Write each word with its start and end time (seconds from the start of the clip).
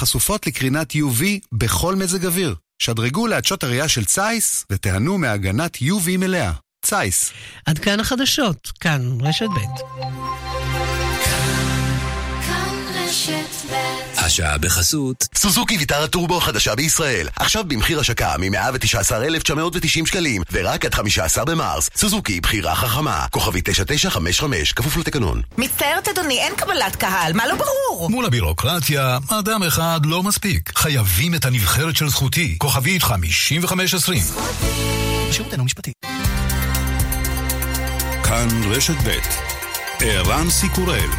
חשופות 0.00 0.46
לקרינת 0.46 0.92
UV 0.92 1.22
בכל 1.52 1.96
מזג 1.96 2.26
אוויר. 2.26 2.54
שדרגו 2.78 3.26
לעדשות 3.26 3.64
הראייה 3.64 3.88
של 3.88 4.04
צייס 4.04 4.66
ותיהנו 4.72 5.18
מהגנת 5.18 5.76
UV 5.76 6.16
מלאה. 6.18 6.52
צייס. 6.84 7.32
עד 7.66 7.78
כאן 7.78 8.00
החדשות, 8.00 8.72
כאן 8.80 9.18
רשת 9.20 9.46
ב'. 9.46 9.60
השעה 14.30 14.58
בחסות. 14.58 15.28
סוזוקי 15.34 15.76
ויטרה 15.78 16.06
טורבו 16.06 16.38
החדשה 16.38 16.74
בישראל. 16.74 17.28
עכשיו 17.36 17.64
במחיר 17.64 18.00
השקה 18.00 18.34
מ-119,990 18.38 20.06
שקלים, 20.06 20.42
ורק 20.52 20.84
עד 20.84 20.94
15 20.94 21.44
במרס. 21.44 21.90
סוזוקי, 21.96 22.40
בחירה 22.40 22.74
חכמה. 22.74 23.26
כוכבי 23.30 23.60
9955, 23.64 24.72
כפוף 24.72 24.96
לתקנון. 24.96 25.42
מצטערת 25.58 26.08
אדוני, 26.08 26.40
אין 26.40 26.52
קבלת 26.56 26.96
קהל, 26.96 27.32
מה 27.32 27.46
לא 27.46 27.54
ברור? 27.54 28.10
מול 28.10 28.24
הבירוקרטיה, 28.24 29.18
אדם 29.28 29.62
אחד 29.62 30.00
לא 30.04 30.22
מספיק. 30.22 30.78
חייבים 30.78 31.34
את 31.34 31.44
הנבחרת 31.44 31.96
של 31.96 32.08
זכותי. 32.08 32.54
כוכבית 32.58 33.02
5520. 33.02 34.22
שירותנו 35.32 35.64
משפטי. 35.64 35.92
כאן 38.24 38.48
רשת 38.70 38.96
ב' 39.04 39.18
ערן 40.00 40.50
סיקורל 40.50 41.10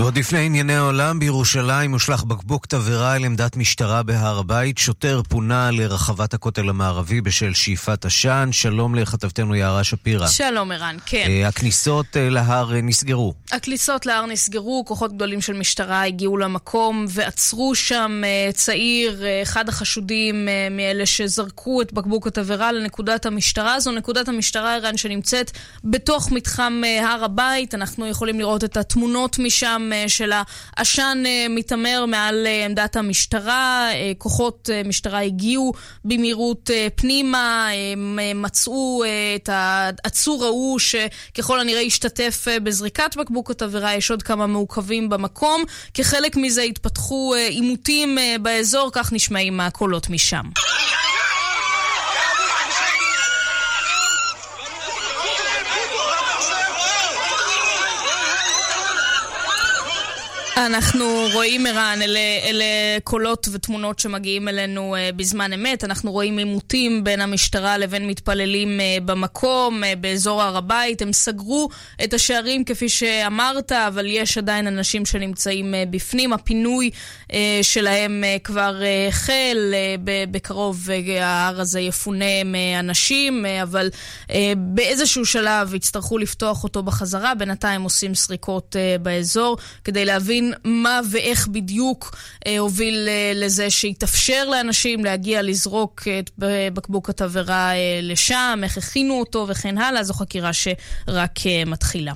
ועוד 0.00 0.18
לפני 0.18 0.46
ענייני 0.46 0.74
העולם, 0.74 1.18
בירושלים 1.18 1.92
הושלך 1.92 2.24
בקבוק 2.24 2.66
תבערה 2.66 3.16
אל 3.16 3.24
עמדת 3.24 3.56
משטרה 3.56 4.02
בהר 4.02 4.38
הבית. 4.38 4.78
שוטר 4.78 5.22
פונה 5.28 5.70
לרחבת 5.70 6.34
הכותל 6.34 6.68
המערבי 6.68 7.20
בשל 7.20 7.54
שאיפת 7.54 8.04
עשן. 8.04 8.48
שלום 8.52 8.94
לכתבתנו 8.94 9.54
יערה 9.54 9.84
שפירא. 9.84 10.28
שלום 10.28 10.72
ערן, 10.72 10.96
כן. 11.06 11.26
Uh, 11.26 11.48
הכניסות 11.48 12.06
uh, 12.06 12.18
להר 12.18 12.70
uh, 12.70 12.74
נסגרו. 12.82 13.34
הכניסות 13.52 14.06
להר 14.06 14.26
נסגרו, 14.26 14.84
כוחות 14.86 15.12
גדולים 15.12 15.40
של 15.40 15.52
משטרה 15.52 16.06
הגיעו 16.06 16.36
למקום 16.36 17.06
ועצרו 17.08 17.74
שם 17.74 18.22
צעיר, 18.54 19.24
אחד 19.42 19.68
החשודים 19.68 20.48
מאלה 20.70 21.06
שזרקו 21.06 21.82
את 21.82 21.92
בקבוק 21.92 22.26
התבערה 22.26 22.72
לנקודת 22.72 23.26
המשטרה. 23.26 23.80
זו 23.80 23.92
נקודת 23.92 24.28
המשטרה, 24.28 24.74
ערן, 24.74 24.96
שנמצאת 24.96 25.50
בתוך 25.84 26.32
מתחם 26.32 26.82
הר 27.02 27.24
הבית. 27.24 27.74
אנחנו 27.74 28.06
יכולים 28.06 28.38
לראות 28.38 28.64
את 28.64 28.76
התמונות 28.76 29.38
משם. 29.38 29.89
של 30.06 30.32
העשן 30.76 31.22
מתעמר 31.50 32.04
מעל 32.06 32.46
עמדת 32.66 32.96
המשטרה. 32.96 33.88
כוחות 34.18 34.70
משטרה 34.84 35.20
הגיעו 35.20 35.72
במהירות 36.04 36.70
פנימה, 36.94 37.68
מצאו 38.34 39.02
את 39.36 39.48
העצור 39.52 40.44
ההוא 40.44 40.78
שככל 40.78 41.60
הנראה 41.60 41.80
השתתף 41.80 42.46
בזריקת 42.62 43.16
בקבוק 43.16 43.50
התבערה, 43.50 43.94
יש 43.94 44.10
עוד 44.10 44.22
כמה 44.22 44.46
מעוכבים 44.46 45.08
במקום. 45.08 45.64
כחלק 45.94 46.36
מזה 46.36 46.62
התפתחו 46.62 47.34
עימותים 47.34 48.18
באזור, 48.42 48.90
כך 48.92 49.12
נשמעים 49.12 49.60
הקולות 49.60 50.10
משם. 50.10 50.44
אנחנו 60.66 61.26
רואים, 61.32 61.66
ערן, 61.66 61.98
אלה, 62.02 62.18
אלה 62.44 62.64
קולות 63.04 63.48
ותמונות 63.52 63.98
שמגיעים 63.98 64.48
אלינו 64.48 64.96
uh, 64.96 65.16
בזמן 65.16 65.52
אמת. 65.52 65.84
אנחנו 65.84 66.12
רואים 66.12 66.38
עימותים 66.38 67.04
בין 67.04 67.20
המשטרה 67.20 67.78
לבין 67.78 68.06
מתפללים 68.06 68.80
uh, 68.80 69.04
במקום, 69.04 69.82
uh, 69.82 69.86
באזור 69.96 70.42
הר 70.42 70.56
הבית. 70.56 71.02
הם 71.02 71.12
סגרו 71.12 71.68
את 72.04 72.14
השערים 72.14 72.64
כפי 72.64 72.88
שאמרת, 72.88 73.72
אבל 73.72 74.06
יש 74.06 74.38
עדיין 74.38 74.66
אנשים 74.66 75.06
שנמצאים 75.06 75.74
uh, 75.74 75.90
בפנים. 75.90 76.32
הפינוי 76.32 76.90
uh, 77.22 77.32
שלהם 77.62 78.24
uh, 78.24 78.42
כבר 78.42 78.82
החל, 79.08 79.58
uh, 79.70 80.00
בקרוב 80.30 80.88
uh, 80.88 81.22
ההר 81.22 81.60
הזה 81.60 81.80
יפונה 81.80 82.44
מאנשים, 82.44 83.44
uh, 83.44 83.62
אבל 83.62 83.90
uh, 84.28 84.32
באיזשהו 84.56 85.26
שלב 85.26 85.74
יצטרכו 85.74 86.18
לפתוח 86.18 86.64
אותו 86.64 86.82
בחזרה. 86.82 87.34
בינתיים 87.34 87.82
עושים 87.82 88.14
סריקות 88.14 88.76
uh, 88.76 89.02
באזור 89.02 89.56
כדי 89.84 90.04
להבין 90.04 90.49
מה 90.64 91.00
ואיך 91.10 91.48
בדיוק 91.48 92.16
אה, 92.46 92.58
הוביל 92.58 93.08
אה, 93.08 93.32
לזה 93.34 93.70
שהתאפשר 93.70 94.48
לאנשים 94.48 95.04
להגיע 95.04 95.42
לזרוק 95.42 96.02
את 96.18 96.30
בקבוק 96.74 97.10
התבערה 97.10 97.72
אה, 97.72 98.00
לשם, 98.02 98.60
איך 98.62 98.78
הכינו 98.78 99.20
אותו 99.20 99.46
וכן 99.48 99.78
הלאה, 99.78 100.04
זו 100.04 100.14
חקירה 100.14 100.50
שרק 100.52 101.46
אה, 101.46 101.62
מתחילה. 101.66 102.12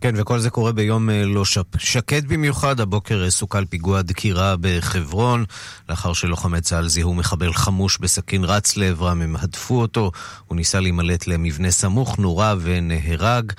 כן, 0.00 0.14
וכל 0.16 0.38
זה 0.38 0.50
קורה 0.50 0.72
ביום 0.72 1.10
אה, 1.10 1.24
לא 1.24 1.44
שק... 1.44 1.62
שקט 1.78 2.24
במיוחד. 2.24 2.80
הבוקר 2.80 3.30
סוכל 3.30 3.64
פיגוע 3.64 4.02
דקירה 4.02 4.54
בחברון, 4.60 5.44
לאחר 5.88 6.12
שלוחמי 6.12 6.60
צה"ל 6.60 6.88
זיהו 6.88 7.14
מחבל 7.14 7.52
חמוש 7.52 7.98
בסכין 7.98 8.44
רץ 8.44 8.76
לעברם, 8.76 9.22
הם 9.22 9.36
הדפו 9.38 9.80
אותו, 9.80 10.10
הוא 10.46 10.56
ניסה 10.56 10.80
להימלט 10.80 11.26
למבנה 11.26 11.70
סמוך, 11.70 12.18
נורה 12.18 12.54
ונהרג. 12.60 13.52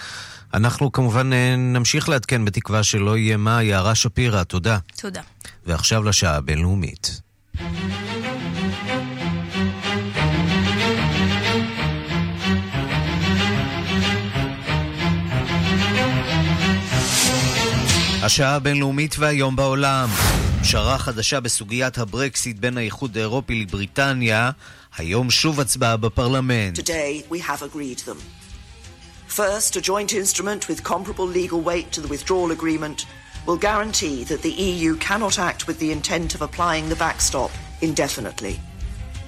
אנחנו 0.55 0.91
כמובן 0.91 1.33
אה, 1.33 1.55
נמשיך 1.55 2.09
לעדכן 2.09 2.45
בתקווה 2.45 2.83
שלא 2.83 3.17
יהיה 3.17 3.37
מה. 3.37 3.63
יערה 3.63 3.95
שפירא, 3.95 4.43
תודה. 4.43 4.77
תודה. 4.95 5.21
ועכשיו 5.65 6.03
לשעה 6.03 6.35
הבינלאומית. 6.35 7.21
השעה 18.23 18.55
הבינלאומית 18.55 19.15
והיום 19.19 19.55
בעולם. 19.55 20.09
פשרה 20.61 20.97
חדשה 20.97 21.39
בסוגיית 21.39 21.97
הברקסיט 21.97 22.57
בין 22.59 22.77
האיחוד 22.77 23.17
האירופי 23.17 23.55
לבריטניה. 23.55 24.51
היום 24.97 25.31
שוב 25.31 25.59
הצבעה 25.59 25.97
בפרלמנט. 25.97 26.79
Today 26.79 27.31
we 27.31 27.37
have 27.37 27.61
agreed 27.61 28.07
them. 28.07 28.44
First, 29.34 29.76
a 29.76 29.80
joint 29.80 30.12
instrument 30.12 30.68
with 30.68 30.82
comparable 30.82 31.26
legal 31.26 31.60
weight 31.60 31.92
to 31.92 32.00
the 32.00 32.08
withdrawal 32.08 32.50
agreement 32.50 33.06
will 33.46 33.56
guarantee 33.56 34.24
that 34.24 34.42
the 34.42 34.50
EU 34.50 34.96
cannot 34.96 35.38
act 35.38 35.66
with 35.66 35.78
the 35.78 35.92
intent 35.92 36.34
of 36.34 36.42
applying 36.42 36.88
the 36.88 36.96
backstop 36.96 37.50
indefinitely. 37.80 38.60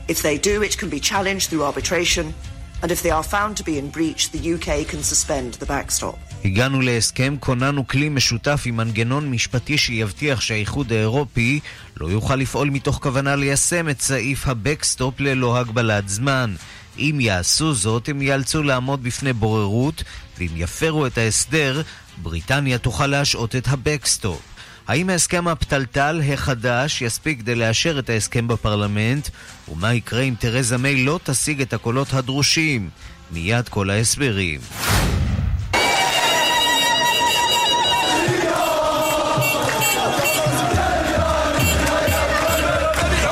If 0.09 0.19
they 0.23 0.37
do, 0.51 0.63
it 0.63 0.77
can 0.77 0.91
be 0.91 1.01
challenged 1.01 1.49
through 1.49 1.65
arbitration, 1.65 2.35
and 2.83 2.91
if 2.91 3.01
they 3.03 3.11
are 3.11 3.23
found 3.23 3.57
to 3.57 3.65
be 3.65 3.79
in 3.79 3.89
breach, 3.97 4.23
the 4.35 4.43
UK 4.55 4.69
can 4.91 5.03
suspend 5.03 5.55
the 5.55 5.67
backstop. 5.67 6.19
הגענו 6.45 6.81
להסכם, 6.81 7.37
כוננו 7.41 7.87
כלי 7.87 8.09
משותף 8.09 8.63
עם 8.67 8.77
מנגנון 8.77 9.31
משפטי 9.31 9.79
שיבטיח 9.79 10.41
שהאיחוד 10.41 10.93
האירופי 10.93 11.61
לא 11.97 12.07
יוכל 12.07 12.37
לפעול 12.37 12.71
מתוך 12.71 12.99
כוונה 13.03 13.37
ליישם 13.37 13.89
את 13.89 14.01
סעיף 14.01 14.49
הבקסטופ 14.49 15.21
ללא 15.21 15.59
הגבלת 15.59 16.09
זמן. 16.09 16.55
אם 17.00 17.18
יעשו 17.22 17.74
זאת, 17.74 18.10
הם 18.10 18.22
ייאלצו 18.22 18.64
לעמוד 18.64 19.04
בפני 19.04 19.34
בוררות, 19.34 20.04
ואם 20.38 20.52
יפרו 20.56 21.06
את 21.06 21.18
ההסדר, 21.18 21.82
בריטניה 22.18 22.78
תוכל 22.78 23.08
להשעות 23.08 23.56
את 23.56 23.68
הבקסטופ. 23.68 24.42
האם 24.88 25.10
ההסכם 25.10 25.48
הפתלתל 25.48 26.22
החדש 26.34 27.02
יספיק 27.02 27.40
כדי 27.40 27.56
לאשר 27.56 28.00
את 28.00 28.10
ההסכם 28.10 28.48
בפרלמנט? 28.48 29.30
ומה 29.72 29.94
יקרה 29.94 30.22
אם 30.22 30.34
תרזה 30.40 30.78
מיי 30.78 31.06
לא 31.06 31.20
תשיג 31.24 31.62
את 31.62 31.74
הקולות 31.74 32.14
הדרושים? 32.14 32.90
מיד 33.32 33.70
כל 33.70 33.90
ההסברים. 33.90 34.60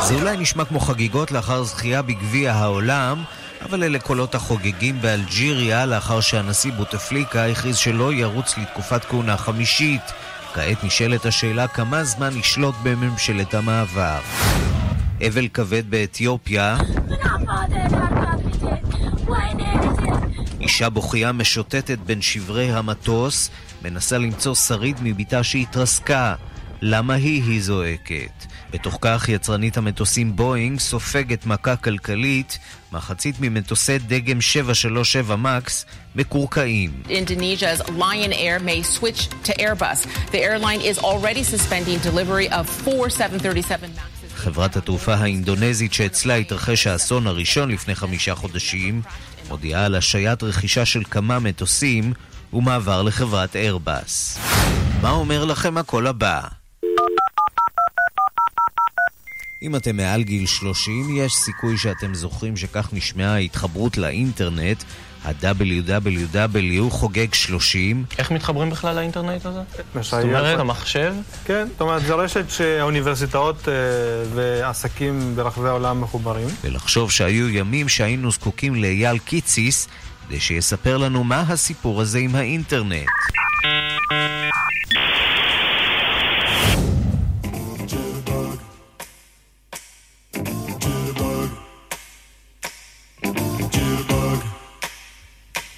זה 0.08 0.16
אולי 0.16 0.38
נשמע 0.38 0.66
כמו 0.66 0.80
חגיגות 0.80 1.32
לאחר 1.32 1.64
זכייה 1.64 2.02
בגביע 2.02 2.54
העולם, 2.54 3.24
אבל 3.70 3.84
אלה 3.84 4.00
קולות 4.00 4.36
החוגגים 4.36 5.02
באלג'יריה 5.02 5.86
לאחר 5.86 6.22
שהנשיא 6.22 6.72
בוטפליקה 6.72 7.46
הכריז 7.46 7.78
שלא 7.78 8.14
ירוץ 8.14 8.58
לתקופת 8.58 9.06
כהונה 9.06 9.38
חמישית. 9.38 10.02
כעת 10.54 10.84
נשאלת 10.84 11.26
השאלה 11.26 11.68
כמה 11.68 12.04
זמן 12.04 12.38
ישלוט 12.38 12.76
בממשלת 12.84 13.54
המעבר. 13.54 14.20
אבל 15.28 15.48
כבד 15.48 15.90
באתיופיה 15.90 16.78
אישה 20.62 20.90
בוכייה 20.90 21.32
משוטטת 21.32 21.98
בין 22.06 22.22
שברי 22.22 22.72
המטוס, 22.72 23.50
מנסה 23.82 24.18
למצוא 24.18 24.56
שריד 24.56 24.98
מבתה 25.02 25.44
שהתרסקה. 25.44 26.36
למה 26.82 27.14
היא 27.14 27.44
היא 27.44 27.62
זועקת? 27.62 28.46
בתוך 28.76 28.98
כך 29.02 29.30
יצרנית 29.30 29.78
המטוסים 29.78 30.36
בואינג 30.36 30.80
סופגת 30.80 31.46
מכה 31.46 31.76
כלכלית, 31.76 32.60
מחצית 32.92 33.36
ממטוסי 33.40 33.98
דגם 33.98 34.42
737 34.42 35.36
מקס 35.36 35.86
מקורקעים. 36.16 37.04
Indonesia's 37.08 37.82
Lion 37.90 38.34
Air 38.34 38.60
may 38.60 38.82
switch 38.84 39.22
to 39.48 39.52
Airbus. 39.60 40.00
The 40.32 40.42
airline 40.50 40.82
is 40.82 40.98
already 41.00 41.44
suspending 41.44 42.00
delivery 42.10 42.50
of 42.50 42.66
four 42.86 43.10
737 43.10 43.90
Maxes. 43.96 44.36
חברת 44.36 44.76
התעופה 44.76 45.14
האינדונזית 45.14 45.94
שאצלה 45.94 46.36
התרחש 46.36 46.88
האסון 46.88 47.28
הראשון 47.28 47.72
לפני 47.72 47.96
חמישה 47.96 48.36
חודשים, 48.36 49.02
מודיעה 49.50 49.86
על 49.86 49.96
השעיית 49.96 50.44
רכישה 50.44 50.86
של 50.86 51.04
כמה 51.04 51.40
מטוסים 51.40 52.14
ומעבר 52.54 53.02
לחברת 53.02 53.56
איירבאס. 53.56 54.40
מה 55.02 55.12
אומר 55.12 55.46
לכם 55.46 55.78
הקול 55.78 56.08
הבא? 56.08 56.65
אם 59.62 59.76
אתם 59.76 59.98
מעל 59.98 60.24
גיל 60.24 60.46
30, 60.46 61.18
יש 61.18 61.34
סיכוי 61.34 61.78
שאתם 61.78 62.14
זוכרים 62.14 62.58
שכך 62.58 62.90
נשמעה 62.94 63.34
ההתחברות 63.34 63.98
לאינטרנט. 63.98 64.84
ה-WWW 65.26 66.90
חוגג 66.90 67.34
30. 67.34 68.06
איך 68.18 68.32
מתחברים 68.32 68.70
בכלל 68.70 68.96
לאינטרנט 68.96 69.46
הזה? 69.46 69.60
זאת 70.02 70.24
אומרת, 70.24 70.60
המחשב? 70.60 71.14
כן, 71.46 71.68
זאת 71.72 71.82
אומרת, 71.82 72.06
זו 72.06 72.18
רשת 72.18 72.50
שהאוניברסיטאות 72.50 73.68
אה, 73.68 73.74
ועסקים 74.36 75.36
ברחבי 75.36 75.68
העולם 75.68 76.02
מחוברים. 76.02 76.48
ולחשוב 76.64 77.12
שהיו 77.12 77.50
ימים 77.50 77.90
שהיינו 77.90 78.32
זקוקים 78.32 78.76
לאייל 78.76 79.18
קיציס 79.18 79.88
כדי 80.28 80.40
שיספר 80.40 80.98
לנו 80.98 81.24
מה 81.24 81.40
הסיפור 81.48 82.02
הזה 82.02 82.20
עם 82.20 82.36
האינטרנט. 82.36 83.08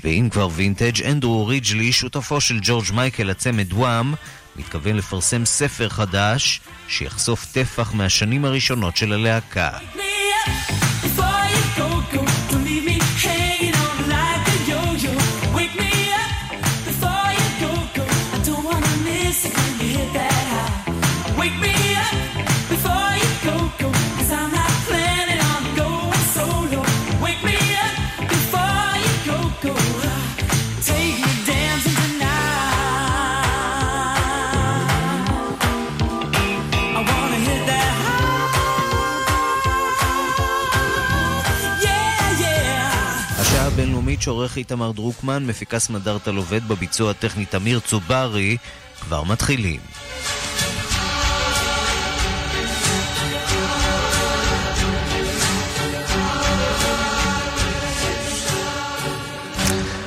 ואם 0.08 0.30
כבר 0.32 0.48
וינטג', 0.56 1.04
אנדרו 1.04 1.48
ריג'לי, 1.48 1.92
שותפו 1.92 2.42
של 2.42 2.60
ג'ורג' 2.62 2.86
מייקל 2.94 3.24
לצמד 3.24 3.74
וואם, 3.74 4.14
מתכוון 4.56 4.96
לפרסם 4.96 5.46
ספר 5.46 5.90
חדש 5.90 6.62
שיחשוף 6.88 7.46
טפח 7.52 7.94
מהשנים 7.94 8.46
הראשונות 8.46 8.98
של 8.98 9.14
הלהקה. 9.14 9.70
הבינלאומית 44.18 44.22
שעורך 44.22 44.58
איתמר 44.58 44.92
דרוקמן, 44.92 45.46
מפיקה 45.46 45.80
סמדארטה 45.80 46.32
לובד 46.32 46.68
בביצוע 46.68 47.12
הטכני 47.12 47.46
תמיר 47.46 47.80
צוברי, 47.80 48.58
כבר 49.02 49.24
מתחילים. 49.24 49.80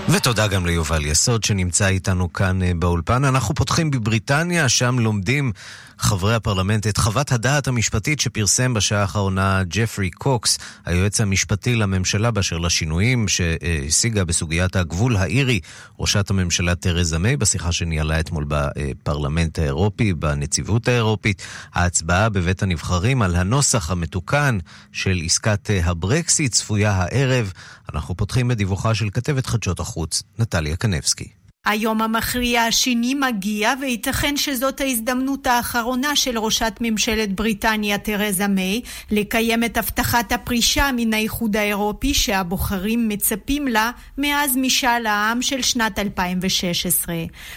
ותודה 0.08 0.46
גם 0.46 0.66
ליובל 0.66 1.06
יסוד 1.06 1.44
שנמצא 1.44 1.88
איתנו 1.88 2.32
כאן 2.32 2.62
אה, 2.62 2.72
באולפן. 2.78 3.24
אנחנו 3.24 3.54
פותחים 3.54 3.90
בבריטניה, 3.90 4.68
שם 4.68 4.98
לומדים 4.98 5.52
חברי 6.00 6.35
הפרלמנט 6.35 6.87
את 6.87 6.97
חוות 6.97 7.32
הדעת 7.32 7.69
המשפטית 7.69 8.20
שפרסם 8.20 8.75
בשעה 8.75 9.00
האחרונה 9.00 9.62
ג'פרי 9.69 10.11
קוקס, 10.11 10.58
היועץ 10.85 11.20
המשפטי 11.20 11.75
לממשלה 11.76 12.31
באשר 12.31 12.58
לשינויים 12.58 13.29
שהשיגה 13.29 14.25
בסוגיית 14.25 14.76
הגבול 14.76 15.17
האירי, 15.17 15.61
ראשת 15.99 16.31
הממשלה 16.31 16.75
תרזה 16.75 17.19
מיי, 17.19 17.37
בשיחה 17.37 17.73
שניהלה 17.73 18.20
אתמול 18.20 18.44
בפרלמנט 18.49 19.58
האירופי, 19.58 20.14
בנציבות 20.14 20.88
האירופית. 20.88 21.43
ההצבעה 21.75 22.29
בבית 22.29 22.62
הנבחרים 22.62 23.23
על 23.23 23.37
הנוסח 23.37 23.91
המתוקן 23.91 24.58
של 24.93 25.20
עסקת 25.25 25.70
הברקסיט 25.85 26.52
צפויה 26.52 26.93
הערב. 26.93 27.52
אנחנו 27.94 28.17
פותחים 28.17 28.49
בדיווחה 28.49 28.94
של 28.94 29.11
כתבת 29.11 29.47
חדשות 29.47 29.81
החוץ, 29.81 30.23
נטליה 30.38 30.76
קנבסקי. 30.76 31.39
היום 31.64 32.02
המכריע 32.02 32.62
השני 32.62 33.14
מגיע, 33.14 33.72
וייתכן 33.80 34.36
שזאת 34.36 34.80
ההזדמנות 34.80 35.46
האחרונה 35.46 36.16
של 36.16 36.38
ראשת 36.38 36.72
ממשלת 36.80 37.32
בריטניה 37.32 37.98
תרזה 37.98 38.46
מיי 38.46 38.80
לקיים 39.10 39.64
את 39.64 39.76
הבטחת 39.76 40.32
הפרישה 40.32 40.90
מן 40.96 41.14
האיחוד 41.14 41.56
האירופי 41.56 42.14
שהבוחרים 42.14 43.08
מצפים 43.08 43.68
לה 43.68 43.90
מאז 44.18 44.56
משאל 44.56 45.06
העם 45.06 45.42
של 45.42 45.62
שנת 45.62 45.98
2016. 45.98 47.14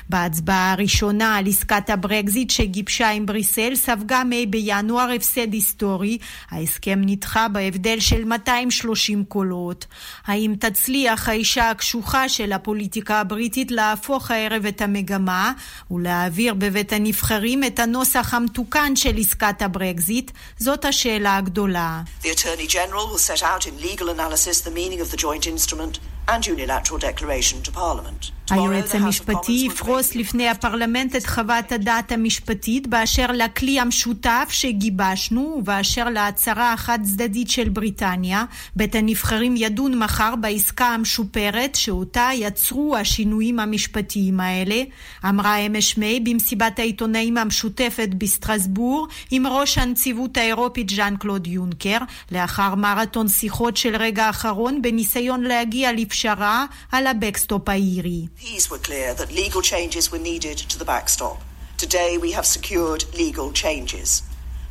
בהצבעה 0.09 0.71
הראשונה 0.71 1.37
על 1.37 1.47
עסקת 1.47 1.89
הברקזיט 1.89 2.49
שגיבשה 2.49 3.09
עם 3.09 3.25
בריסל 3.25 3.75
ספגה 3.75 4.23
מיי 4.23 4.45
בינואר 4.45 5.11
הפסד 5.15 5.53
היסטורי. 5.53 6.17
ההסכם 6.51 7.01
נדחה 7.05 7.47
בהבדל 7.47 7.99
של 7.99 8.25
230 8.25 9.23
קולות. 9.23 9.85
האם 10.25 10.53
תצליח 10.59 11.29
האישה 11.29 11.69
הקשוחה 11.69 12.29
של 12.29 12.51
הפוליטיקה 12.51 13.19
הבריטית 13.19 13.71
לה 13.71 13.93
להפוך 14.03 14.31
הערב 14.31 14.65
את 14.65 14.81
המגמה 14.81 15.51
ולהעביר 15.91 16.53
בבית 16.53 16.93
הנבחרים 16.93 17.63
את 17.63 17.79
הנוסח 17.79 18.33
המתוקן 18.33 18.95
של 18.95 19.17
עסקת 19.17 19.61
הברקזיט, 19.61 20.31
זאת 20.59 20.85
השאלה 20.85 21.37
הגדולה. 21.37 22.01
The 22.21 22.25
Attorney 22.25 22.67
General 22.67 23.17
set 23.17 23.43
out 23.43 23.65
in 23.65 23.81
legal 23.81 24.09
analysis 24.09 24.61
the 24.61 24.71
meaning 24.71 25.01
of 25.01 25.11
the 25.11 25.17
joint 25.17 25.47
instrument 25.47 25.99
and 26.27 26.47
unilateral 26.47 26.99
declaration 26.99 27.61
to 27.61 27.71
Parliament. 27.71 28.31
היועץ 28.49 28.95
המשפטי 28.95 29.63
יפרוס 29.65 30.15
לפני 30.15 30.49
הפרלמנט 30.49 31.15
את 31.15 31.25
חוות 31.25 31.71
הדעת 31.71 32.11
המשפטית 32.11 32.87
באשר 32.87 33.25
לכלי 33.33 33.79
המשותף 33.79 34.47
שגיבשנו 34.49 35.55
ובאשר 35.57 36.09
להצהרה 36.09 36.73
החד 36.73 36.99
צדדית 37.03 37.49
של 37.49 37.69
בריטניה. 37.69 38.45
בית 38.75 38.95
הנבחרים 38.95 39.55
ידון 39.57 39.99
מחר 39.99 40.33
בעסקה 40.41 40.85
המשופרת 40.85 41.75
שאותה 41.75 42.29
יצרו 42.33 42.95
השינויים 42.97 43.59
המשפטיים 43.59 44.39
האלה, 44.39 44.83
אמרה 45.29 45.57
אמש 45.57 45.97
מיי 45.97 46.19
במסיבת 46.19 46.79
העיתונאים 46.79 47.37
המשותפת 47.37 48.09
בסטרסבורג 48.17 49.09
עם 49.31 49.47
ראש 49.47 49.77
הנציבות 49.77 50.37
האירופית 50.37 50.89
ז'אן 50.89 51.15
קלוד 51.19 51.47
יונקר, 51.47 51.97
לאחר 52.31 52.75
מרתון 52.75 53.27
שיחות 53.27 53.77
של 53.77 53.95
רגע 53.95 54.25
האחרון 54.25 54.81
בניסיון 54.81 55.43
להגיע 55.43 55.91
לפשרה 56.13 56.65
על 56.91 57.07
הבקסטופ 57.07 57.69
האירי. 57.69 58.27
MPs 58.39 58.69
were 58.69 58.77
clear 58.77 59.13
that 59.19 59.31
legal 59.31 59.61
changes 59.61 60.11
were 60.11 60.19
needed 60.19 60.57
to 60.69 60.77
the 60.77 60.85
backstop. 60.85 61.37
Today 61.77 62.17
we 62.25 62.31
have 62.37 62.45
secured 62.45 63.01
legal 63.23 63.51
changes. 63.63 64.21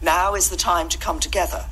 Now 0.00 0.28
is 0.40 0.46
the 0.54 0.60
time 0.72 0.88
to 0.94 0.98
come 1.06 1.18
together 1.28 1.62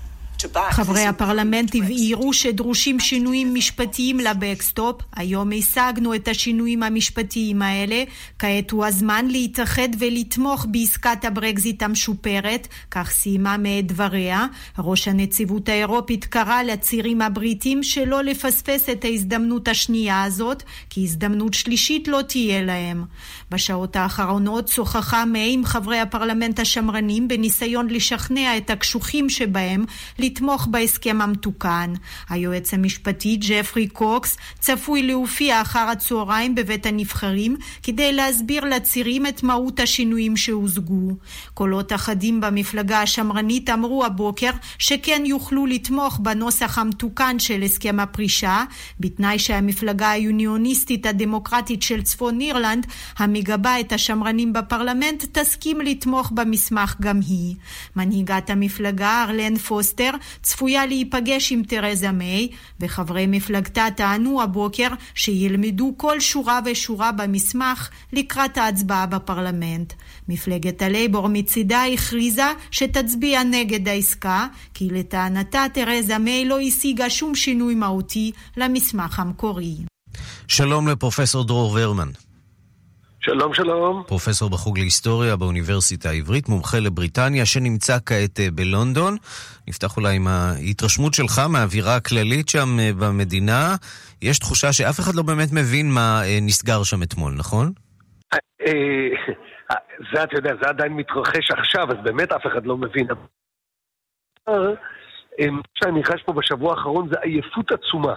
חברי 0.70 1.06
הפרלמנט 1.06 1.75
הבהירו 1.75 2.32
שדרושים 2.32 3.00
שינויים 3.00 3.54
משפטיים 3.54 4.20
לבקסטופ. 4.20 5.00
היום 5.16 5.50
השגנו 5.59 6.14
את 6.14 6.28
השינויים 6.28 6.82
המשפטיים 6.82 7.62
האלה. 7.62 8.04
כעת 8.38 8.70
הוא 8.70 8.87
הזמן 8.87 9.26
להתאחד 9.28 9.88
ולתמוך 9.99 10.66
בעסקת 10.68 11.25
הברקזיט 11.25 11.82
המשופרת, 11.82 12.68
כך 12.90 13.11
סיימה 13.11 13.56
מיי 13.56 13.75
את 13.75 13.87
דבריה. 13.87 14.47
ראש 14.78 15.09
הנציבות 15.09 15.68
האירופית 15.68 16.25
קרא 16.25 16.62
לצירים 16.62 17.23
הבריטים 17.23 17.82
שלא 17.82 18.23
לפספס 18.23 18.88
את 18.88 19.04
ההזדמנות 19.04 19.68
השנייה 19.68 20.23
הזאת, 20.23 20.62
כי 20.90 21.04
הזדמנות 21.04 21.54
שלישית 21.54 22.09
לא 22.09 22.20
תהיה 22.28 22.62
להם. 22.62 23.04
בשעות 23.50 23.97
האחרונות 23.97 24.68
שוחחה 24.68 25.25
מיי 25.25 25.52
עם 25.52 25.64
חברי 25.64 26.00
הפרלמנט 26.00 26.61
השמרנים 26.61 27.28
בניסיון 27.28 27.90
לשכנע 27.90 28.56
את 28.56 28.70
הקשוחים 28.70 29.30
שבהם 29.30 29.85
לתמוך 30.30 30.66
בהסכם 30.70 31.20
המתוקן. 31.20 31.92
היועץ 32.28 32.75
המשפטי 32.75 33.37
ג'פרי 33.40 33.88
קוקס 33.88 34.37
צפוי 34.58 35.02
להופיע 35.02 35.62
אחר 35.62 35.88
הצהריים 35.92 36.54
בבית 36.54 36.87
הנבחרים 36.87 37.56
כדי 37.82 38.12
להסביר 38.12 38.64
לצירים 38.64 39.26
את 39.26 39.42
מהות 39.42 39.80
השינויים 39.80 40.37
שהושגו. 40.37 41.16
קולות 41.54 41.92
אחדים 41.92 42.40
במפלגה 42.40 43.02
השמרנית 43.02 43.70
אמרו 43.70 44.04
הבוקר 44.04 44.50
שכן 44.78 45.22
יוכלו 45.26 45.66
לתמוך 45.66 46.18
בנוסח 46.18 46.78
המתוקן 46.78 47.38
של 47.38 47.62
הסכם 47.62 48.00
הפרישה, 48.00 48.64
בתנאי 49.00 49.38
שהמפלגה 49.38 50.10
היוניוניסטית 50.10 51.06
הדמוקרטית 51.06 51.82
של 51.82 52.02
צפון 52.02 52.40
אירלנד, 52.40 52.87
המגבה 53.18 53.80
את 53.80 53.92
השמרנים 53.92 54.52
בפרלמנט, 54.52 55.25
תסכים 55.38 55.80
לתמוך 55.80 56.32
במסמך 56.34 56.94
גם 57.00 57.20
היא. 57.28 57.54
מנהיגת 57.96 58.50
המפלגה, 58.50 59.25
ארלן 59.25 59.56
פוסטר, 59.56 60.10
צפויה 60.42 60.86
להיפגש 60.86 61.52
עם 61.52 61.62
תרזה 61.62 62.10
מיי, 62.10 62.48
וחברי 62.80 63.26
מפלגתה 63.26 63.86
טענו 63.96 64.42
הבוקר 64.42 64.88
שילמדו 65.14 65.94
כל 65.96 66.20
שורה 66.20 66.60
ושורה 66.64 67.12
במסמך 67.12 67.88
לקראת 68.12 68.58
ההצבעה 68.58 69.06
בפרלמנט. 69.06 69.92
מפלגת 70.28 70.82
הלייבור 70.82 71.28
מצידה 71.28 71.84
הכריזה 71.84 72.52
שתצביע 72.70 73.42
נגד 73.42 73.88
העסקה, 73.88 74.46
כי 74.74 74.88
לטענתה 74.90 75.64
תרזה 75.72 76.18
מיי 76.18 76.44
לא 76.44 76.60
השיגה 76.60 77.10
שום 77.10 77.34
שינוי 77.34 77.74
מהותי 77.74 78.32
למסמך 78.56 79.18
המקורי. 79.18 79.76
שלום 80.48 80.88
לפרופסור 80.88 81.44
דרור 81.44 81.72
ורמן. 81.74 82.08
שלום, 83.30 83.54
שלום. 83.54 84.02
פרופסור 84.06 84.50
בחוג 84.50 84.78
להיסטוריה 84.78 85.37
באוניברסיטה 85.37 86.08
העברית, 86.08 86.49
מומחה 86.49 86.78
לבריטניה, 86.80 87.46
שנמצא 87.46 87.96
כעת 88.06 88.40
אה, 88.40 88.46
בלונדון. 88.54 89.16
נפתח 89.68 89.96
אולי 89.96 90.16
עם 90.16 90.26
ההתרשמות 90.26 91.14
שלך 91.14 91.38
מהאווירה 91.52 91.96
הכללית 91.96 92.49
שם 92.49 92.68
אה, 92.80 92.90
במדינה. 93.00 93.76
יש 94.22 94.38
תחושה 94.38 94.72
שאף 94.72 95.00
אחד 95.00 95.14
לא 95.14 95.22
באמת 95.22 95.49
מבין 95.52 95.90
מה 95.90 96.22
אה, 96.25 96.38
נסגר 96.42 96.82
שם 96.82 97.02
אתמול, 97.02 97.32
נכון? 97.38 97.72
זה, 100.12 100.22
אתה 100.22 100.37
יודע, 100.37 100.52
זה 100.62 100.68
עדיין 100.68 100.92
מתרחש 100.92 101.50
עכשיו, 101.50 101.90
אז 101.90 101.96
באמת 102.04 102.32
אף 102.32 102.46
אחד 102.46 102.66
לא 102.66 102.76
מבין. 102.76 103.06
מה 104.49 105.62
שאני 105.75 106.04
חש 106.04 106.22
פה 106.22 106.32
בשבוע 106.32 106.70
האחרון 106.75 107.08
זה 107.08 107.16
עייפות 107.22 107.72
עצומה. 107.72 108.14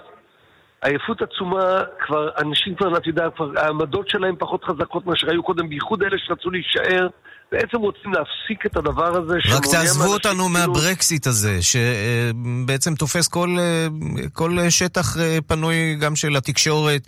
עייפות 0.84 1.22
עצומה, 1.22 1.82
כבר, 2.00 2.30
אנשים 2.38 2.75
כבר, 2.75 2.98
אתה 2.98 3.10
יודע, 3.10 3.30
כבר 3.36 3.52
העמדות 3.58 4.10
שלהם 4.10 4.36
פחות 4.40 4.63
חזקות 4.63 5.06
מאשר 5.06 5.30
היו 5.30 5.44
קודם, 5.44 5.70
בייחוד 5.70 6.04
אלה 6.04 6.18
שרצו 6.18 6.50
להישאר, 6.50 7.08
בעצם 7.52 7.78
רוצים 7.78 8.13
להפסיק 8.13 8.66
את 8.66 8.78
הדבר 8.78 9.18
הזה. 9.18 9.34
רק 9.56 9.63
תעזבו 9.72 10.13
אותנו 10.13 10.50
מהברקסיט 10.50 11.28
הזה, 11.28 11.58
שבעצם 11.62 12.96
תופס 12.96 13.28
כל, 13.28 13.50
כל 14.34 14.52
שטח 14.70 15.18
אה, 15.18 15.38
פנוי 15.48 15.96
גם 16.02 16.16
של 16.16 16.36
התקשורת 16.38 17.02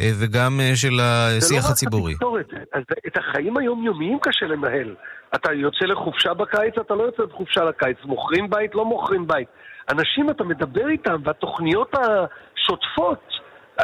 אה, 0.00 0.10
וגם 0.20 0.60
אה, 0.60 0.76
של 0.76 1.00
השיח 1.02 1.64
לא 1.64 1.70
הציבורי. 1.70 2.14
זה 2.14 2.24
לא 2.24 2.30
רק 2.30 2.40
התקשורת, 2.40 2.86
את 3.06 3.16
החיים 3.16 3.56
היומיומיים 3.56 4.18
קשה 4.22 4.46
לנהל. 4.46 4.94
אתה 5.34 5.52
יוצא 5.52 5.84
לחופשה 5.84 6.34
בקיץ, 6.34 6.74
אתה 6.80 6.94
לא 6.94 7.02
יוצא 7.02 7.22
לחופשה 7.22 7.64
לקיץ. 7.64 7.96
מוכרים 8.04 8.50
בית, 8.50 8.74
לא 8.74 8.84
מוכרים 8.84 9.26
בית. 9.26 9.48
אנשים, 9.92 10.30
אתה 10.30 10.44
מדבר 10.44 10.88
איתם, 10.88 11.16
והתוכניות 11.24 11.94
השוטפות, 11.94 12.47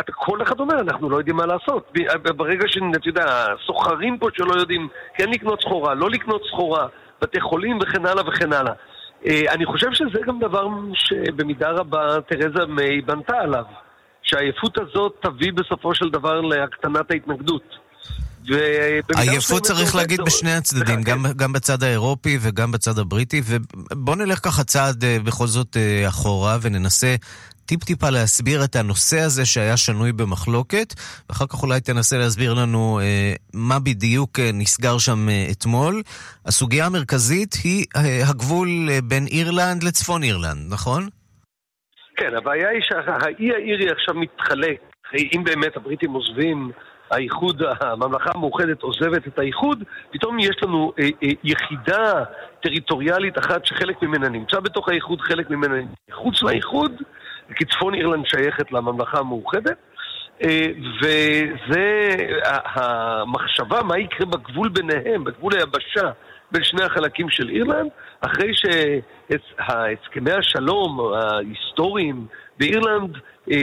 אתה, 0.00 0.12
כל 0.12 0.42
אחד 0.42 0.60
אומר, 0.60 0.80
אנחנו 0.80 1.10
לא 1.10 1.16
יודעים 1.16 1.36
מה 1.36 1.46
לעשות. 1.46 1.92
ברגע 2.36 2.68
שאתה 2.68 3.08
יודע, 3.08 3.46
סוחרים 3.66 4.18
פה 4.18 4.28
שלא 4.36 4.54
יודעים 4.60 4.88
כן 5.14 5.30
לקנות 5.30 5.60
סחורה, 5.60 5.94
לא 5.94 6.10
לקנות 6.10 6.42
סחורה, 6.48 6.86
בתי 7.22 7.40
חולים 7.40 7.78
וכן 7.82 8.06
הלאה 8.06 8.28
וכן 8.28 8.52
הלאה. 8.52 8.72
אה, 9.26 9.52
אני 9.52 9.66
חושב 9.66 9.92
שזה 9.92 10.18
גם 10.26 10.38
דבר 10.38 10.68
שבמידה 10.94 11.70
רבה 11.70 12.20
תרזה 12.20 12.66
מיי 12.66 13.00
בנתה 13.00 13.38
עליו, 13.38 13.64
שהעייפות 14.22 14.78
הזאת 14.78 15.16
תביא 15.20 15.52
בסופו 15.52 15.94
של 15.94 16.10
דבר 16.10 16.40
להקטנת 16.40 17.10
ההתנגדות. 17.10 17.83
עייפות 19.16 19.62
צריך 19.62 19.94
להגיד 19.94 20.20
בשני 20.20 20.52
הצדדים, 20.52 21.02
גם, 21.02 21.26
גם 21.36 21.52
בצד 21.52 21.82
האירופי 21.82 22.38
וגם 22.40 22.72
בצד 22.72 22.98
הבריטי, 22.98 23.40
ובואו 23.44 24.16
נלך 24.16 24.38
ככה 24.44 24.64
צעד 24.64 25.04
אה, 25.04 25.16
בכל 25.24 25.46
זאת 25.46 25.76
אה, 25.76 26.08
אחורה 26.08 26.58
וננסה 26.62 27.14
טיפ-טיפה 27.66 28.10
להסביר 28.10 28.64
את 28.64 28.76
הנושא 28.76 29.20
הזה 29.20 29.46
שהיה 29.46 29.76
שנוי 29.76 30.12
במחלוקת, 30.12 30.94
ואחר 31.28 31.46
כך 31.46 31.62
אולי 31.62 31.80
תנסה 31.80 32.18
להסביר 32.18 32.54
לנו 32.54 33.00
אה, 33.02 33.32
מה 33.54 33.78
בדיוק 33.78 34.38
אה, 34.38 34.50
נסגר 34.54 34.98
שם 34.98 35.28
אה, 35.28 35.46
אתמול. 35.52 36.02
הסוגיה 36.46 36.86
המרכזית 36.86 37.54
היא 37.64 37.84
אה, 37.96 38.28
הגבול 38.30 38.68
אה, 38.90 38.98
בין 39.04 39.26
אירלנד 39.26 39.82
לצפון 39.82 40.22
אירלנד, 40.22 40.72
נכון? 40.72 41.08
כן, 42.16 42.36
הבעיה 42.36 42.68
היא 42.68 42.80
שהאי 42.88 43.50
האירי 43.54 43.90
עכשיו 43.90 44.14
מתחלק. 44.14 44.80
אם 45.34 45.44
באמת 45.44 45.76
הבריטים 45.76 46.10
עוזבים 46.12 46.70
האיחוד, 47.10 47.62
הממלכה 47.80 48.30
המאוחדת 48.34 48.82
עוזבת 48.82 49.26
את 49.26 49.38
האיחוד, 49.38 49.84
פתאום 50.12 50.38
יש 50.38 50.56
לנו 50.62 50.92
אה, 50.98 51.08
אה, 51.22 51.28
יחידה 51.44 52.24
טריטוריאלית 52.62 53.38
אחת 53.38 53.66
שחלק 53.66 54.02
ממנה 54.02 54.28
נמצא 54.28 54.60
בתוך 54.60 54.88
האיחוד, 54.88 55.20
חלק 55.20 55.50
ממנה 55.50 55.74
מחוץ 56.10 56.42
לאיחוד, 56.42 56.92
כי 57.56 57.64
צפון 57.64 57.94
אירלנד 57.94 58.26
שייכת 58.26 58.72
לממלכה 58.72 59.18
המאוחדת. 59.18 59.76
אה, 60.42 60.66
וזה 61.02 62.08
המחשבה 62.64 63.82
מה 63.82 63.98
יקרה 63.98 64.26
בגבול 64.26 64.68
ביניהם, 64.68 65.24
בגבול 65.24 65.52
היבשה 65.54 66.10
בין 66.54 66.64
שני 66.64 66.84
החלקים 66.84 67.26
של 67.30 67.48
אירלנד, 67.48 67.90
אחרי 68.20 68.50
שהסכמי 68.54 70.32
השלום 70.32 71.00
ההיסטוריים 71.14 72.26
באירלנד 72.58 73.16
אה, 73.50 73.56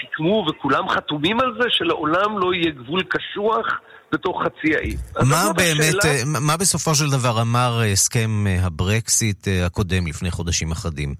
סיכמו 0.00 0.46
וכולם 0.48 0.88
חתומים 0.88 1.40
על 1.40 1.52
זה 1.60 1.66
שלעולם 1.68 2.38
לא 2.38 2.54
יהיה 2.54 2.70
גבול 2.70 3.02
קשוח 3.02 3.80
בתוך 4.12 4.42
חצי 4.44 4.76
האי. 4.76 4.96
מה 5.14 5.52
באמת, 5.56 5.94
השאלה... 5.98 6.14
אה, 6.14 6.40
מה 6.46 6.56
בסופו 6.56 6.94
של 6.94 7.10
דבר 7.18 7.42
אמר 7.42 7.80
אה, 7.80 7.92
הסכם 7.92 8.46
אה, 8.46 8.66
הברקסיט 8.66 9.48
הקודם 9.66 10.06
לפני 10.06 10.30
חודשים 10.30 10.70
אחדים? 10.70 11.14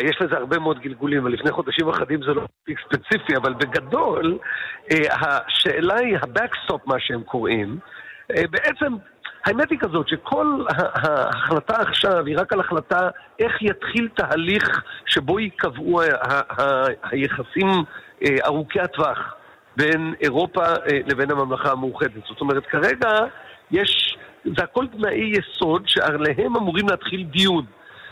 יש 0.00 0.16
לזה 0.20 0.36
הרבה 0.36 0.58
מאוד 0.58 0.78
גלגולים, 0.78 1.24
ולפני 1.24 1.52
חודשים 1.52 1.88
אחדים 1.88 2.20
זה 2.22 2.34
לא 2.34 2.42
ספציפי, 2.86 3.36
אבל 3.36 3.54
בגדול, 3.54 4.38
השאלה 5.10 5.94
היא, 5.98 6.16
ה-backstop, 6.16 6.80
מה 6.86 6.94
שהם 6.98 7.22
קוראים, 7.22 7.78
בעצם 8.50 8.96
האמת 9.46 9.70
היא 9.70 9.78
כזאת 9.78 10.08
שכל 10.08 10.64
ההחלטה 10.78 11.76
עכשיו 11.76 12.26
היא 12.26 12.38
רק 12.38 12.52
על 12.52 12.60
החלטה 12.60 13.08
איך 13.38 13.62
יתחיל 13.62 14.08
תהליך 14.14 14.82
שבו 15.06 15.40
ייקבעו 15.40 16.00
היחסים 17.02 17.68
אה, 18.24 18.36
ארוכי 18.46 18.80
הטווח 18.80 19.34
בין 19.76 20.14
אירופה 20.20 20.64
אה, 20.64 20.98
לבין 21.06 21.30
הממלכה 21.30 21.72
המאוחדת. 21.72 22.26
זאת 22.28 22.40
אומרת, 22.40 22.66
כרגע 22.66 23.08
יש, 23.70 24.16
זה 24.44 24.62
הכל 24.62 24.86
תנאי 24.86 25.32
יסוד 25.32 25.82
שעליהם 25.86 26.56
אמורים 26.56 26.88
להתחיל 26.88 27.24
דיון. 27.24 27.64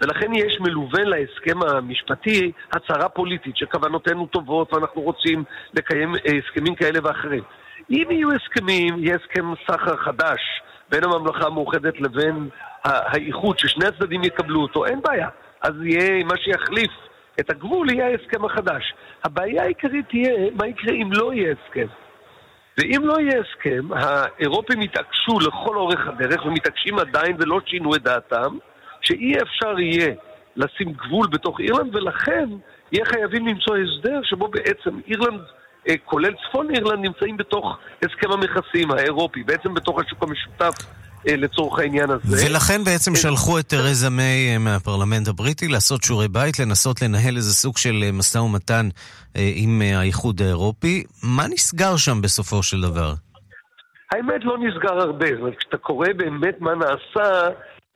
ולכן 0.03 0.35
יש 0.35 0.61
מלווה 0.61 1.05
להסכם 1.05 1.63
המשפטי 1.63 2.53
הצהרה 2.73 3.09
פוליטית 3.09 3.57
שכוונותינו 3.57 4.27
טובות 4.27 4.75
ואנחנו 4.75 5.03
רוצים 5.03 5.45
לקיים 5.75 6.15
אה, 6.15 6.39
הסכמים 6.39 6.75
כאלה 6.75 6.99
ואחרים. 7.03 7.43
אם 7.91 8.05
יהיו 8.11 8.29
הסכמים, 8.33 9.05
יהיה 9.05 9.17
הסכם 9.17 9.53
סחר 9.67 9.97
חדש 9.97 10.41
בין 10.91 11.05
הממלכה 11.05 11.47
המאוחדת 11.47 12.01
לבין 12.01 12.49
האיחוד, 12.85 13.59
ששני 13.59 13.87
הצדדים 13.87 14.25
יקבלו 14.25 14.63
אותו, 14.63 14.87
אין 14.87 15.01
בעיה. 15.03 15.29
אז 15.63 15.73
יהיה, 15.83 16.25
מה 16.25 16.37
שיחליף 16.37 16.91
את 17.41 17.51
הגבול 17.51 17.91
יהיה 17.91 18.07
ההסכם 18.07 18.45
החדש. 18.45 18.95
הבעיה 19.25 19.63
העיקרית 19.63 20.09
תהיה 20.09 20.51
מה 20.55 20.67
יקרה 20.67 20.95
אם 20.95 21.11
לא 21.13 21.33
יהיה 21.35 21.55
הסכם. 21.55 21.87
ואם 22.79 23.03
לא 23.05 23.21
יהיה 23.21 23.41
הסכם, 23.41 23.89
האירופים 23.93 24.83
יתעקשו 24.83 25.39
לכל 25.41 25.77
אורך 25.77 26.09
הדרך, 26.09 26.47
ומתעקשים 26.47 26.99
עדיין 26.99 27.37
ולא 27.39 27.61
שינו 27.67 27.95
את 27.95 28.03
דעתם, 28.03 28.59
שאי 29.01 29.43
אפשר 29.43 29.81
יהיה 29.81 30.15
לשים 30.57 30.93
גבול 30.93 31.27
בתוך 31.33 31.61
אירלנד, 31.61 31.97
ולכן 31.97 32.49
יהיה 32.93 33.05
חייבים 33.05 33.47
למצוא 33.47 33.77
הסדר 33.77 34.21
שבו 34.23 34.49
בעצם 34.49 35.01
אירלנד 35.09 35.41
כולל 36.05 36.33
צפון 36.49 36.75
אירלנד, 36.75 37.05
נמצאים 37.05 37.37
בתוך 37.37 37.79
הסכם 38.03 38.31
המכסים 38.31 38.91
האירופי, 38.91 39.43
בעצם 39.43 39.75
בתוך 39.75 40.01
השוק 40.01 40.23
המשותף. 40.23 40.75
אה, 41.29 41.37
לצורך 41.37 41.79
העניין 41.79 42.11
הזה. 42.11 42.47
ולכן 42.47 42.85
בעצם 42.85 43.11
אה, 43.11 43.17
שלחו 43.17 43.59
את 43.59 43.65
תרזה 43.65 44.11
מיי 44.11 44.59
מהפרלמנט 44.59 45.29
הבריטי 45.29 45.69
לעשות 45.69 46.03
שיעורי 46.03 46.29
בית, 46.29 46.59
לנסות 46.59 47.03
לנהל 47.03 47.37
איזה 47.37 47.55
סוג 47.55 47.77
של 47.79 48.11
משא 48.13 48.39
ומתן 48.39 48.89
עם 49.35 49.83
האיחוד 49.97 50.43
האירופי. 50.43 51.05
מה 51.23 51.49
נסגר 51.49 51.97
שם 51.97 52.23
בסופו 52.23 52.63
של 52.63 52.81
דבר? 52.81 53.15
האמת 54.13 54.45
לא 54.45 54.57
נסגר 54.59 55.01
הרבה. 55.01 55.27
אומרת, 55.41 55.59
כשאתה 55.59 55.77
קורא 55.77 56.09
באמת 56.17 56.61
מה 56.61 56.75
נעשה, 56.75 57.49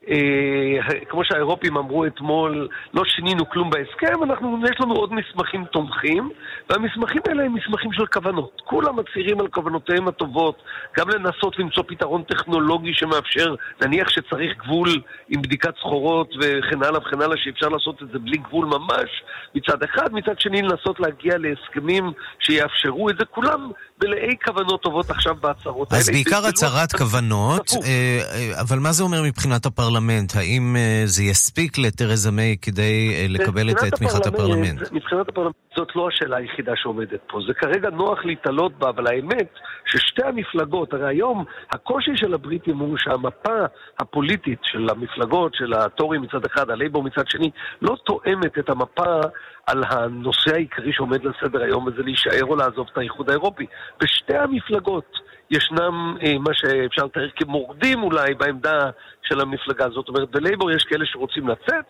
אה, 0.08 1.04
כמו 1.08 1.24
שהאירופים 1.24 1.76
אמרו 1.76 2.06
אתמול, 2.06 2.68
לא 2.94 3.02
שינינו 3.04 3.48
כלום 3.50 3.70
בהסכם, 3.70 4.22
אנחנו, 4.22 4.58
יש 4.70 4.80
לנו 4.80 4.94
עוד 4.94 5.10
מסמכים 5.12 5.64
תומכים, 5.64 6.30
והמסמכים 6.70 7.22
האלה 7.28 7.44
הם 7.44 7.54
מסמכים 7.54 7.92
של 7.92 8.06
כוונות. 8.06 8.62
כולם 8.64 8.96
מצהירים 8.96 9.40
על 9.40 9.48
כוונותיהם 9.48 10.08
הטובות, 10.08 10.62
גם 10.98 11.08
לנסות 11.08 11.58
למצוא 11.58 11.82
פתרון 11.88 12.22
טכנולוגי 12.22 12.94
שמאפשר, 12.94 13.54
נניח 13.82 14.08
שצריך 14.08 14.52
גבול 14.64 14.88
עם 15.28 15.42
בדיקת 15.42 15.74
סחורות 15.78 16.34
וכן 16.40 16.82
הלאה 16.82 17.00
וכן 17.00 17.22
הלאה, 17.22 17.36
שאפשר 17.36 17.68
לעשות 17.68 18.02
את 18.02 18.08
זה 18.12 18.18
בלי 18.18 18.36
גבול 18.36 18.66
ממש, 18.66 19.10
מצד 19.54 19.82
אחד, 19.82 20.12
מצד 20.12 20.40
שני 20.40 20.62
לנסות 20.62 21.00
להגיע 21.00 21.34
להסכמים 21.38 22.12
שיאפשרו 22.40 23.10
את 23.10 23.14
זה, 23.18 23.24
כולם 23.24 23.70
מלאי 24.04 24.36
כוונות 24.44 24.82
טובות 24.82 25.10
עכשיו 25.10 25.34
בהצהרות 25.40 25.92
האלה. 25.92 26.00
אז 26.00 26.08
בעיקר 26.10 26.46
הצהרת 26.46 26.92
כוונות, 26.92 27.70
אה, 27.84 27.88
אה, 28.34 28.60
אבל 28.60 28.78
מה 28.78 28.92
זה 28.92 29.02
אומר 29.02 29.22
מבחינת 29.22 29.66
הפרלמנט? 29.66 29.91
האם 30.36 30.76
אה, 30.76 31.02
זה 31.04 31.22
יספיק 31.22 31.78
לתרזה 31.78 32.30
מיי 32.30 32.56
כדי 32.62 33.28
לקבל 33.28 33.70
את 33.70 33.76
תמיכת 33.76 34.26
הפרלמנט? 34.26 34.92
מבחינת 34.92 35.28
הפרלמנט 35.28 35.54
זאת 35.76 35.88
לא 35.96 36.08
השאלה 36.08 36.36
היחידה 36.36 36.72
שעומדת 36.76 37.20
פה. 37.26 37.38
זה 37.46 37.54
כרגע 37.54 37.90
נוח 37.90 38.24
להיתלות 38.24 38.78
בה, 38.78 38.88
אבל 38.88 39.06
האמת 39.06 39.48
ששתי 39.86 40.22
המפלגות, 40.24 40.92
הרי 40.92 41.08
היום 41.08 41.44
הקושי 41.70 42.10
של 42.16 42.34
הבריטים 42.34 42.78
הוא 42.78 42.96
שהמפה 42.98 43.64
הפוליטית 43.98 44.58
של 44.62 44.88
המפלגות, 44.90 45.54
של 45.54 45.72
הטוריס 45.74 46.22
מצד 46.22 46.44
אחד, 46.44 46.70
הלייבור 46.70 47.02
מצד 47.02 47.28
שני, 47.28 47.50
לא 47.82 47.96
תואמת 48.04 48.58
את 48.58 48.70
המפה 48.70 49.20
על 49.66 49.84
הנושא 49.88 50.54
העיקרי 50.54 50.92
שעומד 50.92 51.20
לסדר 51.24 51.62
היום, 51.62 51.86
וזה 51.86 52.02
להישאר 52.02 52.44
או 52.44 52.56
לעזוב 52.56 52.86
את 52.92 52.98
האיחוד 52.98 53.30
האירופי. 53.30 53.66
בשתי 54.00 54.36
המפלגות 54.36 55.18
ישנם 55.52 56.16
אה, 56.22 56.38
מה 56.38 56.50
שאפשר 56.54 57.04
לתאר 57.04 57.28
כמורדים 57.36 58.02
אולי 58.02 58.34
בעמדה 58.34 58.90
של 59.22 59.40
המפלגה 59.40 59.84
הזאת. 59.84 59.94
זאת 59.94 60.08
אומרת, 60.08 60.30
בלייבור 60.30 60.70
יש 60.70 60.84
כאלה 60.88 61.04
שרוצים 61.06 61.48
לצאת, 61.48 61.84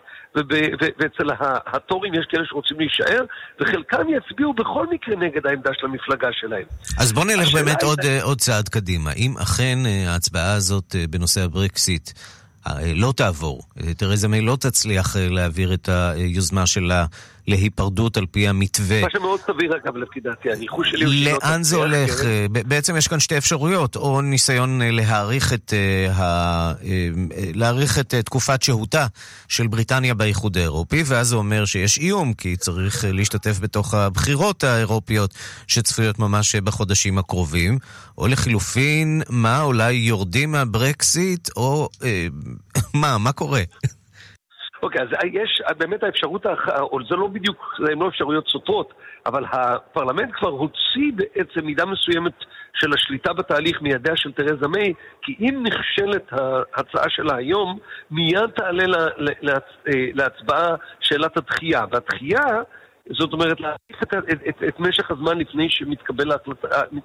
ואצל 0.99 1.31
התורים 1.66 2.14
יש 2.14 2.26
כאלה 2.31 2.42
שרוצים 2.47 2.78
להישאר, 2.81 3.25
וחלקם 3.61 4.07
יצביעו 4.09 4.54
בכל 4.54 4.87
מקרה 4.87 5.16
נגד 5.16 5.47
העמדה 5.47 5.71
של 5.75 5.87
המפלגה 5.87 6.28
שלהם. 6.33 6.64
אז 6.99 7.12
בוא 7.12 7.25
נלך 7.25 7.52
באמת 7.54 7.83
עוד, 7.83 7.99
עוד 8.23 8.38
צעד 8.38 8.69
קדימה. 8.69 9.12
אם 9.12 9.35
אכן 9.42 9.78
ההצבעה 10.09 10.52
הזאת 10.52 10.97
בנושא 11.11 11.40
הברקסיט 11.40 12.11
לא 12.95 13.12
תעבור, 13.16 13.62
תרזה 13.97 14.28
מיי 14.28 14.40
לא 14.40 14.57
תצליח 14.61 15.16
להעביר 15.16 15.75
את 15.75 15.88
היוזמה 15.88 16.66
שלה 16.66 17.07
להיפרדות 17.47 18.17
על 18.17 18.27
פי 18.27 18.49
המתווה. 18.49 19.01
מה 19.01 19.11
שמאוד 19.11 19.41
סביר 19.41 19.77
אגב 19.77 19.97
לפי 19.97 20.21
דעתי, 20.21 20.53
הניחוש 20.53 20.91
שלי 20.91 21.05
הוא. 21.05 21.15
לאן 21.15 21.63
זה 21.63 21.77
הולך? 21.77 22.11
כן. 22.23 22.47
בעצם 22.53 22.97
יש 22.97 23.09
כאן 23.09 23.21
שתי 23.21 23.39
אפשרויות, 23.39 23.97
או 23.97 24.21
ניסיון 24.21 24.83
אה, 24.83 24.91
להאריך 24.91 25.53
את, 25.53 25.73
uh, 25.73 26.13
ה... 26.13 26.23
אה, 26.85 27.09
להאריך 27.55 27.99
את 27.99 28.15
תקופת 28.15 28.63
שהותה 28.63 29.07
של 29.49 29.67
בריטניה 29.67 30.15
באיחוד 30.15 30.57
האירופי, 30.59 31.03
ואז 31.07 31.29
זה 31.29 31.37
אומר 31.37 31.65
שיש 31.65 31.99
איום, 31.99 32.35
כי 32.35 32.57
צריך 32.57 33.05
להשתתף 33.09 33.59
בתוך 33.61 33.95
הבחירות 33.95 34.65
האירופיות 34.65 35.35
שצפויות 35.67 36.19
ממש 36.19 36.57
בחודשים 36.57 37.19
הקרובים, 37.19 37.79
או 38.19 38.27
לחילופין, 38.27 39.23
מה, 39.29 39.63
אולי 39.63 39.93
יורדים 39.93 40.53
מהברקסיט, 40.53 41.49
או 41.57 41.89
מה, 42.95 43.19
מה 43.19 43.33
קורה? 43.33 43.63
אוקיי, 44.83 45.03
אז 45.03 45.09
יש 45.33 45.62
באמת 45.79 46.03
האפשרות, 46.03 46.47
או 46.81 46.99
זה 47.09 47.17
לא 47.17 47.27
בדיוק, 47.27 47.75
זה 47.87 47.95
לא 47.95 48.09
אפשרויות 48.09 48.49
סותרות, 48.49 48.95
אבל 49.27 49.45
הפרלמנט 49.53 50.31
כבר 50.33 50.49
הוציא 50.49 51.12
בעצם 51.15 51.67
מידה 51.67 51.85
מסוימת 51.87 52.33
של 52.75 52.93
השליטה 52.93 53.33
בתהליך 53.33 53.83
מידיה 53.83 54.17
של 54.17 54.33
תרזה 54.33 54.69
מיי, 54.69 54.93
כי 55.23 55.37
אם 55.41 55.62
נכשלת 55.62 56.33
ההצעה 56.33 57.09
שלה 57.09 57.37
היום, 57.37 57.79
מיד 58.11 58.51
תעלה 58.55 58.87
לה, 58.87 59.07
לה, 59.17 59.59
אה, 59.89 60.07
להצבעה 60.15 60.75
שאלת 61.01 61.37
הדחייה. 61.37 61.85
והדחייה, 61.91 62.47
זאת 63.11 63.33
אומרת, 63.33 63.61
להאריך 63.61 64.03
את, 64.03 64.15
את, 64.15 64.41
את, 64.49 64.62
את 64.69 64.81
משך 64.81 65.11
הזמן 65.11 65.39
לפני 65.39 65.71
שמתקבל 65.71 66.33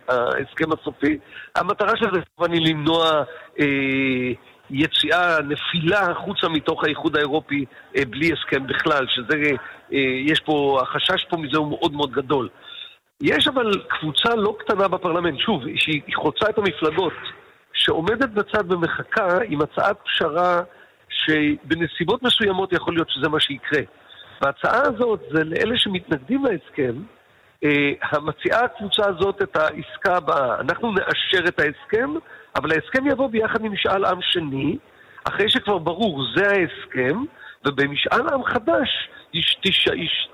ההסכם 0.08 0.72
הסופי. 0.72 1.18
המטרה 1.56 1.98
של 1.98 2.06
זה 2.14 2.20
כמובן 2.36 2.54
היא 2.54 2.74
למנוע... 2.74 3.24
אה, 3.60 4.34
יציאה, 4.70 5.42
נפילה 5.42 6.00
החוצה 6.00 6.48
מתוך 6.50 6.84
האיחוד 6.84 7.16
האירופי 7.16 7.66
אה, 7.98 8.06
בלי 8.10 8.34
הסכם 8.34 8.68
בכלל, 8.68 9.06
שזה, 9.10 9.38
אה, 9.94 9.98
יש 10.26 10.40
פה, 10.40 10.80
החשש 10.82 11.26
פה 11.30 11.38
מזה 11.38 11.58
הוא 11.58 11.70
מאוד 11.70 11.94
מאוד 11.94 12.12
גדול. 12.12 12.50
יש 13.22 13.48
אבל 13.48 13.72
קבוצה 13.88 14.36
לא 14.36 14.56
קטנה 14.60 14.88
בפרלמנט, 14.88 15.40
שוב, 15.40 15.64
שהיא 15.76 16.02
חוצה 16.16 16.50
את 16.50 16.58
המפלגות, 16.58 17.14
שעומדת 17.74 18.30
בצד 18.30 18.72
ומחכה 18.72 19.38
עם 19.48 19.60
הצעת 19.62 19.98
פשרה 20.06 20.62
שבנסיבות 21.10 22.24
מסוימות 22.24 22.74
יכול 22.74 22.94
להיות 22.94 23.10
שזה 23.10 23.30
מה 23.30 23.40
שיקרה. 23.40 23.82
וההצעה 24.42 24.82
הזאת 24.82 25.20
זה 25.32 25.44
לאלה 25.44 25.78
שמתנגדים 25.78 26.46
להסכם, 26.46 26.94
אה, 27.64 27.92
המציעה 28.02 28.64
הקבוצה 28.66 29.06
הזאת 29.06 29.42
את 29.42 29.56
העסקה 29.56 30.16
הבאה. 30.16 30.60
אנחנו 30.60 30.92
נאשר 30.92 31.48
את 31.48 31.60
ההסכם, 31.60 32.10
אבל 32.58 32.72
ההסכם 32.72 33.08
יבוא 33.08 33.30
ביחד 33.30 33.66
עם 33.66 33.72
משאל 33.72 34.06
עם 34.06 34.20
שני, 34.22 34.78
אחרי 35.24 35.50
שכבר 35.50 35.78
ברור, 35.78 36.24
זה 36.36 36.48
ההסכם, 36.48 37.24
ובמשאל 37.66 38.34
עם 38.34 38.44
חדש 38.44 39.10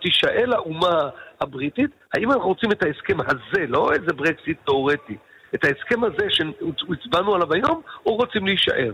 תישאל 0.02 0.54
האומה 0.54 1.10
הבריטית, 1.42 1.90
האם 2.14 2.32
אנחנו 2.32 2.48
רוצים 2.48 2.72
את 2.72 2.84
ההסכם 2.84 3.18
הזה, 3.22 3.66
לא 3.68 3.92
איזה 3.94 4.14
ברקסיט 4.16 4.58
תאורטי, 4.66 5.18
את 5.56 5.66
ההסכם 5.66 6.04
הזה 6.04 6.28
שהצבענו 6.30 7.36
עליו 7.36 7.54
היום, 7.54 7.82
או 8.06 8.16
רוצים 8.16 8.46
להישאר. 8.46 8.92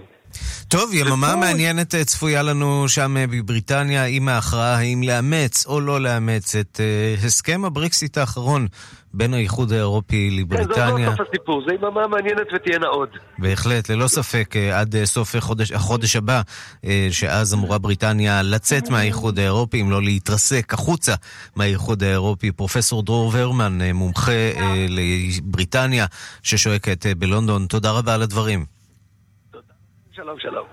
טוב, 0.67 0.93
יממה 0.93 1.36
מעניינת 1.36 1.95
אה, 1.95 2.05
צפויה 2.05 2.43
לנו 2.43 2.89
שם 2.89 3.17
אה, 3.17 3.27
בבריטניה 3.27 4.05
עם 4.05 4.27
ההכרעה 4.27 4.77
האם 4.77 5.03
לאמץ 5.03 5.65
או 5.67 5.81
לא 5.81 6.01
לאמץ 6.01 6.55
את 6.55 6.79
uh, 6.79 7.25
הסכם 7.25 7.65
הברקסיט 7.65 8.17
האחרון 8.17 8.67
בין 9.13 9.33
האיחוד 9.33 9.71
האירופי 9.71 10.29
לבריטניה. 10.29 10.88
כן, 10.88 10.98
זה 10.98 11.05
לא 11.05 11.12
סוף 11.12 11.27
הסיפור, 11.29 11.63
זה 11.67 11.75
יממה 11.75 12.07
מעניינת 12.07 12.48
ותהיינה 12.55 12.88
עוד. 12.88 13.09
בהחלט, 13.38 13.89
ללא 13.89 14.07
ספק, 14.07 14.55
עד 14.74 14.95
סוף 15.03 15.36
החודש, 15.36 15.71
החודש 15.71 16.15
הבא, 16.15 16.41
שאז 17.11 17.53
אמורה 17.53 17.77
בריטניה 17.77 18.42
לצאת 18.42 18.89
מהאיחוד 18.89 19.39
האירופי, 19.39 19.81
אם 19.81 19.92
לא 19.92 20.01
להתרסק 20.01 20.74
החוצה 20.74 21.15
מהאיחוד 21.55 22.03
האירופי. 22.03 22.51
פרופסור 22.51 23.03
דרור 23.03 23.31
ורמן, 23.33 23.79
מומחה 23.94 24.31
לבריטניה, 24.89 26.05
ששוהה 26.44 26.79
כעת 26.79 27.05
בלונדון, 27.18 27.65
תודה 27.65 27.92
רבה 27.92 28.13
על 28.13 28.22
הדברים. 28.22 28.78
שלום, 30.20 30.40
שלום. 30.40 30.68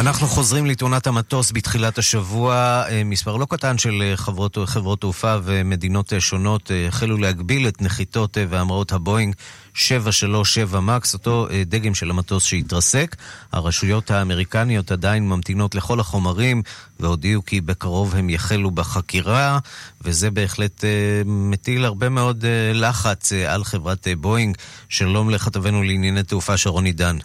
אנחנו 0.00 0.26
חוזרים 0.26 0.66
לתאונת 0.66 1.06
המטוס 1.06 1.52
בתחילת 1.52 1.98
השבוע. 1.98 2.54
אה, 2.88 3.02
מספר 3.04 3.36
לא 3.36 3.46
קטן 3.50 3.78
של 3.78 4.02
אה, 4.02 4.16
חברות, 4.16 4.58
חברות 4.64 5.00
תעופה 5.00 5.36
ומדינות 5.42 6.12
אה, 6.12 6.20
שונות 6.20 6.70
החלו 6.88 7.16
להגביל 7.16 7.68
את 7.68 7.82
נחיתות 7.82 8.36
והמראות 8.48 8.92
הבואינג 8.92 9.34
737 9.76 10.80
מקס, 10.80 11.14
אותו 11.14 11.46
אה, 11.50 11.62
דגם 11.66 11.94
של 11.94 12.10
המטוס 12.10 12.44
שהתרסק. 12.44 13.16
הרשויות 13.52 14.10
האמריקניות 14.10 14.92
עדיין 14.92 15.28
ממתינות 15.28 15.74
לכל 15.74 16.00
החומרים 16.00 16.62
והודיעו 17.00 17.44
כי 17.44 17.60
בקרוב 17.60 18.14
הם 18.14 18.30
יחלו 18.30 18.70
בחקירה, 18.70 19.58
וזה 20.02 20.30
בהחלט 20.30 20.80
uh, 20.80 20.84
מטיל 21.26 21.84
הרבה 21.84 22.08
מאוד 22.08 22.44
uh, 22.44 22.76
לחץ 22.76 23.32
על 23.32 23.64
חברת 23.64 24.08
בואינג. 24.20 24.56
שלום 24.88 25.30
לכתבנו 25.30 25.82
לענייני 25.82 26.22
תעופה 26.22 26.56
שרון 26.56 26.84
עידן. 26.84 27.16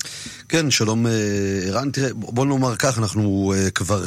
כן, 0.50 0.72
שלום 0.72 1.06
ערן. 1.68 1.92
תראה, 1.92 2.10
בוא 2.14 2.46
נאמר 2.46 2.76
כך, 2.76 2.98
אנחנו 2.98 3.54
כבר 3.76 4.06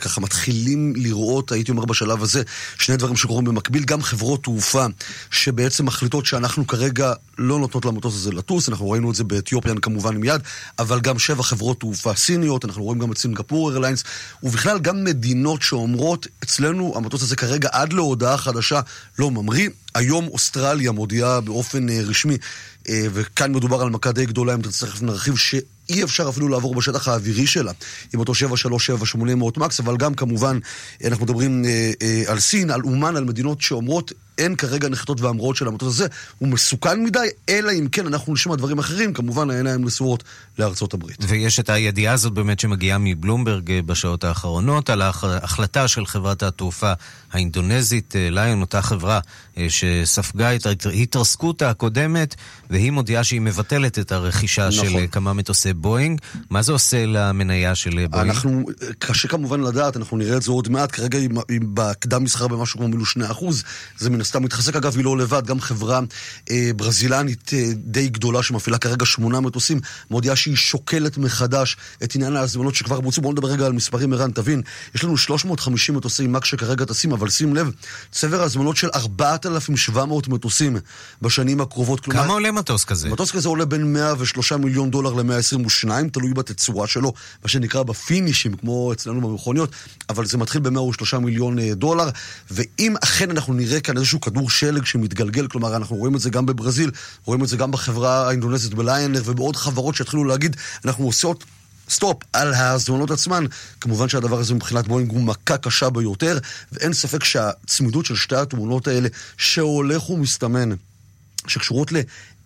ככה 0.00 0.20
מתחילים 0.20 0.92
לראות, 0.96 1.52
הייתי 1.52 1.70
אומר 1.70 1.84
בשלב 1.84 2.22
הזה, 2.22 2.42
שני 2.78 2.96
דברים 2.96 3.16
שקורים 3.16 3.44
במקביל. 3.44 3.84
גם 3.84 4.02
חברות 4.02 4.42
תעופה 4.42 4.86
שבעצם 5.30 5.86
מחליטות 5.86 6.26
שאנחנו 6.26 6.66
כרגע 6.66 7.12
לא 7.38 7.58
נותנות 7.58 7.83
למטוס 7.84 8.14
הזה 8.14 8.32
לטוס, 8.32 8.68
אנחנו 8.68 8.90
ראינו 8.90 9.10
את 9.10 9.16
זה 9.16 9.24
באתיופיאן 9.24 9.78
כמובן 9.78 10.16
מיד, 10.16 10.40
אבל 10.78 11.00
גם 11.00 11.18
שבע 11.18 11.42
חברות 11.42 11.80
תעופה 11.80 12.14
סיניות, 12.14 12.64
אנחנו 12.64 12.82
רואים 12.82 12.98
גם 12.98 13.12
את 13.12 13.18
סינגפור 13.18 13.70
איירליינס, 13.70 14.04
ובכלל 14.42 14.78
גם 14.78 15.04
מדינות 15.04 15.62
שאומרות, 15.62 16.26
אצלנו 16.44 16.92
המטוס 16.96 17.22
הזה 17.22 17.36
כרגע 17.36 17.68
עד 17.72 17.92
להודעה 17.92 18.36
חדשה 18.36 18.80
לא 19.18 19.30
ממריא. 19.30 19.68
היום 19.94 20.28
אוסטרליה 20.28 20.92
מודיעה 20.92 21.40
באופן 21.40 21.88
אה, 21.88 22.00
רשמי, 22.02 22.36
אה, 22.88 23.06
וכאן 23.12 23.52
מדובר 23.52 23.82
על 23.82 23.90
מכה 23.90 24.12
די 24.12 24.26
גדולה, 24.26 24.54
אם 24.54 24.62
תכף 24.62 25.02
נרחיב, 25.02 25.36
שאי 25.36 26.04
אפשר 26.04 26.28
אפילו 26.28 26.48
לעבור 26.48 26.74
בשטח 26.74 27.08
האווירי 27.08 27.46
שלה 27.46 27.72
עם 28.14 28.20
אותו 28.20 28.32
737-800 28.32 29.60
מקס, 29.60 29.80
אבל 29.80 29.96
גם 29.96 30.14
כמובן, 30.14 30.58
אנחנו 31.04 31.24
מדברים 31.24 31.64
אה, 31.64 32.22
על 32.26 32.40
סין, 32.40 32.70
על 32.70 32.80
אומן, 32.84 33.16
על 33.16 33.24
מדינות 33.24 33.60
שאומרות 33.60 34.12
אין 34.38 34.56
כרגע 34.56 34.88
נחיתות 34.88 35.20
והמראות 35.20 35.56
של 35.56 35.68
המטוס 35.68 35.94
הזה, 35.94 36.06
הוא 36.38 36.48
מסוכן 36.48 37.04
מדי, 37.04 37.28
אלא 37.48 37.72
אם 37.72 37.88
כן 37.92 38.06
אנחנו 38.06 38.32
נשמע 38.32 38.56
דברים 38.56 38.78
אחרים, 38.78 39.12
כמובן 39.12 39.50
העיניים 39.50 39.84
נשואות 39.84 40.24
לארצות 40.58 40.94
הברית. 40.94 41.16
ויש 41.28 41.60
את 41.60 41.70
הידיעה 41.70 42.14
הזאת 42.14 42.32
באמת 42.32 42.60
שמגיעה 42.60 42.98
מבלומברג 42.98 43.80
בשעות 43.86 44.24
האחרונות, 44.24 44.90
על 44.90 45.02
ההחלטה 45.02 45.88
של 45.88 46.06
חברת 46.06 46.42
התעופה 46.42 46.92
האינדונזית, 47.32 48.14
ליון, 48.18 48.60
אותה 48.60 48.82
חברה 48.82 49.20
שספגה 49.68 50.54
את 50.54 50.86
ההתרסקות 50.86 51.62
הקודמת, 51.62 52.34
והיא 52.70 52.90
מודיעה 52.90 53.24
שהיא 53.24 53.40
מבטלת 53.40 53.98
את 53.98 54.12
הרכישה 54.12 54.68
נכון. 54.68 54.90
של 54.90 55.06
כמה 55.12 55.32
מטוסי 55.32 55.72
בואינג. 55.72 56.20
מה 56.50 56.62
זה 56.62 56.72
עושה 56.72 57.06
למניה 57.06 57.74
של 57.74 57.90
בואינג? 57.90 58.30
אנחנו, 58.30 58.64
קשה 58.98 59.28
כמובן 59.28 59.60
לדעת, 59.60 59.96
אנחנו 59.96 60.16
נראה 60.16 60.36
את 60.36 60.42
זה 60.42 60.50
עוד 60.50 60.68
מעט, 60.68 60.92
כרגע 60.92 61.18
היא 61.18 61.60
בקדם 61.74 62.24
מסחר 62.24 62.48
במשהו 62.48 62.78
כמו 62.78 62.88
מילו 62.88 63.04
2%, 63.04 63.44
זה 63.98 64.10
מן 64.10 64.20
הסתם 64.24 64.42
מתחזק. 64.42 64.76
אגב, 64.76 64.96
היא 64.96 65.04
לא 65.04 65.18
לבד, 65.18 65.46
גם 65.46 65.60
חברה 65.60 66.00
אה, 66.50 66.70
ברזילנית 66.76 67.50
אה, 67.54 67.72
די 67.74 68.08
גדולה 68.08 68.42
שמפעילה 68.42 68.78
כרגע 68.78 69.06
שמונה 69.06 69.40
מטוסים, 69.40 69.80
מודיעה 70.10 70.36
שהיא 70.36 70.56
שוקלת 70.56 71.18
מחדש 71.18 71.76
את 72.04 72.14
עניין 72.14 72.36
ההזמנות 72.36 72.74
שכבר 72.74 73.00
בוצעו. 73.00 73.22
בואו 73.22 73.32
נדבר 73.32 73.48
רגע 73.48 73.66
על 73.66 73.72
מספרים, 73.72 74.12
ערן, 74.12 74.30
תבין. 74.30 74.62
יש 74.94 75.04
לנו 75.04 75.16
350 75.16 75.96
מטוסי 75.96 76.26
מק 76.26 76.44
שכרגע 76.44 76.84
טסים, 76.84 77.12
אבל 77.12 77.30
שים 77.30 77.54
לב, 77.54 77.70
צבר 78.10 78.42
הזמנות 78.42 78.76
של 78.76 78.88
4,700 78.94 80.28
מטוסים 80.28 80.76
בשנים 81.22 81.60
הקרובות. 81.60 82.00
כמה 82.00 82.14
כלומר, 82.14 82.32
עולה 82.32 82.52
מטוס 82.52 82.84
כזה? 82.84 83.08
מטוס 83.08 83.30
כזה 83.30 83.48
עולה 83.48 83.64
בין 83.64 83.92
103 83.92 84.52
מיליון 84.52 84.90
דולר 84.90 85.12
ל-122, 85.12 85.88
תלוי 86.12 86.34
בתצורה 86.34 86.86
שלו, 86.86 87.12
מה 87.42 87.48
שנקרא 87.48 87.82
בפינישים, 87.82 88.54
כמו 88.54 88.92
אצלנו 88.92 89.28
במכוניות, 89.28 89.70
אבל 90.08 90.26
זה 90.26 90.38
מתחיל 90.38 90.60
ב-103 90.60 91.18
מיליון 91.18 91.58
אה, 91.58 91.74
דולר, 91.74 92.08
ואם 92.50 92.94
אכן 93.04 93.30
אנחנו 93.30 93.54
נראה 93.54 93.80
כאן 93.80 93.96
איזשהו 93.96 94.13
כדור 94.20 94.50
שלג 94.50 94.84
שמתגלגל, 94.84 95.46
כלומר, 95.46 95.76
אנחנו 95.76 95.96
רואים 95.96 96.14
את 96.14 96.20
זה 96.20 96.30
גם 96.30 96.46
בברזיל, 96.46 96.90
רואים 97.24 97.42
את 97.44 97.48
זה 97.48 97.56
גם 97.56 97.70
בחברה 97.70 98.28
האינדונזית 98.28 98.74
בליינר 98.74 99.22
ובעוד 99.24 99.56
חברות 99.56 99.94
שהתחילו 99.94 100.24
להגיד, 100.24 100.56
אנחנו 100.84 101.04
עושות 101.04 101.44
סטופ 101.90 102.22
על 102.32 102.54
ההזמנות 102.54 103.10
עצמן. 103.10 103.44
כמובן 103.80 104.08
שהדבר 104.08 104.38
הזה 104.38 104.54
מבחינת 104.54 104.88
בואינג 104.88 105.10
הוא 105.10 105.22
מכה 105.22 105.56
קשה 105.56 105.90
ביותר, 105.90 106.38
ואין 106.72 106.92
ספק 106.92 107.24
שהצמידות 107.24 108.06
של 108.06 108.16
שתי 108.16 108.36
התאונות 108.36 108.88
האלה, 108.88 109.08
שהולך 109.36 110.10
ומסתמן, 110.10 110.70
שקשורות 111.46 111.92
ל... 111.92 111.96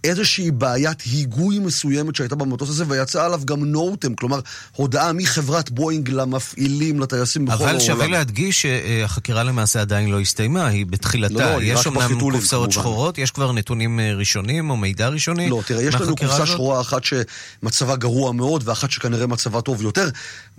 איזושהי 0.04 0.50
בעיית 0.50 1.00
היגוי 1.00 1.58
מסוימת 1.58 2.16
שהייתה 2.16 2.34
במטוס 2.34 2.68
הזה, 2.68 2.84
ויצא 2.88 3.24
עליו 3.24 3.40
גם 3.44 3.64
NOTAM, 3.64 4.14
כלומר, 4.14 4.40
הודעה 4.76 5.12
מחברת 5.12 5.70
בואינג 5.70 6.10
למפעילים, 6.10 7.00
לטייסים 7.00 7.44
בכל 7.44 7.54
העולם. 7.54 7.70
אבל 7.70 7.80
שווה 7.80 8.06
להדגיש 8.06 8.62
שהחקירה 8.62 9.42
למעשה 9.42 9.80
עדיין 9.80 10.10
לא 10.10 10.20
הסתיימה, 10.20 10.66
היא 10.66 10.86
בתחילתה. 10.86 11.34
לא, 11.34 11.40
לא, 11.40 11.62
יש 11.62 11.86
אמנם 11.86 11.98
בחיתולים, 11.98 12.40
קופסאות. 12.40 12.72
שחורות, 12.72 13.18
יש 13.18 13.30
כבר 13.30 13.52
נתונים 13.52 14.00
אה, 14.00 14.14
ראשונים 14.14 14.70
או 14.70 14.76
מידע 14.76 15.08
ראשוני 15.08 15.50
לא, 15.50 15.62
תראה, 15.66 15.82
יש 15.82 15.94
לנו 15.94 16.16
קופסה? 16.16 16.46
שחורה 16.46 16.80
אחת 16.80 17.02
שמצבה 17.04 17.96
גרוע 17.96 18.32
מאוד, 18.32 18.62
ואחת 18.68 18.90
שכנראה 18.90 19.26
מצבה 19.26 19.60
טוב 19.60 19.82
יותר. 19.82 20.08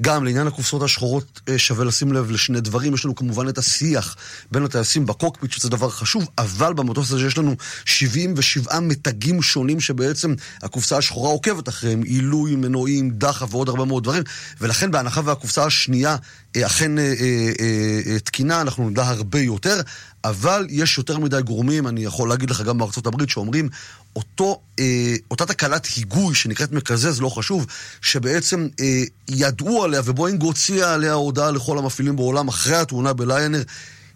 גם 0.02 0.26
לעניין 0.26 0.48
הקופסאות 0.48 0.84
השחורות 0.84 1.42
אה, 1.50 1.58
שווה 1.58 1.86
לשים 1.86 2.14
לב 2.14 2.32
לשני 2.32 2.62
דברים. 2.62 2.94
יש 2.94 3.06
לנו 3.06 3.16
כמובן 3.16 3.50
את 3.50 3.58
השיח 3.58 4.16
בין 4.52 4.64
הטייסים 4.64 5.06
בקוקפיט, 5.06 5.52
שזה 5.52 5.70
דבר 5.70 5.90
חשוב, 5.90 6.28
אבל 6.38 6.74
במטוס 6.74 7.12
הזה 7.12 7.28
יש 7.28 7.38
לנו 7.38 7.56
77 7.86 8.80
מתגים 8.80 9.29
שונים 9.42 9.80
שבעצם 9.80 10.34
הקופסה 10.64 10.98
השחורה 10.98 11.30
עוקבת 11.30 11.70
אחריהם, 11.70 12.04
עילוי, 12.04 12.56
מנועים, 12.56 13.10
דחף 13.10 13.54
ועוד 13.54 13.70
הרבה 13.70 13.86
מאוד 13.86 14.04
דברים, 14.04 14.24
ולכן 14.62 14.92
בהנחה 14.92 15.22
והקופסה 15.26 15.66
השנייה 15.66 16.16
אה, 16.56 16.66
אכן 16.66 17.00
אה, 17.00 17.14
אה, 17.60 18.20
תקינה, 18.20 18.62
אנחנו 18.62 18.90
נדע 18.90 19.04
הרבה 19.04 19.40
יותר, 19.40 19.82
אבל 20.24 20.68
יש 20.70 20.98
יותר 20.98 21.20
מדי 21.20 21.42
גורמים, 21.42 21.88
אני 21.88 22.04
יכול 22.04 22.30
להגיד 22.30 22.50
לך 22.50 22.62
גם 22.62 22.78
בארצות 22.78 23.08
הברית, 23.08 23.30
שאומרים, 23.30 23.70
אותו, 24.16 24.62
אה, 24.80 25.16
אותה 25.32 25.46
תקלת 25.46 25.86
היגוי 25.86 26.36
שנקראת 26.36 26.72
מקזז, 26.72 27.22
לא 27.22 27.30
חשוב, 27.30 27.66
שבעצם 28.02 28.68
אה, 28.80 29.04
ידעו 29.28 29.84
עליה 29.84 30.02
ובואינג 30.06 30.42
הוציאה 30.42 30.94
עליה 30.94 31.14
הודעה 31.14 31.52
לכל 31.52 31.78
המפעילים 31.78 32.16
בעולם 32.16 32.48
אחרי 32.48 32.76
התאונה 32.76 33.14
בליינר. 33.14 33.62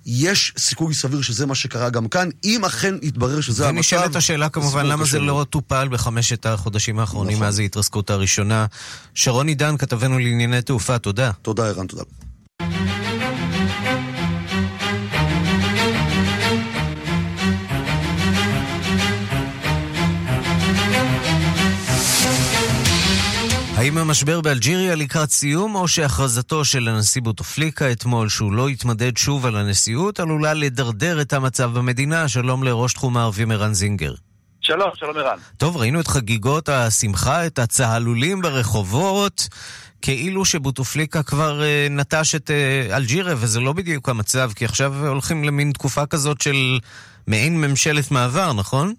יש 0.06 0.54
סיכוי 0.58 0.94
סביר 0.94 1.22
שזה 1.22 1.46
מה 1.46 1.56
שקרה 1.56 1.90
גם 1.90 2.08
כאן, 2.08 2.30
אם 2.44 2.66
אכן 2.66 2.96
יתברר 3.02 3.42
שזה 3.42 3.64
המצב. 3.64 3.78
ונשאלת 3.78 4.16
השאלה 4.16 4.50
כמובן, 4.50 4.86
למה 4.86 5.06
זה. 5.06 5.20
לא 5.20 5.46
טופל 5.50 5.88
בחמשת 5.88 6.46
החודשים 6.46 7.00
האחרונים 7.00 7.34
נכון. 7.34 7.46
מאז 7.46 7.60
ההתרסקות 7.60 8.10
הראשונה. 8.10 8.66
שרון 9.14 9.48
עידן, 9.48 9.78
כתבנו 9.78 10.20
לענייני 10.20 10.62
תעופה, 10.62 11.00
תודה. 11.00 11.32
תודה, 11.42 11.68
ערן, 11.68 11.88
תודה. 11.88 12.04
האם 23.84 23.98
המשבר 23.98 24.42
באלג'יריה 24.42 24.96
לקראת 24.96 25.32
סיום, 25.32 25.76
או 25.76 25.88
שהכרזתו 25.88 26.66
של 26.66 26.88
הנשיא 26.88 27.22
בוטפליקה 27.22 27.92
אתמול 27.92 28.30
שהוא 28.30 28.54
לא 28.54 28.70
יתמדד 28.70 29.18
שוב 29.18 29.46
על 29.46 29.56
הנשיאות, 29.56 30.20
עלולה 30.20 30.54
לדרדר 30.54 31.22
את 31.22 31.34
המצב 31.34 31.72
במדינה? 31.74 32.28
שלום 32.28 32.64
לראש 32.64 32.94
תחום 32.94 33.18
הערבים 33.18 33.52
ערן 33.52 33.74
זינגר. 33.74 34.14
שלום, 34.62 34.90
שלום 34.96 35.18
ערן. 35.18 35.38
טוב, 35.58 35.78
ראינו 35.78 36.00
את 36.00 36.08
חגיגות 36.08 36.70
השמחה, 36.70 37.46
את 37.46 37.60
הצהלולים 37.60 38.42
ברחובות, 38.42 39.48
כאילו 40.02 40.46
שבוטפליקה 40.46 41.24
כבר 41.24 41.64
אה, 41.64 41.88
נטש 41.90 42.36
את 42.36 42.52
אה, 42.52 42.98
אלג'יריה, 42.98 43.36
וזה 43.38 43.60
לא 43.60 43.74
בדיוק 43.74 44.10
המצב, 44.10 44.52
כי 44.56 44.66
עכשיו 44.66 45.08
הולכים 45.08 45.44
למין 45.44 45.72
תקופה 45.72 46.06
כזאת 46.06 46.42
של 46.42 46.80
מעין 47.28 47.62
ממשלת 47.62 48.12
מעבר, 48.12 48.54
נכון? 48.54 48.94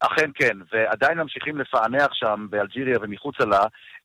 אכן 0.00 0.30
כן, 0.34 0.56
ועדיין 0.72 1.18
ממשיכים 1.18 1.58
לפענח 1.58 2.08
שם 2.12 2.46
באלג'יריה 2.50 2.98
ומחוצה 3.02 3.44
לה 3.44 3.60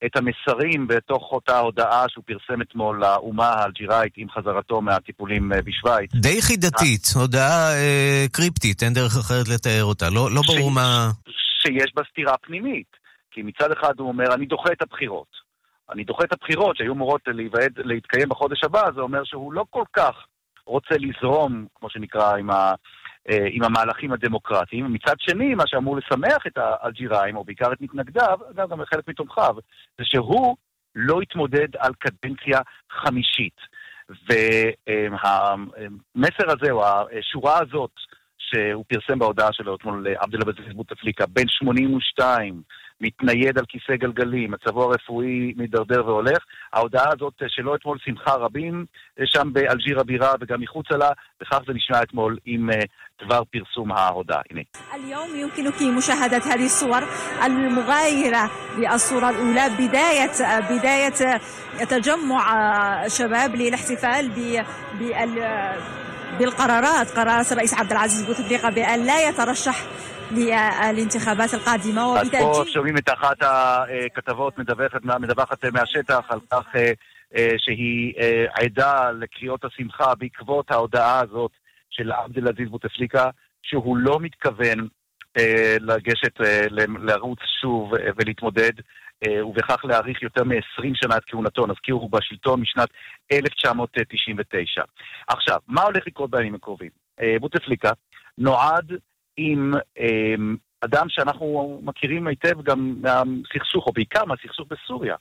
את 0.05 0.11
המסרים 0.17 0.87
בתוך 0.87 1.31
אותה 1.31 1.59
הודעה 1.59 2.05
שהוא 2.09 2.23
פרסם 2.27 2.61
אתמול 2.61 3.01
לאומה 3.01 3.47
האלג'יראית 3.47 4.13
עם 4.17 4.29
חזרתו 4.29 4.81
מהטיפולים 4.81 5.53
אה, 5.53 5.61
בשוויץ. 5.61 6.11
די 6.13 6.41
חידתית, 6.41 7.07
הודעה 7.15 7.73
אה, 7.73 8.25
קריפטית, 8.31 8.83
אין 8.83 8.93
דרך 8.93 9.17
אחרת 9.17 9.47
לתאר 9.47 9.83
אותה. 9.83 10.09
לא, 10.09 10.31
לא 10.31 10.41
ברור 10.47 10.71
ש- 10.71 10.75
מה... 10.75 11.09
שיש 11.61 11.91
בה 11.95 12.01
סתירה 12.11 12.37
פנימית. 12.37 13.05
כי 13.31 13.41
מצד 13.41 13.71
אחד 13.71 13.99
הוא 13.99 14.07
אומר, 14.07 14.33
אני 14.33 14.45
דוחה 14.45 14.69
את 14.71 14.81
הבחירות. 14.81 15.45
אני 15.91 16.03
דוחה 16.03 16.23
את 16.23 16.33
הבחירות 16.33 16.77
שהיו 16.77 16.93
אמורות 16.93 17.21
להיוועד, 17.27 17.71
להתקיים 17.77 18.29
בחודש 18.29 18.63
הבא, 18.63 18.91
זה 18.95 19.01
אומר 19.01 19.23
שהוא 19.23 19.53
לא 19.53 19.65
כל 19.69 19.83
כך 19.93 20.15
רוצה 20.65 20.95
לזרום, 20.99 21.65
כמו 21.75 21.89
שנקרא, 21.89 22.37
עם, 22.37 22.49
ה, 22.49 22.53
אה, 22.53 22.73
עם 23.51 23.63
המהלכים 23.63 24.11
הדמוקרטיים. 24.11 24.93
מצד 24.93 25.15
שני, 25.19 25.55
מה 25.55 25.63
שאמור 25.67 25.97
לשמח 25.97 26.47
את 26.47 26.57
האלג'יראים, 26.57 27.37
או 27.37 27.43
בעיקר 27.43 27.73
את 27.73 27.81
מתנגדיו, 27.81 28.39
אגב, 28.51 28.69
גם 28.69 28.85
חלק 28.85 29.07
מתומכיו, 29.07 29.55
זה 29.97 30.03
שהוא 30.05 30.55
לא 30.95 31.21
יתמודד 31.21 31.75
על 31.79 31.93
קדנציה 31.99 32.59
חמישית. 32.91 33.57
והמסר 35.25 36.45
הזה, 36.47 36.71
או 36.71 36.85
השורה 37.19 37.59
הזאת, 37.61 37.91
שהוא 38.54 38.84
פרסם 38.88 39.18
בהודעה 39.18 39.48
שלו 39.52 39.76
אתמול 39.76 40.06
לעבד 40.08 40.34
אל-עזיז 40.34 40.74
בוטפליקה, 40.74 41.24
בן 41.26 41.48
82, 41.48 42.62
מתנייד 43.00 43.58
על 43.58 43.64
כיסא 43.68 43.96
גלגלים, 43.96 44.50
מצבו 44.50 44.82
הרפואי 44.84 45.52
מידרדר 45.56 46.06
והולך. 46.06 46.38
ההודעה 46.72 47.04
הזאת 47.12 47.34
שלו 47.48 47.74
אתמול 47.74 47.98
שמחה 48.04 48.34
רבים 48.34 48.84
שם 49.24 49.52
באלג'יר 49.52 50.00
הבירה 50.00 50.32
וגם 50.40 50.60
מחוצה 50.60 50.96
לה, 50.96 51.10
וכך 51.42 51.60
זה 51.66 51.72
נשמע 51.72 52.02
אתמול 52.02 52.38
עם 52.44 52.70
אה, 52.70 52.76
דבר 53.24 53.42
פרסום 53.44 53.92
ההודעה. 53.92 54.40
הנה. 54.50 54.60
اليوم 54.94 55.36
يمكنك 55.36 55.82
مشاهدة 55.98 56.36
هذه 56.36 56.64
الصور 56.64 57.02
المغايرة 57.46 58.50
للصورة 58.78 59.30
الأولى 59.30 59.66
بداية 59.78 60.60
بداية 60.70 61.40
تجمع 61.84 62.42
شباب 63.08 63.54
للاحتفال 63.54 64.28
ب- 64.28 64.64
بال- 64.98 66.00
بالقرارات 66.38 67.10
قرارات 67.16 67.52
الرئيس 67.52 67.74
عبد 67.74 67.92
العزيز 67.92 68.22
بوتفليقة 68.26 68.70
بأن 68.70 69.06
لا 69.06 69.28
يترشح 69.28 69.76
للانتخابات 70.30 71.54
القادمة 71.54 72.20
אז 72.20 72.30
פה 72.30 72.36
وبالتأكيد 72.44 72.72
שומעים 72.72 72.96
את 72.96 73.08
אחת 73.08 73.36
הכתבות 73.42 74.58
מדווחת, 74.58 75.04
מדווחת 75.04 75.64
מהשטח 75.64 76.20
על 76.28 76.40
כך 76.52 76.76
אה, 76.76 76.92
אה, 77.36 77.50
שהיא 77.58 78.14
אה, 78.20 78.44
עדה 78.54 79.10
לקריאות 79.10 79.64
השמחה 79.64 80.14
בעקבות 80.14 80.70
ההודעה 80.70 81.20
הזאת 81.20 81.50
של 81.90 82.12
עבד 82.12 82.38
אל-עזיז 82.38 82.68
בוטפליקה, 82.68 83.30
שהוא 83.62 83.96
לא 83.96 84.20
מתכוון 84.20 84.88
אה, 85.38 85.76
לגשת 85.80 86.40
אה, 86.40 86.62
ל- 86.70 87.10
לרוץ 87.10 87.38
שוב 87.60 87.94
אה, 87.94 88.10
ולהתמודד, 88.16 88.72
אה, 88.78 88.82
ובכך 89.23 89.85
להאריך 89.85 90.23
יותר 90.23 90.43
מ-20 90.43 90.91
שנה 90.93 91.17
את 91.17 91.23
כהונתו. 91.27 91.67
נזכיר, 91.67 91.95
הוא 91.95 92.11
בשלטון 92.11 92.61
משנת 92.61 92.89
1999. 93.31 94.83
עכשיו, 95.27 95.59
מה 95.67 95.81
הולך 95.81 96.07
לקרות 96.07 96.31
בימים 96.31 96.55
הקרובים? 96.55 96.89
אה, 97.21 97.35
בוטפליקה 97.39 97.91
נועד 98.37 98.91
עם 99.37 99.73
אה, 99.99 100.35
אדם 100.81 101.05
שאנחנו 101.09 101.79
מכירים 101.83 102.27
היטב 102.27 102.61
גם 102.61 102.95
מהסכסוך, 103.01 103.87
או 103.87 103.91
בעיקר 103.91 104.25
מהסכסוך 104.25 104.67
בסוריה, 104.69 105.15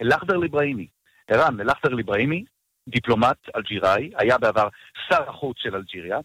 אל-אחדר 0.00 0.36
ליברהימי. 0.36 0.86
ערן, 1.28 1.60
אל-אחדר 1.60 1.94
ליברהימי, 1.94 2.44
דיפלומט 2.88 3.36
אלג'יראי, 3.56 4.10
היה 4.16 4.38
בעבר 4.38 4.68
שר 5.08 5.30
החוץ 5.30 5.56
של 5.58 5.76
אלג'יריה. 5.76 6.18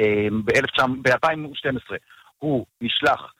אה, 0.00 0.28
ב-2012 1.02 1.94
הוא 2.38 2.66
נשלח 2.80 3.20
אה, 3.20 3.39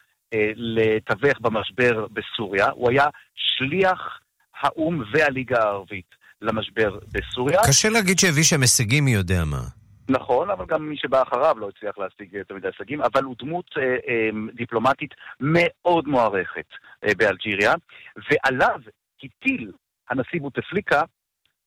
לתווך 0.57 1.41
במשבר 1.41 2.07
בסוריה, 2.13 2.71
הוא 2.71 2.91
היה 2.91 3.05
שליח 3.35 4.21
האו"ם 4.61 5.03
והליגה 5.13 5.63
הערבית 5.63 6.15
למשבר 6.43 6.99
בסוריה. 7.13 7.59
קשה 7.67 7.89
להגיד 7.89 8.19
שהביא 8.19 8.43
שם 8.43 8.61
הישגים 8.61 9.05
מי 9.05 9.11
יודע 9.11 9.45
מה. 9.45 9.61
נכון, 10.09 10.51
אבל 10.51 10.65
גם 10.67 10.89
מי 10.89 10.97
שבא 10.97 11.23
אחריו 11.23 11.59
לא 11.59 11.69
הצליח 11.69 11.99
להשיג 11.99 12.43
מדי 12.55 12.69
הישגים, 12.69 13.03
אבל 13.03 13.25
הוא 13.25 13.35
דמות 13.39 13.71
אה, 13.79 13.83
אה, 13.83 14.31
דיפלומטית 14.55 15.15
מאוד 15.41 16.09
מוערכת 16.09 16.67
אה, 17.05 17.15
באלג'יריה, 17.17 17.75
ועליו 18.31 18.81
הטיל 19.23 19.73
הנשיא 20.11 20.41
בוטפליקה 20.41 21.03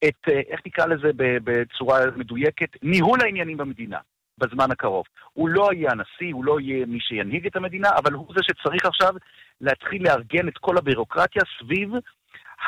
את, 0.08 0.30
אה, 0.30 0.42
איך 0.50 0.60
נקרא 0.66 0.86
לזה 0.86 1.12
בצורה 1.18 2.00
מדויקת, 2.16 2.70
ניהול 2.82 3.22
העניינים 3.22 3.58
במדינה 3.58 3.98
בזמן 4.39 4.71
הקרוב. 4.71 5.05
הוא 5.33 5.49
לא 5.49 5.69
יהיה 5.73 5.91
הנשיא, 5.91 6.35
הוא 6.35 6.45
לא 6.45 6.61
יהיה 6.61 6.87
מי 6.87 7.01
שינהיג 7.01 7.47
את 7.47 7.57
המדינה, 7.57 7.89
אבל 7.97 8.13
הוא 8.13 8.27
זה 8.35 8.41
שצריך 8.43 8.85
עכשיו 8.87 9.15
להתחיל 9.61 10.05
לארגן 10.05 10.49
את 10.49 10.59
כל 10.59 10.79
הבירוקרטיה 10.79 11.43
סביב 11.59 11.91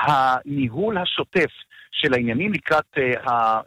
הניהול 0.00 0.98
השוטף 0.98 1.50
של 1.92 2.14
העניינים 2.14 2.52
לקראת 2.52 2.84
uh, 2.96 3.28
ה, 3.30 3.60
uh, 3.60 3.66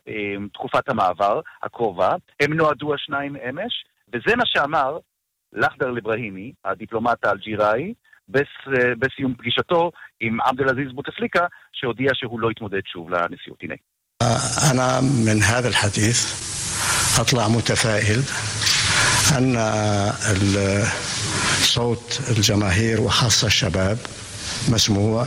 תקופת 0.53 0.89
המעבר 0.89 1.41
הקרובה. 1.63 2.09
הם 2.39 2.53
נועדו 2.53 2.93
השניים 2.93 3.35
אמש, 3.35 3.85
וזה 4.13 4.35
מה 4.35 4.43
שאמר 4.45 4.97
לחדר 5.53 5.89
אל-אברהימי, 5.89 6.53
הדיפלומט 6.65 7.25
האלג'יראי, 7.25 7.93
בס, 8.29 8.41
uh, 8.67 8.71
בסיום 8.99 9.35
פגישתו 9.35 9.91
עם 10.19 10.41
עבד 10.41 10.61
אל-עזיז 10.61 10.91
בוטפליקה, 10.93 11.47
שהודיע 11.73 12.11
שהוא 12.13 12.39
לא 12.39 12.51
יתמודד 12.51 12.81
שוב 12.85 13.09
לנשיאות. 13.09 13.63
הנה. 13.63 13.75
أنا 14.71 15.01
من 15.01 15.41
هذا 15.41 15.67
الحديث 15.67 16.46
أطلع 17.18 17.48
متفائل 17.48 18.22
أن 19.32 19.54
صوت 21.62 22.20
الجماهير 22.28 23.00
وخاصة 23.00 23.46
الشباب 23.46 23.98
مسموع 24.68 25.26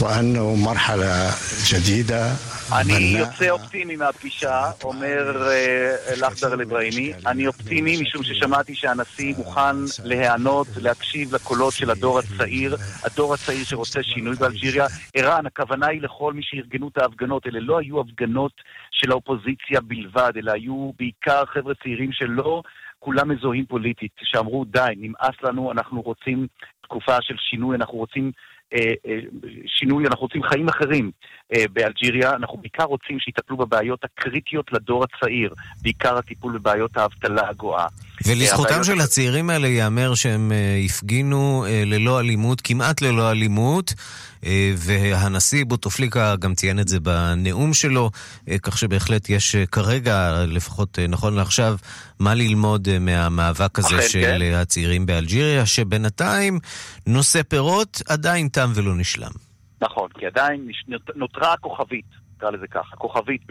وأنه 0.00 0.54
مرحلة 0.54 1.34
جديدة 1.66 2.32
אני 2.72 3.16
יוצא 3.18 3.50
אופטימי 3.50 3.96
מהפגישה, 3.96 4.70
אומר 4.84 5.48
אה, 5.50 5.94
לחדר 6.20 6.54
אל-אברהימי. 6.54 7.12
אני 7.26 7.46
אופטימי 7.46 8.02
משום 8.02 8.22
ששמעתי 8.22 8.74
שהנשיא 8.74 9.34
מוכן 9.38 9.76
להיענות, 10.04 10.66
להקשיב 10.76 11.34
לקולות 11.34 11.72
של 11.72 11.90
הדור 11.90 12.18
הצעיר, 12.18 12.76
הדור 13.04 13.34
הצעיר 13.34 13.64
שרוצה 13.64 14.02
שינוי 14.02 14.36
באלג'יריה. 14.36 14.86
ערן, 15.14 15.46
הכוונה 15.46 15.86
היא 15.86 16.02
לכל 16.02 16.32
מי 16.32 16.42
שארגנו 16.42 16.88
את 16.88 16.98
ההפגנות. 16.98 17.46
אלה 17.46 17.60
לא 17.60 17.78
היו 17.78 18.00
הפגנות 18.00 18.52
של 18.90 19.10
האופוזיציה 19.10 19.80
בלבד, 19.80 20.32
אלא 20.36 20.52
היו 20.52 20.90
בעיקר 20.98 21.44
חבר'ה 21.46 21.74
צעירים 21.82 22.12
שלא... 22.12 22.62
כולם 22.98 23.28
מזוהים 23.28 23.66
פוליטית, 23.66 24.12
שאמרו 24.22 24.64
די, 24.64 24.92
נמאס 24.96 25.34
לנו, 25.42 25.72
אנחנו 25.72 26.00
רוצים 26.00 26.46
תקופה 26.82 27.16
של 27.22 27.34
שינוי, 27.38 27.76
אנחנו 27.76 27.98
רוצים 27.98 28.32
שינוי, 29.66 30.06
אנחנו 30.06 30.22
רוצים 30.22 30.42
חיים 30.42 30.68
אחרים 30.68 31.10
אה, 31.54 31.64
באלג'יריה, 31.72 32.34
אנחנו 32.34 32.58
בעיקר 32.58 32.84
רוצים 32.84 33.18
שיטפלו 33.20 33.56
בבעיות 33.56 34.04
הקריטיות 34.04 34.72
לדור 34.72 35.04
הצעיר, 35.04 35.54
בעיקר 35.82 36.18
הטיפול 36.18 36.58
בבעיות 36.58 36.96
האבטלה 36.96 37.48
הגואה. 37.48 37.86
ולזכותם 38.24 38.84
של 38.84 39.00
הצעירים 39.00 39.50
האלה 39.50 39.68
ייאמר 39.68 40.14
שהם 40.14 40.52
אה, 40.52 40.80
הפגינו 40.84 41.64
אה, 41.68 41.82
ללא 41.86 42.20
אלימות, 42.20 42.60
כמעט 42.60 43.00
ללא 43.02 43.30
אלימות, 43.30 43.94
אה, 44.44 44.72
והנשיא 44.76 45.64
בוטופליקה 45.64 46.36
גם 46.36 46.54
ציין 46.54 46.80
את 46.80 46.88
זה 46.88 47.00
בנאום 47.00 47.74
שלו, 47.74 48.10
כך 48.62 48.78
שבהחלט 48.78 49.30
יש 49.30 49.56
כרגע, 49.56 50.44
לפחות 50.48 50.98
נכון 50.98 51.34
לעכשיו, 51.34 51.76
מה 52.18 52.34
ללמוד 52.34 52.98
מהמאבק 52.98 53.78
הזה 53.78 54.02
של 54.08 54.20
כן. 54.20 54.54
הצעירים 54.54 55.06
באלג'יריה, 55.06 55.66
שבינתיים 55.66 56.58
נושא 57.06 57.42
פירות, 57.42 58.02
עדיין 58.08 58.48
תם 58.48 58.72
ולא 58.74 58.94
נשלם. 58.94 59.30
נכון, 59.80 60.08
כי 60.18 60.26
עדיין 60.26 60.68
נותרה 61.14 61.52
הכוכבית, 61.52 62.25
נקרא 62.36 62.50
לזה 62.50 62.66
ככה, 62.66 62.96
כוכבית 62.96 63.42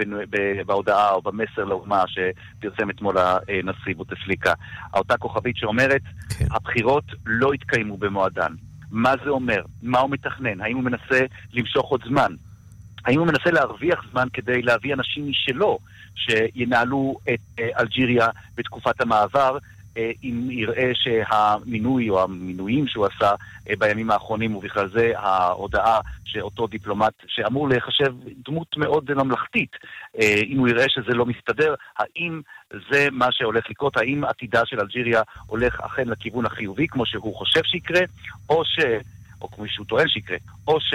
בהודעה 0.65 1.11
או 1.11 1.21
במסר 1.21 1.63
לאומה 1.63 2.03
שפרסם 2.07 2.89
אתמול 2.89 3.17
הנשיא 3.17 3.95
בוטפליקה. 3.95 4.53
אותה 4.93 5.17
כוכבית 5.17 5.57
שאומרת, 5.57 6.01
כן. 6.29 6.45
הבחירות 6.51 7.03
לא 7.25 7.53
התקיימו 7.53 7.97
במועדן. 7.97 8.53
מה 8.91 9.13
זה 9.23 9.29
אומר? 9.29 9.61
מה 9.81 9.99
הוא 9.99 10.09
מתכנן? 10.09 10.61
האם 10.61 10.75
הוא 10.75 10.83
מנסה 10.83 11.25
למשוך 11.53 11.89
עוד 11.89 12.01
זמן? 12.07 12.33
האם 13.05 13.19
הוא 13.19 13.27
מנסה 13.27 13.51
להרוויח 13.51 14.05
זמן 14.11 14.27
כדי 14.33 14.61
להביא 14.61 14.93
אנשים 14.93 15.29
משלו 15.29 15.79
שינהלו 16.15 17.15
את 17.33 17.39
אה, 17.59 17.69
אלג'יריה 17.79 18.27
בתקופת 18.55 19.01
המעבר, 19.01 19.57
אם 20.23 20.47
יראה 20.51 20.91
שהמינוי 20.93 22.09
או 22.09 22.23
המינויים 22.23 22.87
שהוא 22.87 23.05
עשה 23.05 23.31
אה, 23.69 23.73
בימים 23.79 24.11
האחרונים, 24.11 24.55
ובכלל 24.55 24.89
זה 24.89 25.11
ההודעה 25.15 25.99
שאותו 26.25 26.67
דיפלומט 26.67 27.13
שאמור 27.27 27.69
להיחשב 27.69 28.13
דמות 28.45 28.77
מאוד 28.77 29.13
ממלכתית, 29.13 29.71
אה, 30.21 30.41
אם 30.47 30.59
הוא 30.59 30.67
יראה 30.67 30.85
שזה 30.89 31.13
לא 31.13 31.25
מסתדר, 31.25 31.75
האם 31.97 32.41
זה 32.91 33.07
מה 33.11 33.27
שהולך 33.31 33.69
לקרות? 33.69 33.97
האם 33.97 34.23
עתידה 34.23 34.65
של 34.65 34.79
אלג'יריה 34.79 35.21
הולך 35.47 35.81
אכן 35.81 36.07
לכיוון 36.07 36.45
החיובי, 36.45 36.87
כמו 36.87 37.05
שהוא 37.05 37.35
חושב 37.35 37.63
שיקרה, 37.63 38.01
או 38.49 38.65
ש... 38.65 38.79
או 39.41 39.51
כמו 39.51 39.67
שהוא 39.67 39.85
טוען 39.85 40.07
שיקרה, 40.07 40.37
או 40.67 40.79
ש... 40.79 40.93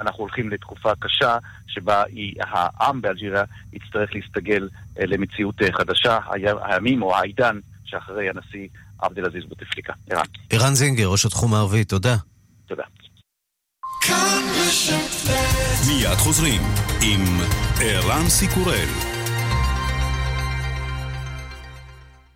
אנחנו 0.00 0.20
הולכים 0.20 0.50
לתקופה 0.50 0.92
קשה 0.98 1.38
שבה 1.66 2.04
היא, 2.08 2.34
העם 2.40 3.00
באלג'יריה 3.00 3.44
יצטרך 3.72 4.14
להסתגל 4.14 4.68
אה, 4.98 5.06
למציאות 5.06 5.62
אה, 5.62 5.72
חדשה, 5.72 6.18
הימים 6.62 7.02
או 7.02 7.16
העידן 7.16 7.58
שאחרי 7.86 8.28
הנשיא 8.28 8.68
עבד 8.98 9.18
אל-עזיז 9.18 9.44
בוטפליקה. 9.48 9.92
ערן, 10.10 10.24
ערן 10.50 10.74
זינגר, 10.74 11.06
ראש 11.06 11.26
התחום 11.26 11.54
הערבי, 11.54 11.84
תודה. 11.84 12.16
תודה. 12.66 12.82
מיד 15.88 16.16
חוזרים 16.18 16.62
עם 17.02 17.24
ערן 17.80 18.28
סיקורל. 18.28 18.88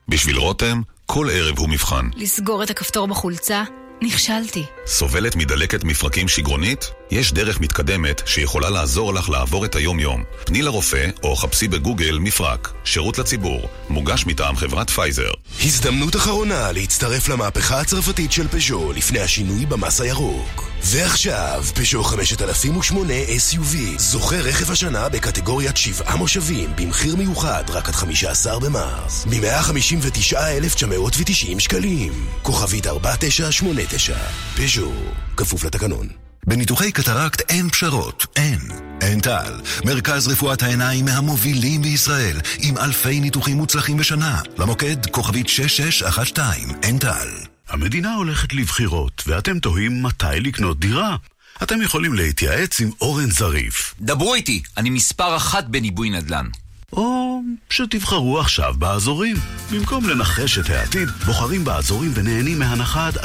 בשביל 0.08 0.36
רותם, 0.36 0.80
כל 1.06 1.26
ערב 1.32 1.58
הוא 1.58 1.68
מבחן. 1.68 2.08
לסגור 2.16 2.62
את 2.62 2.70
הכפתור 2.70 3.08
בחולצה? 3.08 3.62
נכשלתי. 4.02 4.64
סובלת 4.86 5.36
מדלקת 5.36 5.84
מפרקים 5.84 6.28
שגרונית? 6.28 6.99
יש 7.10 7.32
דרך 7.32 7.60
מתקדמת 7.60 8.22
שיכולה 8.26 8.70
לעזור 8.70 9.14
לך 9.14 9.28
לעבור 9.28 9.64
את 9.64 9.74
היום-יום. 9.74 10.24
פני 10.44 10.62
לרופא 10.62 11.06
או 11.22 11.36
חפשי 11.36 11.68
בגוגל 11.68 12.18
מפרק. 12.18 12.72
שירות 12.84 13.18
לציבור. 13.18 13.68
מוגש 13.88 14.26
מטעם 14.26 14.56
חברת 14.56 14.90
פייזר. 14.90 15.30
הזדמנות 15.64 16.16
אחרונה 16.16 16.72
להצטרף 16.72 17.28
למהפכה 17.28 17.80
הצרפתית 17.80 18.32
של 18.32 18.48
פז'ו 18.48 18.92
לפני 18.92 19.20
השינוי 19.20 19.66
במס 19.66 20.00
הירוק. 20.00 20.70
ועכשיו, 20.82 21.64
פז'ו 21.74 22.04
5008 22.04 23.14
SUV 23.14 23.76
זוכה 23.96 24.36
רכב 24.36 24.70
השנה 24.70 25.08
בקטגוריית 25.08 25.76
שבעה 25.76 26.16
מושבים 26.16 26.70
במחיר 26.76 27.16
מיוחד 27.16 27.64
רק 27.68 27.88
עד 27.88 27.94
15 27.94 28.60
במרס. 28.60 29.26
מ-159,990 29.26 31.60
שקלים. 31.60 32.12
כוכבית 32.42 32.86
4989. 32.86 34.18
פז'ו, 34.56 34.92
כפוף 35.36 35.64
לתקנון. 35.64 36.29
בניתוחי 36.46 36.92
קטרקט 36.92 37.40
אין 37.50 37.70
פשרות, 37.70 38.26
אין. 38.36 38.58
אין 39.00 39.20
טל, 39.20 39.60
מרכז 39.84 40.28
רפואת 40.28 40.62
העיניים 40.62 41.04
מהמובילים 41.04 41.82
בישראל, 41.82 42.36
עם 42.58 42.78
אלפי 42.78 43.20
ניתוחים 43.20 43.56
מוצלחים 43.56 43.96
בשנה. 43.96 44.40
למוקד 44.58 45.06
כוכבית 45.06 45.48
6612, 45.48 46.54
אין 46.82 46.98
טל. 46.98 47.28
המדינה 47.68 48.14
הולכת 48.14 48.52
לבחירות, 48.52 49.22
ואתם 49.26 49.58
תוהים 49.58 50.02
מתי 50.02 50.40
לקנות 50.40 50.80
דירה. 50.80 51.16
אתם 51.62 51.82
יכולים 51.82 52.14
להתייעץ 52.14 52.80
עם 52.80 52.90
אורן 53.00 53.30
זריף. 53.30 53.94
דברו 54.00 54.34
איתי, 54.34 54.62
אני 54.76 54.90
מספר 54.90 55.36
אחת 55.36 55.64
בניבוי 55.64 56.10
נדל"ן. 56.10 56.46
או 56.92 57.40
שתבחרו 57.70 58.40
עכשיו 58.40 58.74
באזורים. 58.78 59.36
במקום 59.72 60.08
לנחש 60.08 60.58
את 60.58 60.70
העתיד, 60.70 61.08
בוחרים 61.26 61.64
באזורים 61.64 62.10
ונהנים 62.14 62.58
מהנחה 62.58 63.06
עד 63.06 63.16
10% 63.16 63.18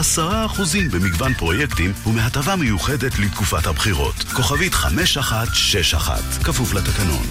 במגוון 0.92 1.34
פרויקטים 1.34 1.94
ומהטבה 2.08 2.56
מיוחדת 2.56 3.20
לתקופת 3.20 3.68
הבחירות. 3.68 4.16
כוכבית 4.34 4.74
5161, 4.74 6.22
כפוף 6.44 6.74
לתקנון. 6.74 7.26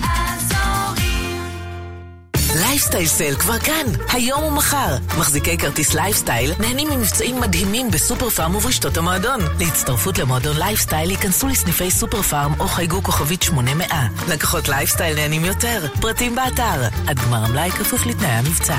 לייפסטייל 2.54 3.06
sale 3.06 3.34
כבר 3.34 3.58
כאן, 3.58 3.86
היום 4.12 4.44
ומחר. 4.44 4.96
מחזיקי 5.18 5.58
כרטיס 5.58 5.94
לייפסטייל 5.94 6.52
נהנים 6.60 6.88
ממבצעים 6.90 7.40
מדהימים 7.40 7.90
בסופר 7.90 8.30
פארם 8.30 8.54
וברשתות 8.54 8.96
המועדון. 8.96 9.40
להצטרפות 9.60 10.18
למועדון 10.18 10.56
לייפסטייל 10.56 11.10
היכנסו 11.10 11.48
לסניפי 11.48 11.90
סופר 11.90 12.22
פארם 12.22 12.60
או 12.60 12.68
חייגו 12.68 13.02
כוכבית 13.02 13.42
800. 13.42 13.88
לקוחות 14.28 14.68
לייפסטייל 14.68 15.16
נהנים 15.16 15.44
יותר, 15.44 15.86
פרטים 16.00 16.34
באתר. 16.34 16.82
עד 17.08 17.18
גמר 17.18 17.44
המלאי 17.44 17.70
כפוף 17.70 18.06
לתנאי 18.06 18.30
המבצע. 18.30 18.76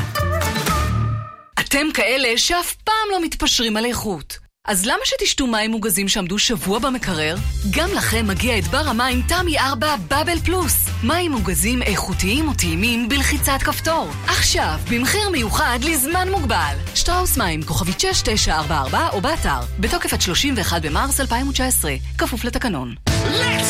אתם 1.59 1.88
כאלה 1.93 2.38
שאף 2.38 2.73
פעם 2.83 3.11
לא 3.11 3.21
מתפשרים 3.23 3.77
על 3.77 3.85
איכות. 3.85 4.44
אז 4.67 4.86
למה 4.86 4.99
שתשתו 5.04 5.47
מים 5.47 5.71
מוגזים 5.71 6.08
שעמדו 6.08 6.39
שבוע 6.39 6.80
במקרר? 6.80 7.36
גם 7.71 7.89
לכם 7.93 8.28
מגיע 8.28 8.58
את 8.58 8.63
בר 8.63 8.89
המים 8.89 9.21
תמי 9.21 9.60
4 9.60 9.95
בבל 10.08 10.39
פלוס. 10.45 10.88
מים 11.04 11.32
מוגזים 11.32 11.82
איכותיים 11.82 12.49
וטעימים 12.49 13.10
בלחיצת 13.10 13.58
כפתור. 13.63 14.10
עכשיו, 14.28 14.80
במחיר 14.91 15.30
מיוחד 15.30 15.80
לזמן 15.84 16.30
מוגבל. 16.32 16.75
שטראוס 16.95 17.38
מים, 17.38 17.63
כוכבית 17.63 17.99
6944 17.99 19.10
או 19.13 19.21
באתר. 19.21 19.60
בתוקף 19.80 20.13
עד 20.13 20.21
31 20.21 20.82
במרס 20.82 21.19
2019. 21.19 21.95
כפוף 22.17 22.43
לתקנון. 22.43 22.95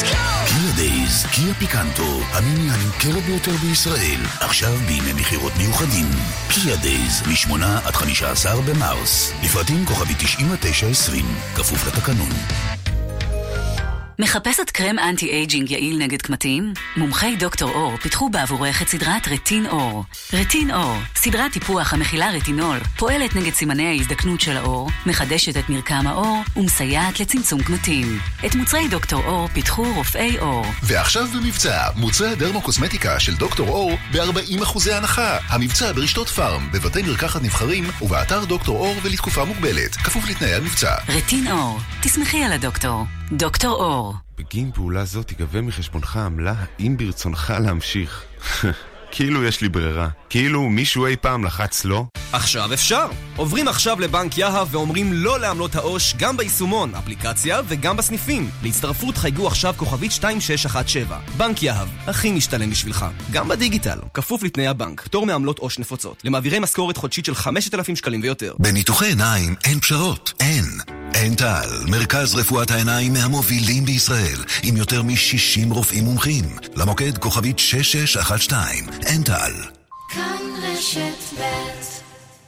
קיה 0.10 0.25
Days, 0.90 1.26
קיה 1.26 1.54
פיקנטו, 1.54 2.20
המיני 2.32 2.72
הנמכרת 2.72 3.24
ביותר 3.24 3.52
בישראל, 3.52 4.20
עכשיו 4.40 4.76
בימי 4.88 5.14
מכירות 5.14 5.54
מיוחדים. 5.58 6.10
קיה 6.50 6.76
Days, 6.76 7.22
מ-8 7.28 7.66
עד 7.86 7.96
15 7.96 8.62
במרס. 8.62 9.34
לפרטים 9.44 9.86
כוכבית 9.86 10.14
9920, 10.18 11.26
כפוף 11.56 11.88
לתקנון. 11.88 12.30
מחפשת 14.20 14.70
קרם 14.70 15.00
anti-aging 15.00 15.72
יעיל 15.72 15.98
נגד 15.98 16.22
קמטים? 16.22 16.74
מומחי 16.98 17.36
דוקטור 17.36 17.72
עור 17.72 17.98
פיתחו 17.98 18.30
בעבורך 18.30 18.82
את 18.82 18.88
סדרת 18.88 19.28
רטין 19.28 19.66
אור. 19.66 20.04
רטין 20.34 20.72
אור, 20.72 20.98
סדרת 21.16 21.52
טיפוח 21.52 21.94
המכילה 21.94 22.32
רטינול, 22.32 22.80
פועלת 22.98 23.36
נגד 23.36 23.54
סימני 23.54 23.88
ההזדקנות 23.88 24.42
של 24.42 24.58
העור, 24.58 24.90
מחדשת 25.06 25.58
את 25.58 25.70
מרקם 25.70 26.08
העור 26.08 26.44
ומסייעת 26.56 27.20
לצמצום 27.20 27.64
קמטים. 27.64 28.20
את 28.46 28.56
מוצרי 28.56 28.88
דוקטור 28.88 29.26
אור 29.26 29.48
פיתחו 29.48 29.86
רופאי 29.96 30.40
אור. 30.40 30.66
ועכשיו 30.84 31.28
במבצע, 31.28 31.90
מוצרי 31.96 32.30
הדרמוקוסמטיקה 32.30 33.20
של 33.20 33.36
דוקטור 33.36 33.70
אור 33.70 33.98
ב-40% 34.12 34.92
הנחה. 34.92 35.38
המבצע 35.50 35.92
ברשתות 35.92 36.30
פארם, 36.30 36.70
בבתי 36.72 37.02
מרקחת 37.02 37.42
נבחרים 37.42 37.84
ובאתר 38.02 38.46
דוקטור 38.46 38.78
אור 38.78 38.96
ולתקופה 39.04 39.46
מוגבלת, 39.46 39.96
כפוף 39.96 40.30
לתנאי 40.30 40.54
המבצע. 40.54 40.96
רטין 41.10 41.48
אור, 41.52 41.80
תסמכי 42.02 42.44
על 42.44 42.52
הדוקטור. 42.52 43.06
דוקטור 43.32 43.74
אור. 43.74 44.14
בגין 44.38 44.72
פעולה 44.72 45.06
זו 45.06 45.24
תיגבה 45.24 45.62
מחשבונך 45.62 46.18
עמלה 46.18 46.54
האם 46.80 46.98
ברצונך 46.98 47.54
להמשיך. 47.60 48.24
כאילו 49.12 49.44
יש 49.44 49.62
לי 49.62 49.70
ברירה. 49.70 50.10
כאילו 50.30 50.70
מישהו 50.70 51.06
אי 51.06 51.16
פעם 51.16 51.46
לחץ 51.46 51.86
לא. 51.86 52.06
עכשיו 52.32 52.74
אפשר! 52.74 53.06
עוברים 53.36 53.68
עכשיו 53.68 54.00
לבנק 54.00 54.38
יהב 54.38 54.68
ואומרים 54.72 55.14
לא 55.14 55.40
לעמלות 55.40 55.76
העו"ש 55.76 56.14
גם 56.18 56.38
ביישומון, 56.38 56.96
אפליקציה 56.96 57.62
וגם 57.68 57.98
בסניפים. 57.98 58.50
להצטרפות 58.64 59.18
חייגו 59.18 59.48
עכשיו 59.48 59.74
כוכבית 59.78 60.12
2617. 60.12 61.20
בנק 61.38 61.64
יהב, 61.64 61.88
הכי 62.08 62.32
משתלם 62.32 62.70
בשבילך. 62.70 63.06
גם 63.32 63.48
בדיגיטל, 63.48 64.00
כפוף 64.14 64.44
לתנאי 64.44 64.68
הבנק. 64.68 65.02
פטור 65.02 65.26
מעמלות 65.26 65.60
עו"ש 65.60 65.80
נפוצות. 65.80 66.22
למעבירי 66.24 66.60
משכורת 66.60 66.98
חודשית 66.98 67.26
של 67.26 67.36
5,000 67.36 67.96
שקלים 67.96 68.22
ויותר. 68.22 68.54
בניתוחי 68.60 69.08
עיניים 69.08 69.56
אין 69.64 69.80
פשרות. 69.80 70.34
אין. 70.40 71.05
אין 71.16 71.36
טל, 71.36 71.70
מרכז 71.88 72.36
רפואת 72.36 72.72
העיניים 72.72 73.14
מהמובילים 73.14 73.86
בישראל, 73.86 74.44
עם 74.64 74.78
יותר 74.78 75.04
מ-60 75.04 75.74
רופאים 75.74 76.04
מומחים. 76.04 76.46
למוקד 76.76 77.18
כוכבית 77.18 77.60
6612. 77.60 78.64
אין 79.06 79.24
טל. 79.24 79.54
כאן 80.10 80.38
רשת 80.64 81.40
ב' 81.40 81.95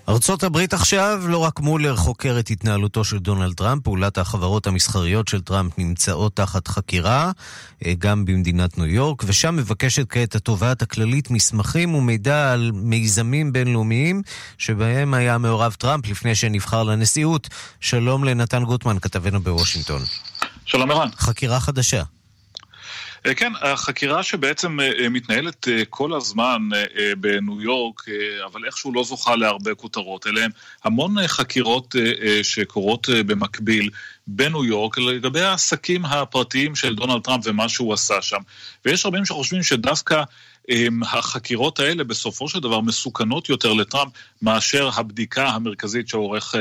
ארצות 0.10 0.44
הברית 0.44 0.74
עכשיו, 0.74 1.24
לא 1.28 1.38
רק 1.38 1.60
מולר 1.60 1.96
חוקר 1.96 2.40
את 2.40 2.50
התנהלותו 2.50 3.04
של 3.04 3.20
דונלד 3.20 3.54
טראמפ, 3.54 3.84
פעולת 3.84 4.18
החברות 4.18 4.68
המסחריות 4.68 5.28
של 5.28 5.42
טראמפ 5.42 5.78
נמצאות 5.78 6.36
תחת 6.36 6.68
חקירה, 6.68 7.32
אה, 7.86 7.94
גם 8.00 8.26
במדינת 8.26 8.78
ניו 8.78 8.88
יורק, 8.88 9.24
ושם 9.26 9.56
מבקשת 9.56 10.06
כעת 10.10 10.36
התובעת 10.36 10.82
הכללית 10.82 11.32
מסמכים 11.32 11.96
ומידע 11.96 12.54
על 12.54 12.72
מיזמים 12.74 13.54
בינלאומיים 13.54 14.22
שבהם 14.58 15.14
היה 15.14 15.38
מעורב 15.38 15.76
טראמפ 15.80 16.08
לפני 16.08 16.36
שנבחר 16.36 16.84
לנשיאות. 16.84 17.48
שלום 17.80 18.24
לנתן 18.24 18.64
גוטמן, 18.64 19.00
כתבנו 19.00 19.42
בוושינגטון. 19.42 20.02
שלום 20.66 20.92
ערן. 20.92 21.10
חקירה 21.18 21.60
חדשה. 21.60 22.04
אה, 23.28 23.34
כן, 23.34 23.52
החקירה 23.62 24.24
שבעצם 24.24 24.80
אה, 24.80 25.10
מתנהלת 25.10 25.68
אה, 25.68 25.84
כל 25.90 26.14
הזמן 26.14 26.62
בניו 27.18 27.62
יורק, 27.62 28.02
אבל 28.46 28.66
איכשהו 28.66 28.94
לא 28.94 29.04
זוכה 29.04 29.36
להרבה 29.36 29.76
כותרות. 29.76 30.28
אלה 30.28 30.44
הם 30.44 30.52
המון 30.84 31.28
חקירות 31.28 31.96
שקורות 32.44 33.10
במקביל 33.26 33.90
בניו 34.28 34.66
יורק 34.66 34.98
לגבי 34.98 35.42
העסקים 35.42 36.06
הפרטיים 36.06 36.76
של 36.76 36.96
דונלד 36.96 37.22
טראמפ 37.22 37.44
ומה 37.48 37.70
שהוא 37.70 37.94
עשה 37.94 38.22
שם. 38.22 38.38
ויש 38.86 39.06
רבים 39.06 39.26
שחושבים 39.26 39.64
שדווקא 39.64 40.24
החקירות 41.02 41.80
האלה 41.80 42.04
בסופו 42.04 42.50
של 42.50 42.60
דבר 42.60 42.82
מסוכנות 42.82 43.50
יותר 43.50 43.74
לטראמפ 43.74 44.12
מאשר 44.42 44.90
הבדיקה 44.96 45.48
המרכזית 45.48 46.08
שעורך 46.08 46.56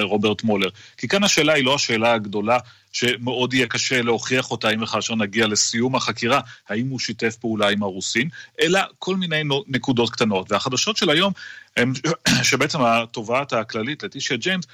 רוברט 0.00 0.42
מולר. 0.42 0.68
כי 0.96 1.08
כאן 1.08 1.24
השאלה 1.24 1.52
היא 1.52 1.64
לא 1.64 1.74
השאלה 1.74 2.12
הגדולה 2.12 2.58
שמאוד 2.92 3.54
יהיה 3.54 3.66
קשה 3.66 4.02
להוכיח 4.02 4.50
אותה 4.50 4.70
אם 4.70 4.82
וכאשר 4.82 5.14
נגיע 5.14 5.46
לסיום 5.46 5.96
החקירה, 5.96 6.40
האם 6.68 6.88
הוא 6.88 6.98
שיתף 6.98 7.36
פעולה 7.36 7.68
עם 7.68 7.82
הרוסים, 7.82 8.28
אלא 8.62 8.80
כל 8.98 9.16
מיני 9.16 9.42
נקודות 9.68 10.10
קטנות. 10.10 10.52
והחדשות 10.52 10.96
של 10.96 11.10
היום 11.10 11.32
הם 11.76 11.92
שבעצם 12.42 12.78
התובעת 12.82 13.52
הכללית, 13.52 14.02
לטישיה 14.02 14.36
ג'יימס, 14.36 14.64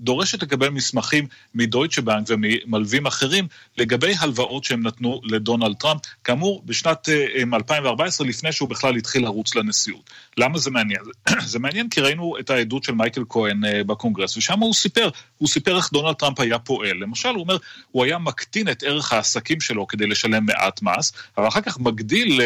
דורשת 0.00 0.42
לקבל 0.42 0.68
מסמכים 0.68 1.26
מדויטשה 1.54 2.02
בנק 2.02 2.26
וממלווים 2.28 3.06
אחרים 3.06 3.46
לגבי 3.78 4.14
הלוואות 4.18 4.64
שהם 4.64 4.86
נתנו 4.86 5.20
לדונלד 5.24 5.76
טראמפ, 5.76 6.00
כאמור 6.24 6.62
בשנת 6.66 7.08
2014, 7.54 8.26
לפני 8.26 8.52
שהוא 8.52 8.68
בכלל 8.68 8.96
התחיל 8.96 9.22
לרוץ 9.22 9.54
לנשיאות. 9.54 10.10
למה 10.36 10.58
זה 10.58 10.70
מעניין? 10.70 11.00
זה 11.52 11.58
מעניין 11.58 11.88
כי 11.88 12.00
ראינו 12.00 12.34
את 12.40 12.50
העדות 12.50 12.84
של 12.84 12.92
מייקל 12.92 13.22
כהן 13.28 13.60
בקונגרס, 13.86 14.36
ושם 14.36 14.58
הוא 14.58 14.74
סיפר, 14.74 15.08
הוא 15.38 15.48
סיפר 15.48 15.76
איך 15.76 15.92
דונלד 15.92 16.14
טראמפ 16.14 16.40
היה 16.40 16.58
פועל. 16.58 16.96
למשל, 16.96 17.28
הוא 17.28 17.40
אומר, 17.40 17.56
הוא 17.90 18.04
היה 18.04 18.18
מקטין 18.18 18.68
את 18.68 18.82
ערך 18.82 19.12
העסקים 19.12 19.60
שלו 19.60 19.86
כדי 19.86 20.06
לשלם 20.06 20.46
מעט 20.46 20.82
מס, 20.82 21.12
אבל 21.38 21.48
אחר 21.48 21.60
כך 21.60 21.80
מגדיל 21.80 22.40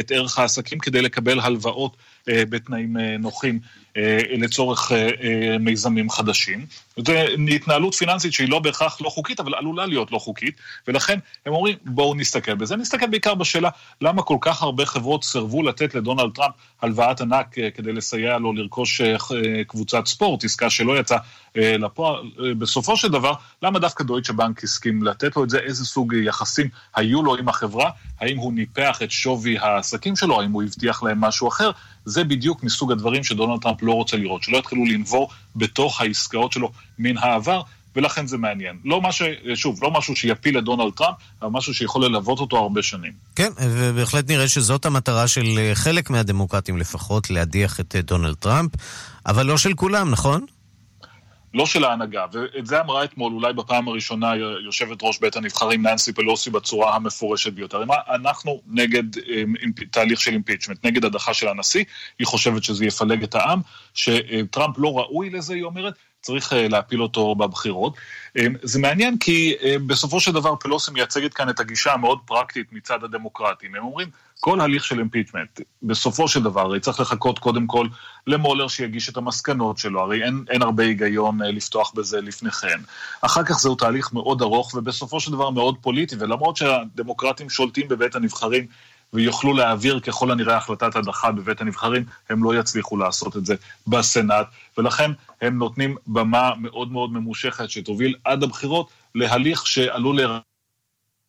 את 0.00 0.10
ערך 0.10 0.38
העסקים 0.38 0.78
כדי 0.78 1.02
לקבל 1.02 1.40
הלוואות 1.40 1.96
בתנאים 2.26 2.96
נוחים 2.96 3.60
לצורך 4.38 4.92
מיזמים 5.60 6.10
חדשים. 6.10 6.66
זו 7.06 7.12
התנהלות 7.54 7.94
פיננסית 7.94 8.32
שהיא 8.32 8.48
לא 8.48 8.58
בהכרח 8.58 9.00
לא 9.00 9.08
חוקית, 9.08 9.40
אבל 9.40 9.54
עלולה 9.54 9.86
להיות 9.86 10.12
לא 10.12 10.18
חוקית, 10.18 10.54
ולכן 10.88 11.18
הם 11.46 11.52
אומרים, 11.52 11.76
בואו 11.84 12.14
נסתכל 12.14 12.54
בזה. 12.54 12.76
נסתכל 12.76 13.06
בעיקר 13.06 13.34
בשאלה 13.34 13.70
למה 14.00 14.22
כל 14.22 14.36
כך 14.40 14.62
הרבה 14.62 14.86
חברות 14.86 15.24
סירבו 15.24 15.62
לתת 15.62 15.94
לדונלד 15.94 16.30
טראמפ 16.34 16.54
הלוואת 16.82 17.20
ענק 17.20 17.56
כדי 17.74 17.92
לסייע 17.92 18.38
לו 18.38 18.52
לרכוש 18.52 19.00
קבוצת 19.66 20.06
ספורט, 20.06 20.44
עסקה 20.44 20.70
שלא 20.70 20.98
יצאה 20.98 21.18
לפועל. 21.54 22.30
בסופו 22.58 22.96
של 22.96 23.08
דבר, 23.08 23.32
למה 23.62 23.78
דווקא 23.78 24.04
דויטשה 24.04 24.32
בנק 24.32 24.64
הסכים 24.64 25.02
לתת 25.02 25.36
לו 25.36 25.44
את 25.44 25.50
זה? 25.50 25.58
איזה 25.58 25.84
סוג 25.84 26.12
יחסים 26.12 26.68
היו 26.96 27.22
לו 27.22 27.36
עם 27.36 27.48
החברה? 27.48 27.90
האם 28.20 28.38
הוא 28.38 28.52
ניפח 28.52 28.98
את 29.02 29.10
שווי 29.10 29.58
העסקים 29.58 30.16
שלו? 30.16 30.40
האם 30.40 30.52
הוא 30.52 30.62
הבטיח 30.62 31.02
להם 31.02 31.20
משהו 31.20 31.48
אחר? 31.48 31.70
זה 32.04 32.24
בדיוק 32.24 32.62
מסוג 32.62 32.92
הדברים 32.92 33.24
שדונלד 33.24 33.60
טראמפ 33.62 33.82
לא 33.88 33.92
רוצה 33.92 34.16
לראות, 34.16 34.42
שלא 34.42 34.56
יתחילו 34.56 34.84
לנבור 34.84 35.30
בתוך 35.56 36.00
העסקאות 36.00 36.52
שלו 36.52 36.72
מן 36.98 37.18
העבר, 37.18 37.62
ולכן 37.96 38.26
זה 38.26 38.38
מעניין. 38.38 38.76
לא 38.84 39.02
מה 39.02 39.12
ש... 39.12 39.22
שוב, 39.54 39.78
לא 39.82 39.90
משהו 39.90 40.16
שיפיל 40.16 40.58
את 40.58 40.64
דונלד 40.64 40.92
טראמפ, 40.96 41.16
אבל 41.42 41.50
משהו 41.50 41.74
שיכול 41.74 42.04
ללוות 42.04 42.38
אותו 42.38 42.56
הרבה 42.56 42.82
שנים. 42.82 43.12
כן, 43.36 43.50
ובהחלט 43.60 44.28
נראה 44.28 44.48
שזאת 44.48 44.86
המטרה 44.86 45.28
של 45.28 45.70
חלק 45.74 46.10
מהדמוקרטים 46.10 46.78
לפחות, 46.78 47.30
להדיח 47.30 47.80
את 47.80 47.96
דונלד 48.04 48.34
טראמפ, 48.34 48.70
אבל 49.26 49.46
לא 49.46 49.58
של 49.58 49.74
כולם, 49.74 50.10
נכון? 50.10 50.46
לא 51.54 51.66
של 51.66 51.84
ההנהגה, 51.84 52.26
ואת 52.32 52.66
זה 52.66 52.80
אמרה 52.80 53.04
אתמול 53.04 53.32
אולי 53.32 53.52
בפעם 53.52 53.88
הראשונה 53.88 54.36
יושבת 54.64 54.98
ראש 55.02 55.18
בית 55.18 55.36
הנבחרים 55.36 55.86
ננסי 55.86 56.12
פלוסי 56.12 56.50
בצורה 56.50 56.96
המפורשת 56.96 57.52
ביותר. 57.52 57.82
אנחנו 58.14 58.60
נגד 58.66 59.02
תהליך 59.90 60.20
של 60.20 60.32
impeachment, 60.32 60.86
נגד 60.86 61.04
הדחה 61.04 61.34
של 61.34 61.48
הנשיא, 61.48 61.84
היא 62.18 62.26
חושבת 62.26 62.64
שזה 62.64 62.86
יפלג 62.86 63.22
את 63.22 63.34
העם, 63.34 63.60
שטראמפ 63.94 64.78
לא 64.78 64.98
ראוי 64.98 65.30
לזה, 65.30 65.54
היא 65.54 65.62
אומרת, 65.62 65.94
צריך 66.28 66.52
להפיל 66.70 67.02
אותו 67.02 67.34
בבחירות. 67.34 67.96
זה 68.62 68.78
מעניין 68.78 69.18
כי 69.18 69.54
בסופו 69.86 70.20
של 70.20 70.32
דבר 70.32 70.56
פלוסי 70.56 70.90
מייצגת 70.90 71.34
כאן 71.34 71.48
את 71.48 71.60
הגישה 71.60 71.92
המאוד 71.92 72.18
פרקטית 72.24 72.72
מצד 72.72 73.04
הדמוקרטים. 73.04 73.74
הם 73.74 73.84
אומרים, 73.84 74.08
כל 74.40 74.60
הליך 74.60 74.84
של 74.84 74.98
אימפיצ'מנט, 74.98 75.60
בסופו 75.82 76.28
של 76.28 76.42
דבר, 76.42 76.60
הרי 76.60 76.80
צריך 76.80 77.00
לחכות 77.00 77.38
קודם 77.38 77.66
כל 77.66 77.86
למולר 78.26 78.68
שיגיש 78.68 79.08
את 79.08 79.16
המסקנות 79.16 79.78
שלו, 79.78 80.00
הרי 80.00 80.24
אין, 80.24 80.44
אין 80.50 80.62
הרבה 80.62 80.82
היגיון 80.82 81.42
לפתוח 81.42 81.92
בזה 81.94 82.20
לפני 82.20 82.50
כן. 82.50 82.80
אחר 83.20 83.44
כך 83.44 83.58
זהו 83.58 83.74
תהליך 83.74 84.12
מאוד 84.12 84.42
ארוך 84.42 84.74
ובסופו 84.74 85.20
של 85.20 85.32
דבר 85.32 85.50
מאוד 85.50 85.76
פוליטי, 85.80 86.16
ולמרות 86.18 86.56
שהדמוקרטים 86.56 87.50
שולטים 87.50 87.88
בבית 87.88 88.14
הנבחרים 88.14 88.66
ויוכלו 89.12 89.54
להעביר 89.54 90.00
ככל 90.00 90.30
הנראה 90.30 90.56
החלטת 90.56 90.96
הדחה 90.96 91.32
בבית 91.32 91.60
הנבחרים, 91.60 92.04
הם 92.28 92.44
לא 92.44 92.54
יצליחו 92.54 92.96
לעשות 92.96 93.36
את 93.36 93.46
זה 93.46 93.54
בסנאט, 93.86 94.46
ולכן 94.78 95.10
הם 95.40 95.58
נותנים 95.58 95.96
במה 96.06 96.50
מאוד 96.58 96.92
מאוד 96.92 97.12
ממושכת 97.12 97.70
שתוביל 97.70 98.14
עד 98.24 98.42
הבחירות 98.42 98.90
להליך 99.14 99.66
שעלול 99.66 100.20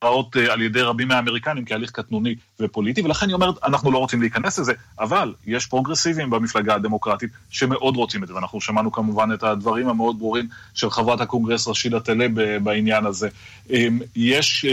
להיראות 0.04 0.36
על 0.36 0.62
ידי 0.62 0.82
רבים 0.82 1.08
מהאמריקנים 1.08 1.66
כהליך 1.66 1.92
קטנוני 1.92 2.36
ופוליטי, 2.60 3.02
ולכן 3.02 3.28
היא 3.28 3.34
אומרת, 3.34 3.56
אנחנו 3.64 3.92
לא 3.92 3.98
רוצים 3.98 4.22
להיכנס 4.22 4.60
לזה, 4.60 4.74
אבל 5.00 5.34
יש 5.48 5.66
פרוגרסיבים 5.66 6.30
במפלגה 6.30 6.76
הדמוקרטית 6.76 7.30
שמאוד 7.50 7.96
רוצים 7.96 8.24
את 8.24 8.28
זה, 8.28 8.36
ואנחנו 8.36 8.62
שמענו 8.62 8.92
כמובן 8.92 9.34
את 9.34 9.44
הדברים 9.44 9.90
המאוד 9.90 10.20
ברורים 10.20 10.48
של 10.74 10.90
חברת 10.90 11.22
הקונגרס 11.22 11.68
ראשידה 11.68 12.00
טלב 12.00 12.32
בעניין 12.64 13.06
הזה. 13.06 13.30
יש 14.16 14.66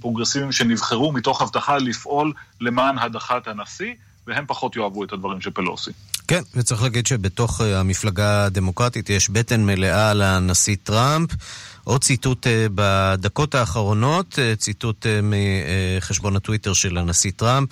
פרוגרסיבים 0.00 0.52
שנבחרו 0.52 1.12
מתוך 1.12 1.42
הבטחה 1.42 1.78
לפעול 1.78 2.32
למען 2.60 2.98
הדחת 2.98 3.48
הנשיא, 3.48 3.94
והם 4.26 4.44
פחות 4.46 4.76
יאהבו 4.76 5.04
את 5.04 5.12
הדברים 5.12 5.40
של 5.40 5.50
פלוסי. 5.50 5.90
כן, 6.28 6.40
וצריך 6.54 6.82
להגיד 6.82 7.06
שבתוך 7.06 7.60
המפלגה 7.60 8.44
הדמוקרטית 8.44 9.10
יש 9.10 9.30
בטן 9.30 9.64
מלאה 9.64 10.14
לנשיא 10.14 10.76
טראמפ. 10.82 11.30
עוד 11.88 12.04
ציטוט 12.04 12.46
בדקות 12.74 13.54
האחרונות, 13.54 14.38
ציטוט 14.58 15.06
מחשבון 15.22 16.36
הטוויטר 16.36 16.72
של 16.72 16.98
הנשיא 16.98 17.30
טראמפ. 17.36 17.68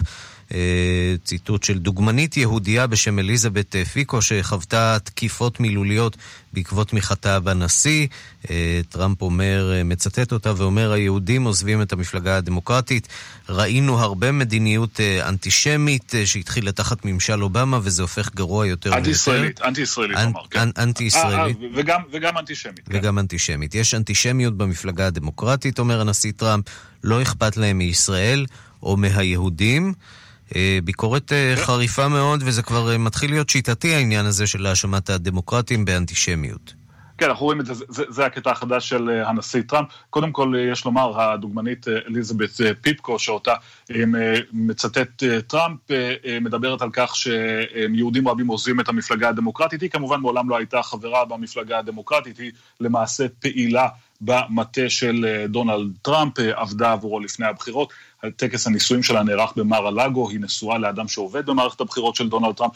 ציטוט 1.24 1.62
של 1.62 1.78
דוגמנית 1.78 2.36
יהודייה 2.36 2.86
בשם 2.86 3.18
אליזבת 3.18 3.76
פיקו 3.92 4.22
שחוותה 4.22 4.96
תקיפות 5.04 5.60
מילוליות 5.60 6.16
בעקבות 6.52 6.88
תמיכתה 6.88 7.40
בנשיא. 7.40 8.06
טראמפ 8.88 9.22
אומר, 9.22 9.72
מצטט 9.84 10.32
אותה 10.32 10.52
ואומר, 10.56 10.92
היהודים 10.92 11.44
עוזבים 11.44 11.82
את 11.82 11.92
המפלגה 11.92 12.36
הדמוקרטית. 12.36 13.08
ראינו 13.48 13.98
הרבה 13.98 14.32
מדיניות 14.32 15.00
אנטישמית 15.28 16.12
שהתחילה 16.24 16.72
תחת 16.72 17.04
ממשל 17.04 17.42
אובמה 17.42 17.78
וזה 17.82 18.02
הופך 18.02 18.34
גרוע 18.34 18.66
יותר 18.66 18.90
ויותר. 18.90 18.98
אנטי-ישראלית, 18.98 19.60
אנטי-ישראלית, 19.62 20.18
אמר, 20.18 20.40
כן. 20.50 20.68
אנטי-ישראלית. 20.78 21.56
וגם, 21.74 22.00
וגם 22.12 22.38
אנטישמית. 22.38 22.80
כן. 22.90 22.98
וגם 22.98 23.18
אנטישמית. 23.18 23.74
יש 23.74 23.94
אנטישמיות 23.94 24.56
במפלגה 24.56 25.06
הדמוקרטית, 25.06 25.78
אומר 25.78 26.00
הנשיא 26.00 26.32
טראמפ, 26.36 26.64
לא 27.04 27.22
אכפת 27.22 27.56
להם 27.56 27.78
מישראל 27.78 28.46
או 28.82 28.96
מהיהודים. 28.96 29.92
ביקורת 30.84 31.32
חריפה 31.56 32.08
מאוד, 32.08 32.42
וזה 32.46 32.62
כבר 32.62 32.98
מתחיל 32.98 33.30
להיות 33.30 33.48
שיטתי 33.48 33.94
העניין 33.94 34.26
הזה 34.26 34.46
של 34.46 34.66
האשמת 34.66 35.10
הדמוקרטים 35.10 35.84
באנטישמיות. 35.84 36.74
כן, 37.18 37.26
אנחנו 37.28 37.46
רואים 37.46 37.60
את 37.60 37.66
זה, 37.66 37.72
זה, 37.88 38.04
זה 38.08 38.26
הקטע 38.26 38.50
החדש 38.50 38.88
של 38.88 39.10
אה, 39.10 39.28
הנשיא 39.28 39.62
טראמפ. 39.68 39.88
קודם 40.10 40.32
כל, 40.32 40.54
אה, 40.56 40.60
יש 40.60 40.84
לומר, 40.84 41.20
הדוגמנית 41.20 41.88
אה, 41.88 41.98
אליזבת 42.08 42.50
פיפקו, 42.80 43.18
שאותה 43.18 43.54
מצטט 44.52 45.22
טראמפ, 45.46 45.78
מדברת 46.40 46.82
על 46.82 46.90
כך 46.92 47.16
שיהודים 47.16 48.28
רבים 48.28 48.46
עוזבים 48.46 48.80
את 48.80 48.88
המפלגה 48.88 49.28
הדמוקרטית. 49.28 49.80
היא 49.80 49.90
כמובן 49.90 50.20
מעולם 50.20 50.50
לא 50.50 50.56
הייתה 50.56 50.82
חברה 50.82 51.24
במפלגה 51.24 51.78
הדמוקרטית, 51.78 52.38
היא 52.38 52.52
למעשה 52.80 53.26
פעילה 53.40 53.88
במטה 54.20 54.90
של 54.90 55.44
דונלד 55.48 55.90
טראמפ, 56.02 56.38
עבדה 56.38 56.92
עבורו 56.92 57.20
לפני 57.20 57.46
הבחירות. 57.46 57.92
טקס 58.36 58.66
הנישואים 58.66 59.02
שלה 59.02 59.22
נערך 59.22 59.52
במר 59.56 59.86
הלאגו, 59.86 60.30
היא 60.30 60.40
נשואה 60.40 60.78
לאדם 60.78 61.08
שעובד 61.08 61.46
במערכת 61.46 61.80
הבחירות 61.80 62.16
של 62.16 62.28
דונלד 62.28 62.54
טראמפ, 62.54 62.72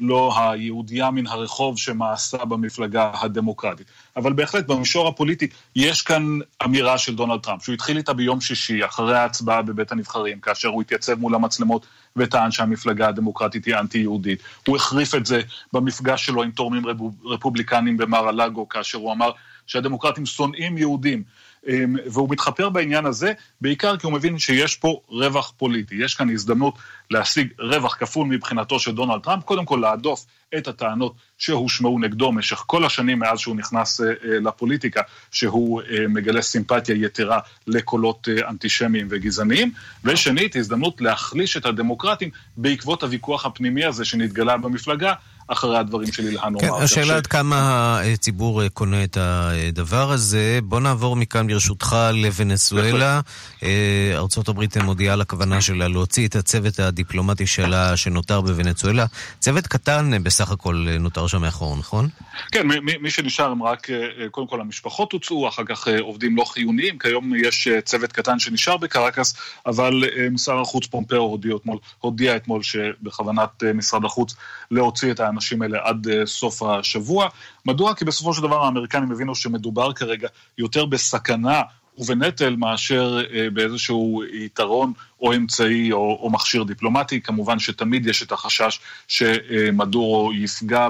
לא 0.00 0.32
היהודייה 0.36 1.10
מן 1.10 1.26
הרחוב 1.26 1.78
שמאסה 1.78 2.44
במפלגה 2.44 3.10
הדמוקרטית. 3.20 3.86
אבל 4.16 4.32
בהחלט 4.32 4.66
במישור 4.66 5.08
הפוליטי 5.08 5.46
יש 5.76 6.02
כאן 6.02 6.38
אמירה 6.64 6.98
של 6.98 7.14
דונלד 7.14 7.40
טראמפ, 7.40 7.64
שהוא 7.64 7.74
התחיל 7.74 7.96
איתה 7.96 8.12
ביום 8.12 8.40
שישי, 8.40 8.84
אחרי 8.84 9.18
ההצבעה 9.18 9.62
בבית 9.62 9.92
הנבחרים, 9.92 10.40
כאשר 10.40 10.68
הוא 10.68 10.82
התייצב 10.82 11.14
מול 11.14 11.34
המצלמות 11.34 11.86
וטען 12.16 12.50
שהמפלגה 12.50 13.08
הדמוקרטית 13.08 13.64
היא 13.64 13.74
אנטי-יהודית. 13.74 14.42
הוא 14.66 14.76
החריף 14.76 15.14
את 15.14 15.26
זה 15.26 15.40
במפגש 15.72 16.26
שלו 16.26 16.42
עם 16.42 16.50
תורמים 16.50 16.82
רפובליקנים 17.24 17.96
במר 17.96 18.28
הלאגו, 18.28 18.68
כאשר 18.68 18.98
הוא 18.98 19.12
אמר 19.12 19.30
שהדמוקרטים 19.66 20.26
שונאים 20.26 20.78
יהודים. 20.78 21.22
אמ, 21.68 21.96
והוא 22.06 22.28
מתחפר 22.30 22.68
בעניין 22.68 23.06
הזה, 23.06 23.32
בעיקר 23.60 23.96
כי 23.96 24.06
הוא 24.06 24.12
מבין 24.12 24.38
שיש 24.38 24.76
פה 24.76 25.00
רווח 25.08 25.52
פוליטי. 25.56 25.94
יש 25.94 26.14
כאן 26.14 26.30
הזדמנות 26.30 26.78
להשיג 27.10 27.48
רווח 27.58 27.94
כפול 27.94 28.26
מבחינתו 28.26 28.80
של 28.80 28.94
דונלד 28.94 29.20
טראמפ, 29.22 29.44
קודם 29.44 29.64
כל 29.64 29.78
להדוף 29.82 30.26
את 30.58 30.68
הטענות 30.68 31.14
שהושמעו 31.38 31.98
נגדו 31.98 32.32
במשך 32.32 32.62
כל 32.66 32.84
השנים 32.84 33.18
מאז 33.18 33.38
שהוא 33.38 33.56
נכנס 33.56 34.00
אה, 34.00 34.06
אה, 34.06 34.12
לפוליטיקה, 34.40 35.02
שהוא 35.30 35.82
אה, 35.82 36.08
מגלה 36.08 36.42
סימפתיה 36.42 36.94
יתרה 36.94 37.38
לקולות 37.66 38.28
אנטישמיים 38.48 39.06
וגזעניים, 39.10 39.72
ושנית, 40.04 40.56
הזדמנות 40.56 41.00
להחליש 41.00 41.56
את 41.56 41.66
הדמוקרטים 41.66 42.30
בעקבות 42.56 43.02
הוויכוח 43.02 43.46
הפנימי 43.46 43.84
הזה 43.84 44.04
שנתגלה 44.04 44.56
במפלגה. 44.56 45.12
אחרי 45.48 45.78
הדברים 45.78 46.12
של 46.12 46.26
אילן 46.26 46.52
כן, 46.60 46.68
אומר. 46.68 46.82
השאלה 46.82 47.16
עד 47.16 47.26
כמה 47.26 48.00
הציבור 48.00 48.62
אה, 48.62 48.68
קונה 48.68 49.04
את 49.04 49.16
הדבר 49.20 50.10
הזה. 50.12 50.58
בוא 50.62 50.80
נעבור 50.80 51.16
מכאן 51.16 51.46
ברשותך 51.46 51.96
לוונסואלה. 52.12 53.20
אה, 53.62 54.12
ארה"ב 54.14 54.82
מודיעה 54.82 55.12
על 55.12 55.20
הכוונה 55.20 55.60
שלה 55.60 55.88
להוציא 55.88 56.28
את 56.28 56.36
הצוות 56.36 56.78
הדיפלומטי 56.78 57.46
שלה 57.46 57.96
שנותר 57.96 58.40
בוונצואלה. 58.40 59.06
צוות 59.40 59.66
קטן 59.66 60.12
אה, 60.12 60.18
בסך 60.18 60.50
הכל 60.50 60.86
נותר 61.00 61.26
שם 61.26 61.40
מאחור, 61.40 61.76
נכון? 61.76 62.08
כן, 62.52 62.66
מי, 62.66 62.96
מי 63.00 63.10
שנשאר 63.10 63.50
הם 63.50 63.62
רק, 63.62 63.86
קודם 64.30 64.46
כל 64.46 64.60
המשפחות 64.60 65.12
הוצאו, 65.12 65.48
אחר 65.48 65.64
כך 65.64 65.88
עובדים 66.00 66.36
לא 66.36 66.44
חיוניים. 66.44 66.98
כיום 66.98 67.32
יש 67.34 67.68
צוות 67.84 68.12
קטן 68.12 68.38
שנשאר 68.38 68.76
בקרקס, 68.76 69.36
אבל 69.66 70.04
שר 70.36 70.60
החוץ 70.60 70.86
פומפאו 70.86 71.18
הודיע 71.18 71.56
אתמול, 71.56 71.78
הודיע 71.98 72.36
אתמול 72.36 72.62
שבכוונת 72.62 73.62
משרד 73.74 74.04
החוץ 74.04 74.34
להוציא 74.70 75.10
את 75.10 75.20
האנשים 75.20 75.35
האלה 75.62 75.78
עד 75.82 76.08
אה, 76.08 76.26
סוף 76.26 76.62
השבוע. 76.62 77.28
מדוע? 77.66 77.94
כי 77.94 78.04
בסופו 78.04 78.34
של 78.34 78.42
דבר 78.42 78.64
האמריקנים 78.64 79.12
הבינו 79.12 79.34
שמדובר 79.34 79.92
כרגע 79.92 80.28
יותר 80.58 80.84
בסכנה 80.86 81.62
ובנטל 81.98 82.56
מאשר 82.56 83.18
אה, 83.34 83.50
באיזשהו 83.50 84.22
יתרון 84.32 84.92
או 85.20 85.34
אמצעי 85.34 85.92
או, 85.92 86.18
או 86.22 86.30
מכשיר 86.30 86.62
דיפלומטי. 86.62 87.20
כמובן 87.20 87.58
שתמיד 87.58 88.06
יש 88.06 88.22
את 88.22 88.32
החשש 88.32 88.80
שמדורו 89.08 90.32
יפגע 90.34 90.88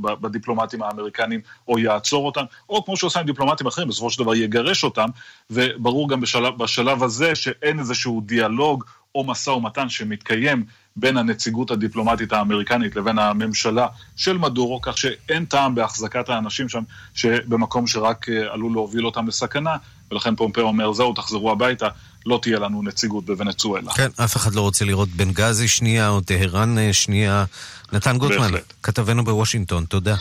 בדיפלומטים 0.00 0.82
האמריקנים 0.82 1.40
או 1.68 1.78
יעצור 1.78 2.26
אותם, 2.26 2.44
או 2.68 2.84
כמו 2.84 2.96
שעושה 2.96 3.20
עם 3.20 3.26
דיפלומטים 3.26 3.66
אחרים, 3.66 3.88
בסופו 3.88 4.10
של 4.10 4.22
דבר 4.22 4.34
יגרש 4.34 4.84
אותם, 4.84 5.08
וברור 5.50 6.08
גם 6.08 6.20
בשלב, 6.20 6.58
בשלב 6.58 7.02
הזה 7.02 7.34
שאין 7.34 7.78
איזשהו 7.78 8.20
דיאלוג 8.20 8.84
או 9.14 9.24
משא 9.24 9.50
ומתן 9.50 9.88
שמתקיים 9.88 10.64
בין 10.96 11.16
הנציגות 11.16 11.70
הדיפלומטית 11.70 12.32
האמריקנית 12.32 12.96
לבין 12.96 13.18
הממשלה 13.18 13.86
של 14.16 14.38
מדורו, 14.38 14.80
כך 14.80 14.98
שאין 14.98 15.44
טעם 15.44 15.74
בהחזקת 15.74 16.28
האנשים 16.28 16.68
שם, 16.68 16.82
שבמקום 17.14 17.86
שרק 17.86 18.28
אה, 18.28 18.52
עלול 18.52 18.72
להוביל 18.72 19.06
אותם 19.06 19.28
לסכנה, 19.28 19.76
ולכן 20.10 20.36
פומפאו 20.36 20.62
אומר, 20.62 20.92
זהו, 20.92 21.12
תחזרו 21.12 21.52
הביתה, 21.52 21.88
לא 22.26 22.38
תהיה 22.42 22.58
לנו 22.58 22.82
נציגות 22.82 23.24
בוונצואלה. 23.24 23.92
כן, 23.92 24.08
אף 24.24 24.36
אחד 24.36 24.54
לא 24.54 24.60
רוצה 24.60 24.84
לראות 24.84 25.08
בנגזי 25.08 25.68
שנייה 25.68 26.08
או 26.08 26.20
טהרן 26.20 26.78
אה, 26.78 26.92
שנייה. 26.92 27.44
נתן 27.92 28.18
גוטמן, 28.18 28.50
כתבנו 28.82 29.24
בוושינגטון, 29.24 29.84
תודה. 29.84 30.16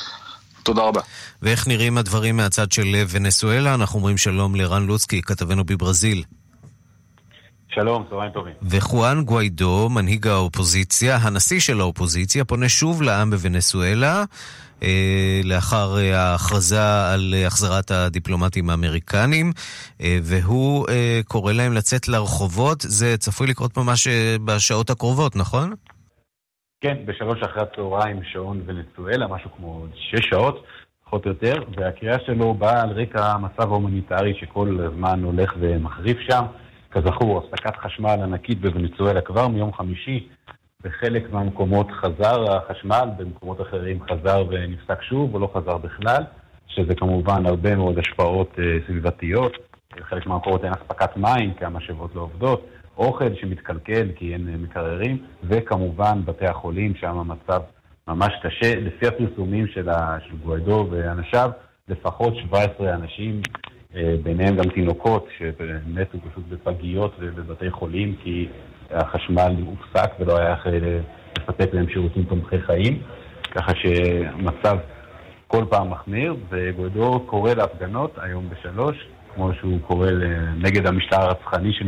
תודה 0.63 0.81
רבה. 0.81 1.01
ואיך 1.41 1.67
נראים 1.67 1.97
הדברים 1.97 2.37
מהצד 2.37 2.71
של 2.71 2.95
ונסואלה? 3.09 3.73
אנחנו 3.73 3.99
אומרים 3.99 4.17
שלום 4.17 4.55
לרן 4.55 4.85
לוצקי, 4.85 5.21
כתבנו 5.21 5.63
בברזיל. 5.63 6.23
שלום, 7.75 8.05
צהריים 8.09 8.31
טובים. 8.31 8.53
וחואן 8.61 9.23
גוויידו, 9.25 9.89
מנהיג 9.89 10.27
האופוזיציה, 10.27 11.15
הנשיא 11.15 11.59
של 11.59 11.79
האופוזיציה, 11.79 12.45
פונה 12.45 12.69
שוב 12.69 13.01
לעם 13.01 13.29
בוונסואלה, 13.29 14.23
אה, 14.83 15.41
לאחר 15.43 15.97
אה, 15.97 16.19
ההכרזה 16.19 17.11
על 17.13 17.33
החזרת 17.47 17.91
הדיפלומטים 17.91 18.69
האמריקנים, 18.69 19.51
אה, 20.01 20.17
והוא 20.23 20.85
אה, 20.89 21.19
קורא 21.27 21.53
להם 21.53 21.73
לצאת 21.73 22.07
לרחובות. 22.07 22.81
זה 22.81 23.17
צפוי 23.17 23.47
לקרות 23.47 23.77
ממש 23.77 24.07
אה, 24.07 24.35
בשעות 24.45 24.89
הקרובות, 24.89 25.35
נכון? 25.35 25.73
כן, 26.81 26.97
בשלוש 27.05 27.41
אחרי 27.41 27.63
הצהריים 27.63 28.19
שעון 28.31 28.61
ונצואלה, 28.65 29.27
משהו 29.27 29.49
כמו 29.57 29.85
שש 29.95 30.29
שעות. 30.29 30.63
פחות 31.05 31.25
או 31.25 31.29
יותר, 31.29 31.63
והקריאה 31.77 32.17
שלו 32.25 32.53
באה 32.53 32.81
על 32.81 32.89
רקע 32.89 33.25
המצב 33.25 33.61
ההומניטרי 33.61 34.33
שכל 34.39 34.77
הזמן 34.87 35.23
הולך 35.23 35.53
ומחריף 35.59 36.17
שם. 36.29 36.43
כזכור, 36.93 37.37
הפסקת 37.37 37.75
חשמל 37.75 38.19
ענקית 38.23 38.61
בוונצואלה 38.61 39.21
כבר 39.21 39.47
מיום 39.47 39.73
חמישי. 39.73 40.27
בחלק 40.83 41.31
מהמקומות 41.31 41.91
חזר 41.91 42.55
החשמל, 42.57 43.09
במקומות 43.17 43.61
אחרים 43.61 43.99
חזר 44.03 44.43
ונפסק 44.49 45.01
שוב 45.01 45.33
או 45.33 45.39
לא 45.39 45.49
חזר 45.53 45.77
בכלל, 45.77 46.23
שזה 46.67 46.95
כמובן 46.95 47.45
הרבה 47.45 47.75
מאוד 47.75 47.99
השפעות 47.99 48.59
אה, 48.59 48.63
סביבתיות. 48.87 49.53
בחלק 49.97 50.27
מהמקומות 50.27 50.63
אין 50.63 50.73
אספקת 50.73 51.17
מים, 51.17 51.53
כי 51.53 51.65
המשאבות 51.65 52.15
לא 52.15 52.21
עובדות, 52.21 52.67
אוכל 52.97 53.35
שמתקלקל 53.41 54.07
כי 54.15 54.33
אין 54.33 54.49
אה, 54.49 54.57
מקררים, 54.57 55.17
וכמובן 55.43 56.21
בתי 56.25 56.45
החולים, 56.45 56.95
שם 56.95 57.17
המצב 57.17 57.61
ממש 58.07 58.33
קשה. 58.43 58.75
לפי 58.75 59.07
הפרסומים 59.07 59.67
של, 59.67 59.89
גואדו 60.43 60.87
ואנשיו, 60.91 61.49
לפחות 61.87 62.33
17 62.35 62.93
אנשים 62.93 63.41
ביניהם 64.23 64.55
גם 64.55 64.69
תינוקות 64.69 65.27
שמתו 65.37 66.17
פשוט 66.31 66.43
בפגיות 66.49 67.15
ובבתי 67.19 67.71
חולים 67.71 68.15
כי 68.23 68.47
החשמל 68.91 69.55
הופסק 69.65 70.11
ולא 70.19 70.37
היה 70.37 70.55
איך 70.55 70.67
לספק 71.37 71.73
להם 71.73 71.89
שירותים 71.89 72.23
תומכי 72.23 72.61
חיים, 72.61 73.01
ככה 73.51 73.71
שהמצב 73.75 74.77
כל 75.47 75.65
פעם 75.69 75.91
מחמיר, 75.91 76.35
וגוידו 76.49 77.19
קורא 77.25 77.53
להפגנות 77.53 78.15
היום 78.17 78.49
בשלוש, 78.49 78.97
כמו 79.35 79.51
שהוא 79.59 79.79
קורא 79.87 80.07
נגד 80.57 80.87
המשטר 80.87 81.21
הרצחני 81.21 81.73
של 81.73 81.87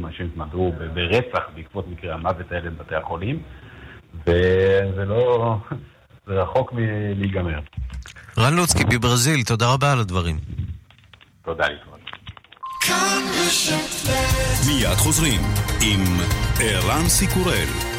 מאשים 0.00 0.26
את 0.26 0.36
מדורו 0.36 0.72
ברצח 0.94 1.44
בעקבות 1.54 1.88
מקרי 1.88 2.12
המוות 2.12 2.52
האלה 2.52 2.70
בבתי 2.70 2.94
החולים, 2.94 3.42
וזה 4.26 5.04
לא... 5.06 5.56
זה 6.26 6.32
רחוק 6.32 6.72
מלהיגמר. 6.72 7.58
רן 8.38 8.54
לוצקי 8.54 8.84
בברזיל, 8.84 9.42
תודה 9.44 9.72
רבה 9.74 9.92
על 9.92 10.00
הדברים. 10.00 10.36
תודה 11.44 11.64
להתראות. 11.68 12.00
מיד 14.66 14.96
חוזרים 14.96 15.40
עם 15.80 16.04
ערן 16.60 17.08
סיקורל. 17.08 17.91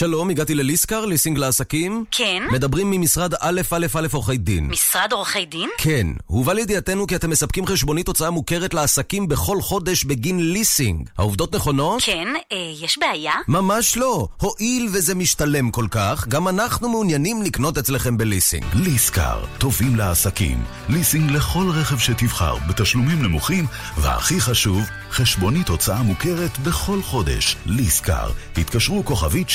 שלום, 0.00 0.30
הגעתי 0.30 0.54
לליסקר, 0.54 1.04
ליסינג 1.04 1.38
לעסקים. 1.38 2.04
כן. 2.10 2.42
מדברים 2.52 2.90
ממשרד 2.90 3.34
א' 3.40 3.60
א' 3.72 3.86
א' 3.94 4.06
עורכי 4.12 4.36
דין. 4.36 4.68
משרד 4.68 5.12
עורכי 5.12 5.46
דין? 5.46 5.68
כן. 5.78 6.06
הובא 6.26 6.52
לידיעתנו 6.52 7.06
כי 7.06 7.16
אתם 7.16 7.30
מספקים 7.30 7.66
חשבונית 7.66 8.08
הוצאה 8.08 8.30
מוכרת 8.30 8.74
לעסקים 8.74 9.28
בכל 9.28 9.60
חודש 9.60 10.04
בגין 10.04 10.52
ליסינג. 10.52 11.08
העובדות 11.18 11.54
נכונות? 11.54 12.02
כן. 12.02 12.28
אה, 12.52 12.56
יש 12.80 12.98
בעיה? 12.98 13.32
ממש 13.48 13.96
לא. 13.96 14.28
הואיל 14.40 14.88
וזה 14.92 15.14
משתלם 15.14 15.70
כל 15.70 15.86
כך, 15.90 16.28
גם 16.28 16.48
אנחנו 16.48 16.88
מעוניינים 16.88 17.42
לקנות 17.42 17.78
אצלכם 17.78 18.16
בליסינג. 18.16 18.64
ליסקר, 18.74 19.44
טובים 19.58 19.96
לעסקים. 19.96 20.62
ליסינג 20.88 21.30
לכל 21.30 21.70
רכב 21.70 21.98
שתבחר, 21.98 22.56
בתשלומים 22.68 23.22
נמוכים, 23.22 23.66
והכי 23.96 24.40
חשוב, 24.40 24.82
חשבונית 25.10 25.68
הוצאה 25.68 26.02
מוכרת 26.02 26.58
בכל 26.58 27.02
חודש. 27.02 27.56
ליסקר. 27.66 28.30
התקשרו 28.56 29.04
כוכבית 29.04 29.48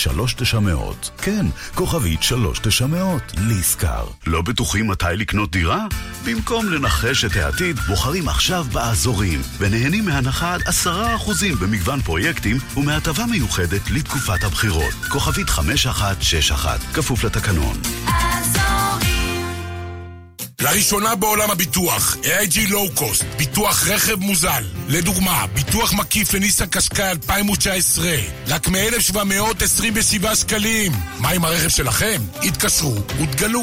3900. 0.43 1.09
כן, 1.17 1.45
כוכבית 1.75 2.23
3900. 2.23 3.31
ליסקר. 3.47 4.05
לא 4.27 4.41
בטוחים 4.41 4.87
מתי 4.87 5.05
לקנות 5.15 5.51
דירה? 5.51 5.85
במקום 6.25 6.69
לנחש 6.69 7.25
את 7.25 7.35
העתיד, 7.35 7.79
בוחרים 7.79 8.29
עכשיו 8.29 8.65
באזורים, 8.73 9.41
ונהנים 9.57 10.05
מהנחה 10.05 10.53
עד 10.53 10.61
10% 10.61 11.55
במגוון 11.61 12.01
פרויקטים 12.01 12.57
ומהטבה 12.77 13.25
מיוחדת 13.25 13.91
לתקופת 13.91 14.43
הבחירות. 14.43 14.93
כוכבית 15.09 15.49
5161, 15.49 16.79
כפוף 16.93 17.23
לתקנון. 17.23 17.77
לראשונה 20.65 21.15
בעולם 21.15 21.51
הביטוח, 21.51 22.17
AIG 22.23 22.69
Low 22.69 22.99
Cost, 22.99 23.23
ביטוח 23.37 23.87
רכב 23.87 24.15
מוזל. 24.15 24.63
לדוגמה, 24.87 25.45
ביטוח 25.53 25.93
מקיף 25.93 26.33
לניסן 26.33 26.65
קשקאי 26.65 27.11
2019, 27.11 28.11
רק 28.47 28.67
מ-1727 28.67 30.35
שקלים. 30.35 30.91
מה 31.19 31.29
עם 31.29 31.45
הרכב 31.45 31.69
שלכם? 31.69 32.21
התקשרו 32.43 32.95
ותגלו. 32.95 33.61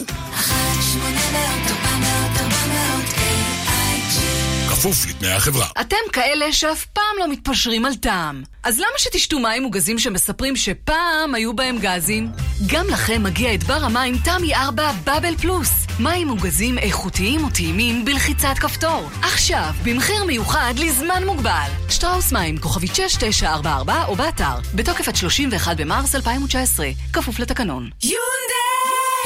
כפוף 4.82 5.06
לתנאי 5.08 5.32
החברה. 5.32 5.66
אתם 5.80 5.96
כאלה 6.12 6.52
שאף 6.52 6.84
פעם 6.84 7.18
לא 7.18 7.28
מתפשרים 7.28 7.84
על 7.84 7.94
טעם. 7.94 8.42
אז 8.62 8.78
למה 8.78 8.98
שתשתו 8.98 9.38
מים 9.38 9.62
מוגזים 9.62 9.98
שמספרים 9.98 10.56
שפעם 10.56 11.34
היו 11.34 11.56
בהם 11.56 11.78
גזים? 11.78 12.28
גם 12.66 12.86
לכם 12.88 13.22
מגיע 13.22 13.54
את 13.54 13.64
בר 13.64 13.84
המים 13.84 14.14
תמי 14.24 14.54
4 14.54 14.92
בבל 15.04 15.36
פלוס. 15.36 15.70
מים 16.00 16.28
מוגזים 16.28 16.78
איכותיים 16.78 17.44
וטעימים 17.44 18.04
בלחיצת 18.04 18.54
כפתור. 18.60 19.08
עכשיו, 19.22 19.70
במחיר 19.84 20.24
מיוחד 20.24 20.74
לזמן 20.76 21.22
מוגבל. 21.26 21.70
שטראוס 21.88 22.32
מים, 22.32 22.58
כוכבית 22.58 22.94
6944 22.94 24.04
או 24.08 24.16
באתר. 24.16 24.58
בתוקף 24.74 25.08
עד 25.08 25.16
31 25.16 25.76
במרס 25.76 26.14
2019. 26.14 26.86
כפוף 27.12 27.38
לתקנון. 27.38 27.90
יונדאי! 28.02 28.71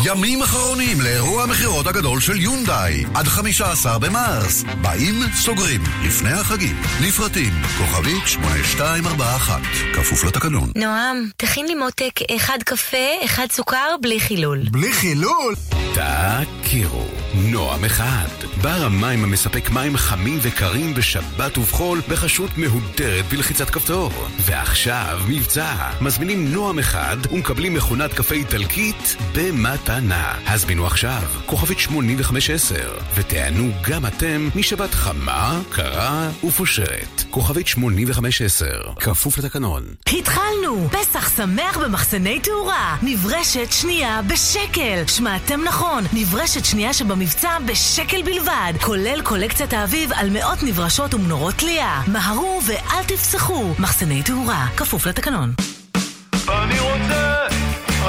ימים 0.05 0.43
אחרונים 0.43 1.01
לאירוע 1.01 1.43
המכירות 1.43 1.87
הגדול 1.87 2.21
של 2.21 2.41
יונדאי 2.41 3.05
עד 3.15 3.27
15 3.27 3.99
במרס 3.99 4.65
באים, 4.83 5.15
סוגרים, 5.35 5.81
לפני 6.07 6.31
החגים. 6.31 6.77
נפרטים, 7.03 7.53
כוכבית 7.79 8.27
8241 8.27 9.61
כפוף 9.95 10.25
לתקנון. 10.25 10.73
נועם, 10.77 11.29
תכין 11.37 11.67
לי 11.67 11.75
מותק 11.75 12.21
אחד 12.37 12.59
קפה, 12.65 13.25
אחד 13.25 13.47
סוכר, 13.51 13.97
בלי 14.01 14.21
חילול. 14.21 14.59
בלי 14.71 14.93
חילול? 14.93 15.55
תכירו, 15.95 17.05
נועם 17.35 17.85
אחד. 17.85 18.29
בר 18.63 18.85
המים 18.85 19.25
המספק 19.25 19.71
מים 19.71 19.97
חמים 19.97 20.39
וקרים 20.43 20.95
בשבת 20.95 21.59
ובחול 21.59 22.01
בחשות 22.09 22.51
מהודרת 22.59 23.25
בלחיצת 23.31 23.71
כפתור. 23.71 24.13
ועכשיו 24.41 25.21
מבצע. 25.29 25.75
מזמינים 26.01 26.53
נועם 26.53 26.79
אחד 26.79 27.17
ומקבלים 27.33 27.75
מכונת 27.75 28.15
קפה 28.15 28.35
איטלקית 28.35 29.17
במתנה 29.35 29.86
הזמינו 30.47 30.87
עכשיו, 30.87 31.23
כוכבית 31.47 31.79
8510 31.79 32.75
ותענו 33.15 33.71
גם 33.83 34.07
אתם 34.07 34.49
משבת 34.55 34.95
חמה, 34.95 35.61
קרה 35.71 36.29
ופושרת. 36.45 37.25
כוכבית 37.31 37.67
8510 37.67 38.67
כפוף 39.01 39.39
לתקנון. 39.39 39.83
התחלנו! 40.19 40.89
פסח 40.91 41.37
שמח 41.37 41.77
במחסני 41.77 42.41
תאורה. 42.41 42.97
נברשת 43.03 43.73
שנייה 43.73 44.21
בשקל. 44.23 45.07
שמעתם 45.07 45.61
נכון, 45.65 46.05
נברשת 46.13 46.65
שנייה 46.65 46.93
שבמבצע 46.93 47.59
בשקל 47.67 48.23
בלבד. 48.23 48.73
כולל 48.81 49.23
קולקציית 49.23 49.73
האביב 49.73 50.11
על 50.13 50.31
מאות 50.31 50.63
נברשות 50.63 51.15
ומנורות 51.15 51.55
תלייה 51.55 52.03
מהרו 52.07 52.61
ואל 52.67 53.05
תפסחו. 53.05 53.75
מחסני 53.79 54.23
תאורה, 54.23 54.67
כפוף 54.77 55.07
לתקנון. 55.07 55.53
אני 56.49 56.81
רוצה, 56.81 57.47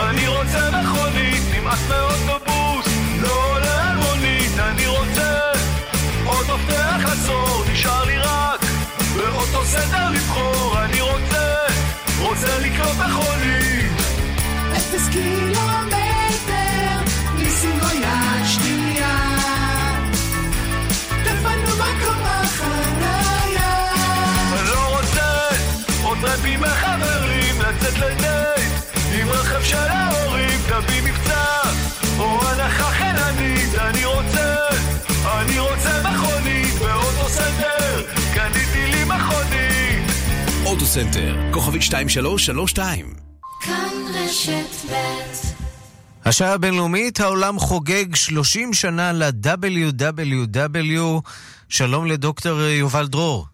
אני 0.10 0.28
רוצה 0.28 0.70
מכונית, 0.72 1.37
נמאס 1.68 1.90
מאוטובוס, 1.90 2.88
לא 3.22 3.54
עולה 3.54 3.90
על 3.90 3.98
מונית, 3.98 4.60
אני 4.60 4.88
רוצה 4.88 5.40
עוד 6.26 6.46
מפתח 6.46 7.12
עצור, 7.12 7.64
נשאר 7.72 8.04
לי 8.06 8.18
רק 8.18 8.62
באוטו 9.16 9.66
סנטר 9.66 10.10
לבחור, 10.10 10.76
אני 10.84 11.02
רוצה, 11.02 11.56
רוצה 12.20 12.60
לקנות 12.60 12.96
מכונית. 12.96 13.92
אפס 14.78 15.10
קילומטר, 15.12 15.98
ליסינג 17.38 17.78
או 17.80 18.00
יד 18.00 18.46
שנייה. 18.46 19.18
תפנו 21.24 21.76
מקום 21.76 22.24
בחניה. 22.24 23.94
לא 24.74 24.98
רוצה 24.98 25.48
עוד 26.04 26.18
טרמפים 26.22 26.62
מחברים, 26.62 27.62
לצאת 27.62 27.98
לדייט 27.98 28.72
עם 29.14 29.30
רכב 29.30 29.64
של 29.64 29.78
ההורים, 29.78 30.37
תביא 30.82 31.02
מבצע 31.02 31.62
או 32.20 32.42
הנחה 32.44 32.92
חיננית, 32.92 33.76
אני 33.76 34.06
רוצה, 34.06 34.56
אני 35.26 35.60
רוצה 35.60 36.02
מכונית 36.04 36.74
באוטו 36.80 37.30
סנטר, 37.30 38.06
קניתי 38.34 38.92
לי 38.92 39.04
מכונית. 39.04 40.12
אוטוסנטר, 40.66 41.36
כוכבית 41.52 41.82
2332 41.82 43.14
כאן 43.62 43.90
רשת 44.14 44.92
ב' 44.92 44.96
השעה 46.26 46.54
הבינלאומית, 46.54 47.20
העולם 47.20 47.60
חוגג 47.60 48.16
30 48.16 48.74
שנה 48.74 49.12
ל-WWW. 49.14 51.02
שלום 51.70 52.06
לדוקטור 52.06 52.62
יובל 52.62 53.08
דרור. 53.08 53.46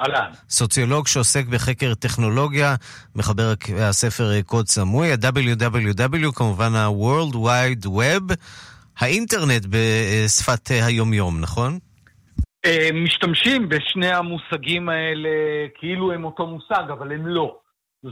אהלן. 0.00 0.30
סוציולוג 0.48 1.06
שעוסק 1.06 1.46
בחקר 1.46 1.94
טכנולוגיה, 1.94 2.74
מחבר 3.14 3.52
הספר 3.78 4.42
קוד 4.46 4.68
סמוי, 4.68 5.12
ה-WWW, 5.12 6.32
כמובן 6.34 6.74
ה-World 6.74 7.34
Wide 7.34 7.86
Web, 7.86 8.34
האינטרנט 8.98 9.66
בשפת 9.70 10.68
היומיום, 10.68 11.40
נכון? 11.40 11.78
אה, 12.66 12.88
משתמשים 12.94 13.68
בשני 13.68 14.12
המושגים 14.12 14.88
האלה 14.88 15.28
כאילו 15.78 16.12
הם 16.12 16.24
אותו 16.24 16.46
מושג, 16.46 16.90
אבל 16.98 17.12
הם 17.12 17.26
לא. 17.26 17.56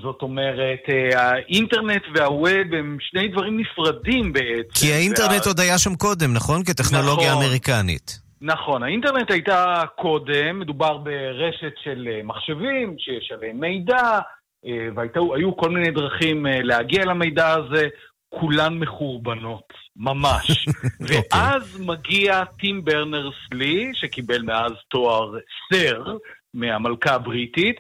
זאת 0.02 0.22
אומרת, 0.22 0.78
אה, 0.88 1.20
האינטרנט 1.20 2.02
והווב 2.14 2.74
הם 2.78 2.96
שני 3.00 3.28
דברים 3.28 3.60
נפרדים 3.60 4.32
בעצם. 4.32 4.74
כי 4.74 4.92
האינטרנט 4.92 5.40
וה... 5.40 5.46
עוד 5.46 5.60
היה 5.60 5.78
שם 5.78 5.94
קודם, 5.94 6.32
נכון? 6.32 6.64
כטכנולוגיה 6.64 7.30
נכון. 7.30 7.44
אמריקנית. 7.44 8.21
נכון, 8.44 8.82
האינטרנט 8.82 9.30
הייתה 9.30 9.82
קודם, 9.96 10.58
מדובר 10.60 10.96
ברשת 10.98 11.72
של 11.82 12.08
אה, 12.10 12.20
מחשבים, 12.24 12.94
שיש 12.98 13.32
עליהם 13.32 13.60
מידע, 13.60 14.20
אה, 14.66 14.88
והיו 14.94 15.56
כל 15.56 15.70
מיני 15.70 15.90
דרכים 15.90 16.46
אה, 16.46 16.62
להגיע 16.62 17.04
למידע 17.04 17.48
הזה, 17.52 17.88
כולן 18.28 18.74
מחורבנות, 18.78 19.72
ממש. 19.96 20.66
ואז 21.08 21.80
מגיע 21.86 22.44
טים 22.44 22.84
ברנרס 22.84 23.34
לי, 23.52 23.90
שקיבל 23.94 24.42
מאז 24.42 24.72
תואר 24.88 25.34
סר 25.72 26.16
מהמלכה 26.54 27.14
הבריטית, 27.14 27.76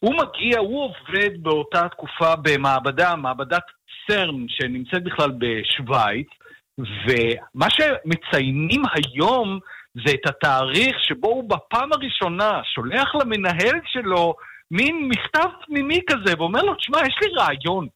הוא 0.00 0.14
מגיע, 0.14 0.58
הוא 0.58 0.84
עובד 0.84 1.42
באותה 1.42 1.88
תקופה 1.88 2.36
במעבדה, 2.36 3.16
מעבדת 3.16 3.62
סרן, 4.06 4.48
שנמצאת 4.48 5.04
בכלל 5.04 5.30
בשוויץ, 5.38 6.26
ומה 6.78 7.66
שמציינים 7.70 8.82
היום 8.94 9.58
זה 9.94 10.12
את 10.14 10.26
התאריך 10.26 10.96
שבו 11.00 11.28
הוא 11.28 11.50
בפעם 11.50 11.92
הראשונה 11.92 12.60
שולח 12.74 13.14
למנהל 13.14 13.80
שלו 13.86 14.34
מין 14.70 15.08
מכתב 15.08 15.48
פנימי 15.66 16.00
כזה, 16.06 16.34
ואומר 16.38 16.62
לו, 16.62 16.74
תשמע, 16.74 16.98
יש 16.98 17.16
לי 17.22 17.28
רעיון. 17.36 17.86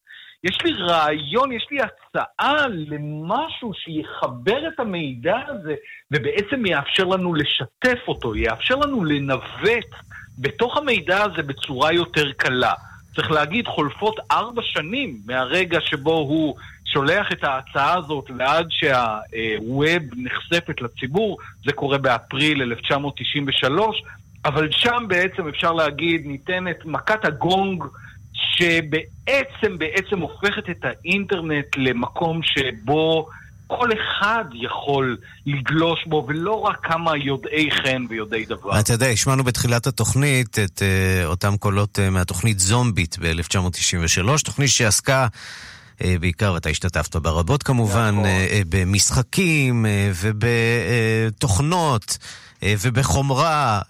יש 0.44 0.58
לי 0.64 0.72
רעיון, 0.72 1.52
יש 1.52 1.66
לי 1.70 1.78
הצעה 1.80 2.66
למשהו 2.68 3.72
שיחבר 3.74 4.68
את 4.68 4.80
המידע 4.80 5.38
הזה, 5.48 5.74
ובעצם 6.10 6.66
יאפשר 6.66 7.04
לנו 7.04 7.34
לשתף 7.34 8.08
אותו, 8.08 8.36
יאפשר 8.36 8.74
לנו 8.74 9.04
לנווט 9.04 9.90
בתוך 10.38 10.76
המידע 10.76 11.24
הזה 11.24 11.42
בצורה 11.42 11.92
יותר 11.92 12.32
קלה. 12.32 12.72
צריך 13.14 13.30
להגיד, 13.30 13.66
חולפות 13.66 14.20
ארבע 14.30 14.62
שנים 14.64 15.16
מהרגע 15.26 15.80
שבו 15.80 16.14
הוא 16.14 16.56
שולח 16.92 17.32
את 17.32 17.44
ההצעה 17.44 17.98
הזאת 17.98 18.30
ועד 18.38 18.66
שהווב 18.70 20.02
נחשפת 20.16 20.80
לציבור, 20.80 21.38
זה 21.64 21.72
קורה 21.72 21.98
באפריל 21.98 22.62
1993, 22.62 24.02
אבל 24.44 24.68
שם 24.70 25.04
בעצם 25.08 25.48
אפשר 25.48 25.72
להגיד 25.72 26.26
ניתנת 26.26 26.84
מכת 26.84 27.24
הגונג 27.24 27.84
שבעצם 28.32 29.78
בעצם 29.78 30.18
הופכת 30.18 30.70
את 30.70 30.84
האינטרנט 30.84 31.66
למקום 31.76 32.40
שבו 32.42 33.28
כל 33.66 33.88
אחד 33.92 34.44
יכול 34.52 35.16
לגלוש 35.46 36.04
בו, 36.06 36.24
ולא 36.28 36.60
רק 36.60 36.78
כמה 36.82 37.16
יודעי 37.16 37.70
חן 37.70 38.04
ויודעי 38.08 38.44
דבר. 38.44 38.80
אתה 38.80 38.92
יודע, 38.92 39.06
השמענו 39.06 39.44
בתחילת 39.44 39.86
התוכנית 39.86 40.58
את 40.58 40.78
uh, 40.78 41.26
אותם 41.26 41.56
קולות 41.56 41.98
uh, 41.98 42.10
מהתוכנית 42.10 42.60
זומבית 42.60 43.16
ב-1993, 43.18 44.44
תוכנית 44.44 44.70
שעסקה... 44.70 45.26
uh, 46.02 46.06
בעיקר, 46.20 46.56
אתה 46.56 46.68
השתתפת 46.68 47.16
בה 47.16 47.30
רבות 47.30 47.62
כמובן, 47.62 48.10
נכון. 48.10 48.24
uh, 48.24 48.28
uh, 48.28 48.64
במשחקים 48.68 49.86
ובתוכנות 50.22 52.18
ובחומרה, 52.62 53.80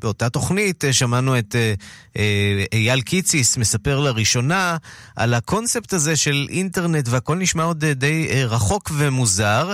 באותה 0.00 0.30
תוכנית 0.30 0.84
אה, 0.84 0.92
שמענו 0.92 1.38
את 1.38 1.54
אה, 1.54 1.74
אה, 2.16 2.64
אייל 2.72 3.00
קיציס 3.00 3.58
מספר 3.58 4.00
לראשונה 4.00 4.76
על 5.16 5.34
הקונספט 5.34 5.92
הזה 5.92 6.16
של 6.16 6.46
אינטרנט, 6.50 7.04
והכל 7.10 7.36
נשמע 7.36 7.64
עוד 7.64 7.84
אה, 7.84 7.94
די 7.94 8.28
אה, 8.30 8.44
רחוק 8.46 8.90
ומוזר. 8.98 9.72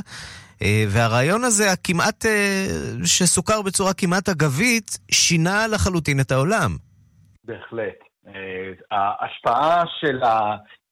אה, 0.62 0.84
והרעיון 0.88 1.44
הזה, 1.44 1.72
הכמעט, 1.72 2.26
אה, 2.26 2.66
שסוכר 3.04 3.62
בצורה 3.62 3.92
כמעט 3.92 4.28
אגבית, 4.28 4.98
שינה 5.10 5.66
לחלוטין 5.66 6.20
את 6.20 6.32
העולם. 6.32 6.76
בהחלט. 7.44 7.98
אה, 8.26 8.32
ההשפעה 8.90 9.82
של 10.00 10.22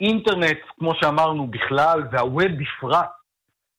האינטרנט, 0.03 0.59
כמו 0.79 0.93
שאמרנו 0.95 1.47
בכלל, 1.47 2.03
והווב 2.13 2.43
בפרט, 2.43 3.09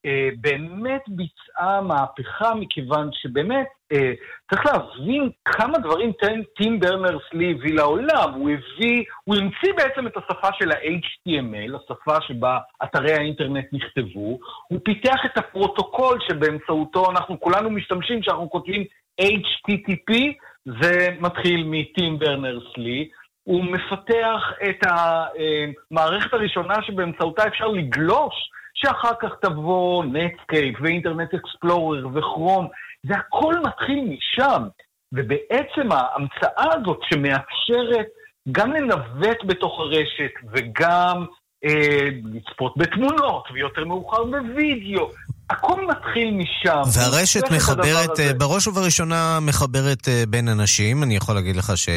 אה, 0.05 0.30
באמת 0.41 1.01
ביצעה 1.07 1.82
מהפכה, 1.82 2.55
מכיוון 2.55 3.09
שבאמת 3.13 3.67
אה, 3.91 4.13
צריך 4.49 4.65
להבין 4.65 5.30
כמה 5.45 5.78
דברים 5.78 6.11
טים 6.55 6.80
ברנרס-לי 6.80 7.51
הביא 7.51 7.74
לעולם. 7.74 8.34
הוא 8.34 8.49
הביא, 8.49 9.03
הוא 9.24 9.36
המציא 9.36 9.74
בעצם 9.78 10.07
את 10.07 10.17
השפה 10.17 10.47
של 10.59 10.71
ה-HTML, 10.71 11.76
השפה 11.76 12.21
שבה 12.28 12.57
אתרי 12.84 13.13
האינטרנט 13.13 13.65
נכתבו. 13.74 14.39
הוא 14.67 14.80
פיתח 14.84 15.17
את 15.26 15.38
הפרוטוקול 15.38 16.19
שבאמצעותו 16.28 17.11
אנחנו 17.11 17.39
כולנו 17.39 17.69
משתמשים 17.69 18.21
כשאנחנו 18.21 18.49
כותבים 18.49 18.84
HTTP, 19.21 20.13
זה 20.82 21.07
מתחיל 21.19 21.63
מטים 21.67 22.19
ברנרס-לי. 22.19 23.09
הוא 23.44 23.64
מפתח 23.64 24.41
את 24.70 24.88
המערכת 24.89 26.34
הראשונה 26.34 26.76
שבאמצעותה 26.88 27.48
אפשר 27.48 27.68
לגלוש, 27.68 28.34
שאחר 28.74 29.12
כך 29.22 29.30
תבוא 29.41 30.06
נטסקייפ 30.06 30.76
ואינטרנט 30.82 31.34
אקספלורר 31.34 32.08
וכרום, 32.08 32.68
זה 33.08 33.14
הכל 33.16 33.54
מתחיל 33.60 34.00
משם. 34.00 34.64
ובעצם 35.14 35.91
ההמצאה 35.91 36.74
הזאת 36.74 37.00
שמאפשרת 37.10 38.08
גם 38.52 38.72
לנווט 38.74 39.38
בתוך 39.46 39.80
הרשת 39.80 40.34
וגם 40.52 41.26
אה, 41.66 42.10
לצפות 42.34 42.74
בתמונות, 42.78 43.44
ויותר 43.54 43.86
מאוחר 43.86 44.24
בווידאו, 44.24 45.10
הכל 45.50 45.88
מתחיל 45.88 46.32
משם. 46.32 46.82
והרשת 46.94 47.52
מחברת, 47.52 48.20
אה, 48.20 48.34
בראש 48.34 48.68
ובראשונה 48.68 49.39
מחברת 49.41 50.08
אה, 50.08 50.24
בין 50.30 50.48
אנשים. 50.48 51.04
אני 51.04 51.16
יכול 51.16 51.36
להגיד 51.36 51.56
לך 51.56 51.78
ש... 51.78 51.89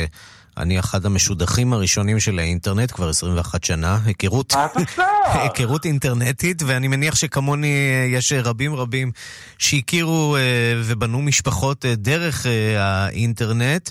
אני 0.58 0.78
אחד 0.78 1.06
המשודכים 1.06 1.72
הראשונים 1.72 2.20
של 2.20 2.38
האינטרנט, 2.38 2.92
כבר 2.92 3.08
21 3.08 3.64
שנה. 3.64 3.98
היכרות... 4.06 4.52
היכרות 5.34 5.84
אינטרנטית, 5.84 6.62
ואני 6.66 6.88
מניח 6.88 7.14
שכמוני 7.14 7.66
אה, 7.66 8.18
יש 8.18 8.32
רבים 8.32 8.74
רבים 8.74 9.10
שהכירו 9.58 10.36
ובנו 10.84 11.22
משפחות 11.22 11.84
דרך 11.86 12.46
האינטרנט. 12.78 13.90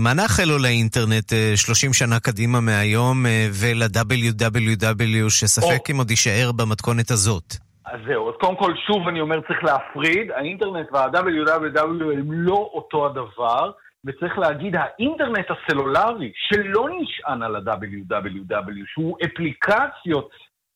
מה 0.00 0.14
נאחל 0.14 0.44
לו 0.44 0.58
לאינטרנט 0.58 1.32
30 1.56 1.92
שנה 1.92 2.20
קדימה 2.20 2.60
מהיום 2.60 3.26
ול-WWW, 3.60 5.30
שספק 5.30 5.90
אם 5.90 5.98
עוד 5.98 6.10
יישאר 6.10 6.52
במתכונת 6.52 7.10
הזאת? 7.10 7.56
אז 7.86 8.00
זהו, 8.08 8.28
אז 8.28 8.34
קודם 8.40 8.56
כל, 8.56 8.72
שוב 8.86 9.08
אני 9.08 9.20
אומר, 9.20 9.40
צריך 9.40 9.64
להפריד, 9.64 10.30
האינטרנט 10.30 10.86
וה-WWW 10.92 12.12
הם 12.18 12.32
לא 12.32 12.70
אותו 12.74 13.06
הדבר, 13.06 13.70
וצריך 14.04 14.38
להגיד, 14.38 14.76
האינטרנט 14.76 15.46
הסלולרי, 15.50 16.32
שלא 16.34 16.88
נשען 17.00 17.42
על 17.42 17.56
ה-WWW, 17.56 18.82
שהוא 18.86 19.16
אפליקציות, 19.24 20.30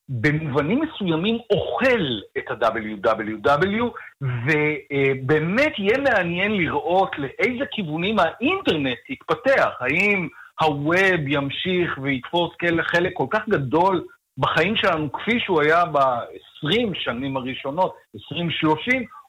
במובנים 0.09 0.81
מסוימים 0.81 1.39
אוכל 1.51 2.03
את 2.39 2.51
ה-WWW, 2.51 3.85
ובאמת 4.21 5.79
יהיה 5.79 5.99
מעניין 5.99 6.53
לראות 6.53 7.11
לאיזה 7.19 7.65
כיוונים 7.71 8.17
האינטרנט 8.19 8.99
יתפתח. 9.09 9.71
האם 9.81 10.29
הווב 10.61 11.29
ימשיך 11.29 11.99
ויתפוס 12.03 12.51
חלק 12.83 13.13
כל 13.15 13.27
כך 13.31 13.49
גדול 13.49 14.05
בחיים 14.39 14.77
שלנו 14.77 15.13
כפי 15.13 15.41
שהוא 15.41 15.63
היה 15.63 15.85
ב-20 15.85 16.95
שנים 16.95 17.37
הראשונות, 17.37 17.95
20-30, 18.17 18.19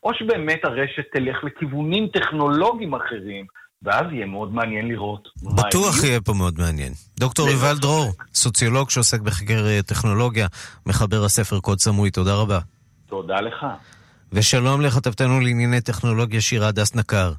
או 0.04 0.14
שבאמת 0.14 0.66
הרשת 0.66 1.12
תלך 1.12 1.44
לכיוונים 1.44 2.08
טכנולוגיים 2.08 2.96
אחרים, 2.96 3.46
ואז 3.84 4.06
יהיה 4.12 4.26
מאוד 4.26 4.54
מעניין 4.54 4.88
לראות 4.88 5.28
בטוח 5.44 6.04
יהיה 6.04 6.22
פה 6.22 6.34
מאוד 6.34 6.60
מעניין. 6.60 6.94
דוקטור 7.20 7.50
יובל 7.50 7.78
דרור, 7.78 8.12
סוציולוג 8.34 8.90
שעוסק 8.90 9.20
בחקר 9.22 9.68
אה, 9.68 9.82
טכנולוגיה, 9.82 10.48
מחבר 10.86 11.26
הספר 11.26 11.60
קוד 11.60 11.80
סמוי, 11.80 12.12
תודה 12.12 12.36
רבה. 12.36 12.60
תודה 13.10 13.42
לך. 13.42 13.66
ושלום 14.32 14.82
לכתבתנו 14.82 15.40
לענייני 15.40 15.82
טכנולוגיה 15.82 16.42
שירה 16.42 16.68
הדס 16.68 16.96
נקר. 16.96 17.34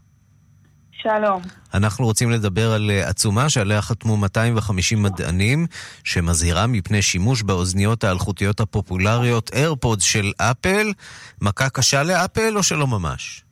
שלום. 1.02 1.42
אנחנו 1.74 2.04
רוצים 2.04 2.30
לדבר 2.30 2.72
על 2.72 2.90
אה, 2.90 3.08
עצומה 3.08 3.48
שעליה 3.48 3.82
חתמו 3.82 4.16
250 4.16 5.02
מדענים, 5.02 5.66
שמזהירה 6.04 6.66
מפני 6.66 7.02
שימוש 7.02 7.42
באוזניות 7.42 8.04
האלחוטיות 8.04 8.60
הפופולריות 8.60 9.50
איירפודס 9.54 10.02
של 10.04 10.32
אפל. 10.36 10.92
מכה 11.40 11.68
קשה 11.68 12.02
לאפל 12.02 12.56
או 12.56 12.62
שלא 12.62 12.86
ממש? 12.86 13.44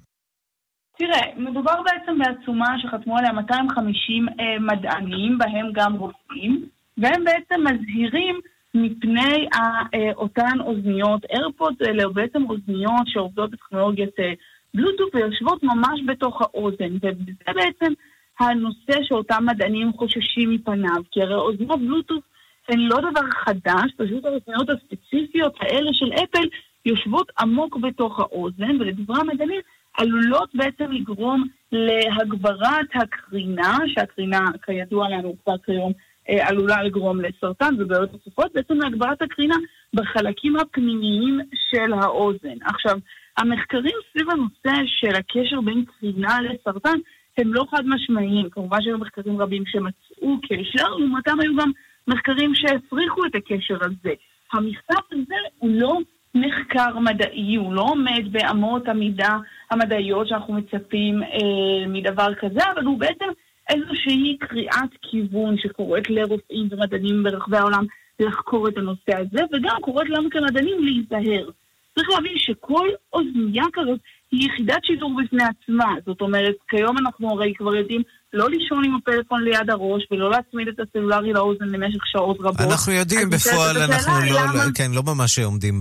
תראה, 1.01 1.21
מדובר 1.37 1.83
בעצם 1.83 2.19
בעצומה 2.19 2.79
שחתמו 2.79 3.19
עליה 3.19 3.33
250 3.33 4.27
אה, 4.29 4.59
מדענים, 4.59 5.39
בהם 5.39 5.73
גם 5.73 5.93
רופאים, 5.95 6.67
והם 6.99 7.25
בעצם 7.25 7.65
מזהירים 7.65 8.41
מפני 8.75 9.49
אה, 9.55 10.13
אותן 10.17 10.61
אוזניות 10.61 11.25
איירפודס, 11.25 11.77
אלה 11.89 12.09
בעצם 12.09 12.51
אוזניות 12.51 13.07
שעובדות 13.07 13.51
בטכנולוגיית 13.51 14.21
אה, 14.21 14.33
בלוטות' 14.75 15.15
ויושבות 15.15 15.63
ממש 15.63 16.01
בתוך 16.07 16.43
האוזן, 16.43 16.97
וזה 17.03 17.53
בעצם 17.55 17.93
הנושא 18.41 19.03
שאותם 19.03 19.47
מדענים 19.47 19.93
חוששים 19.93 20.51
מפניו, 20.51 21.03
כי 21.11 21.23
הרי 21.23 21.35
אוזניות 21.35 21.81
בלוטות' 21.81 22.25
הן 22.69 22.79
לא 22.81 22.97
דבר 23.11 23.31
חדש, 23.45 23.93
פשוט 23.97 24.25
האוזניות 24.25 24.71
הספציפיות 24.71 25.55
האלה 25.61 25.91
של 25.93 26.13
אפל 26.13 26.49
יושבות 26.87 27.33
עמוק 27.39 27.77
בתוך 27.77 28.21
האוזן, 28.21 28.81
ולדברי 28.81 29.21
המדענים 29.21 29.61
עלולות 30.01 30.55
בעצם 30.55 30.93
לגרום 30.93 31.45
להגברת 31.73 32.89
הקרינה, 32.95 33.79
שהקרינה 33.87 34.41
כידוע 34.63 35.09
לנו 35.09 35.35
כבר 35.45 35.59
כיום 35.59 35.93
אה, 36.29 36.49
עלולה 36.49 36.83
לגרום 36.83 37.21
לסרטן 37.21 37.75
ובעיות 37.79 38.13
נוספות, 38.13 38.53
בעצם 38.55 38.75
להגברת 38.75 39.23
הקרינה 39.23 39.57
בחלקים 39.95 40.57
הפנימיים 40.57 41.41
של 41.71 41.93
האוזן. 41.93 42.57
עכשיו, 42.65 42.99
המחקרים 43.37 43.97
סביב 44.11 44.31
הנושא 44.31 44.83
של 44.87 45.15
הקשר 45.15 45.61
בין 45.61 45.85
קרינה 45.85 46.39
לסרטן 46.41 46.99
הם 47.39 47.55
לא 47.55 47.65
חד 47.71 47.83
משמעיים. 47.87 48.51
כמובן 48.51 48.83
שהיו 48.83 48.99
מחקרים 48.99 49.43
רבים 49.43 49.63
שמצאו 49.67 50.37
קשר, 50.43 50.89
לעומתם 50.89 51.41
היו 51.41 51.57
גם 51.57 51.71
מחקרים 52.09 52.55
שהפריכו 52.55 53.27
את 53.27 53.35
הקשר 53.35 53.79
הזה. 53.81 54.15
המכתב 54.53 55.03
הזה 55.13 55.35
הוא 55.59 55.71
לא 55.73 55.99
מחקר 56.35 56.99
מדעי, 56.99 57.57
הוא 57.57 57.75
לא 57.75 57.83
עומד 57.83 58.33
באמות 58.33 58.89
המידה 58.89 59.39
המדעיות 59.71 60.29
שאנחנו 60.29 60.55
מצפים 60.55 61.23
אה, 61.23 61.87
מדבר 61.89 62.35
כזה, 62.35 62.61
אבל 62.75 62.85
הוא 62.85 62.99
בעצם 62.99 63.27
איזושהי 63.71 64.37
קריאת 64.41 64.91
כיוון 65.03 65.59
שקוראת 65.59 66.11
לרופאים 66.11 66.69
ומדענים 66.71 67.23
ברחבי 67.23 67.57
העולם 67.57 67.85
לחקור 68.21 68.69
את 68.69 68.77
הנושא 68.77 69.17
הזה, 69.17 69.45
וגם 69.53 69.77
קוראת 69.81 70.09
לנו 70.09 70.31
כמדענים 70.31 70.85
להיזהר. 70.85 71.51
צריך 71.95 72.11
להבין 72.11 72.39
שכל 72.39 72.89
אוזנייה 73.13 73.65
כזאת 73.73 74.01
היא 74.33 74.49
יחידת 74.49 74.85
שידור 74.85 75.17
בפני 75.23 75.45
עצמה. 75.45 75.95
זאת 76.07 76.21
אומרת, 76.21 76.55
כיום 76.69 76.99
אנחנו 76.99 77.31
הרי 77.31 77.55
כבר 77.55 77.75
יודעים 77.75 78.03
לא 78.33 78.51
לישון 78.51 78.85
עם 78.85 78.95
הפלאפון 78.95 79.45
ליד 79.45 79.71
הראש 79.71 80.03
ולא 80.11 80.31
להצמיד 80.31 80.69
את 80.69 80.81
הסלולרי 80.81 81.33
לאוזן 81.33 81.65
למשך 81.65 82.07
שעות 82.07 82.37
רבות. 82.41 82.61
אנחנו 82.61 82.93
יודעים, 82.93 83.31
בפועל 83.31 83.77
אנחנו 83.77 84.13
לא, 84.13 84.41
למה... 84.41 84.65
כן, 84.75 84.91
לא 84.95 85.03
ממש 85.03 85.39
עומדים 85.39 85.79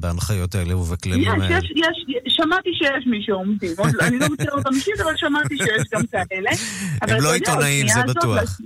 בהנחיות 0.00 0.54
האלה 0.54 0.76
ובכללים 0.76 1.30
האלה. 1.30 1.58
יש, 1.58 1.64
יש, 1.64 2.04
יש, 2.08 2.22
שמעתי 2.28 2.70
שיש 2.72 3.06
מי 3.06 3.22
שעומדים. 3.22 3.70
אני 4.00 4.18
לא 4.18 4.26
מכירה 4.28 4.54
אותם 4.58 4.70
אישית, 4.74 5.00
אבל 5.00 5.12
שמעתי 5.16 5.56
שיש 5.56 5.82
גם 5.92 6.02
כאלה. 6.06 6.50
הם 7.02 7.22
לא 7.22 7.34
עיתונאים, 7.34 7.88
זה 7.88 8.00
בטוח. 8.08 8.58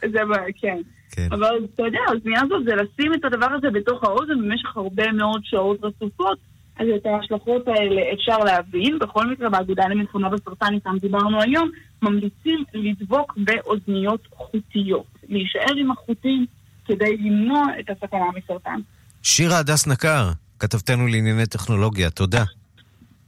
זה, 0.00 0.18
כן. 0.60 0.78
כן. 1.10 1.28
אבל 1.30 1.58
אתה 1.74 1.82
יודע, 1.82 1.98
האוזנייה 2.08 2.40
הזאת 2.42 2.64
זה 2.64 2.74
לשים 2.74 3.14
את 3.14 3.24
הדבר 3.24 3.48
הזה 3.58 3.70
בתוך 3.70 4.04
האוזן 4.04 4.38
במשך 4.42 4.76
הרבה 4.76 5.12
מאוד 5.12 5.40
שעות 5.44 5.78
רצופות. 5.82 6.38
אז 6.78 6.86
את 6.96 7.06
ההשלכות 7.06 7.68
האלה 7.68 8.02
אפשר 8.14 8.38
להבין. 8.38 8.98
בכל 8.98 9.26
מקרה, 9.26 9.48
באגודה 9.48 9.84
למלחמה 9.88 10.28
בסרטן 10.28 10.74
איתם 10.74 10.96
דיברנו 11.00 11.42
היום, 11.42 11.70
ממליצים 12.04 12.64
לדבוק 12.74 13.34
באוזניות 13.36 14.28
חוטיות. 14.36 15.06
להישאר 15.28 15.74
עם 15.76 15.90
החוטים 15.90 16.46
כדי 16.84 17.16
למנוע 17.16 17.62
את 17.80 17.90
הסכנה 17.90 18.24
מסרטן. 18.36 18.80
שירה 19.22 19.58
הדס 19.58 19.86
נקר, 19.86 20.30
כתבתנו 20.58 21.06
לענייני 21.06 21.46
טכנולוגיה, 21.46 22.10
תודה. 22.10 22.44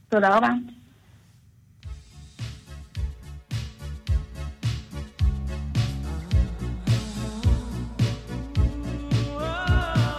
תודה 0.09 0.37
רבה. 0.37 0.49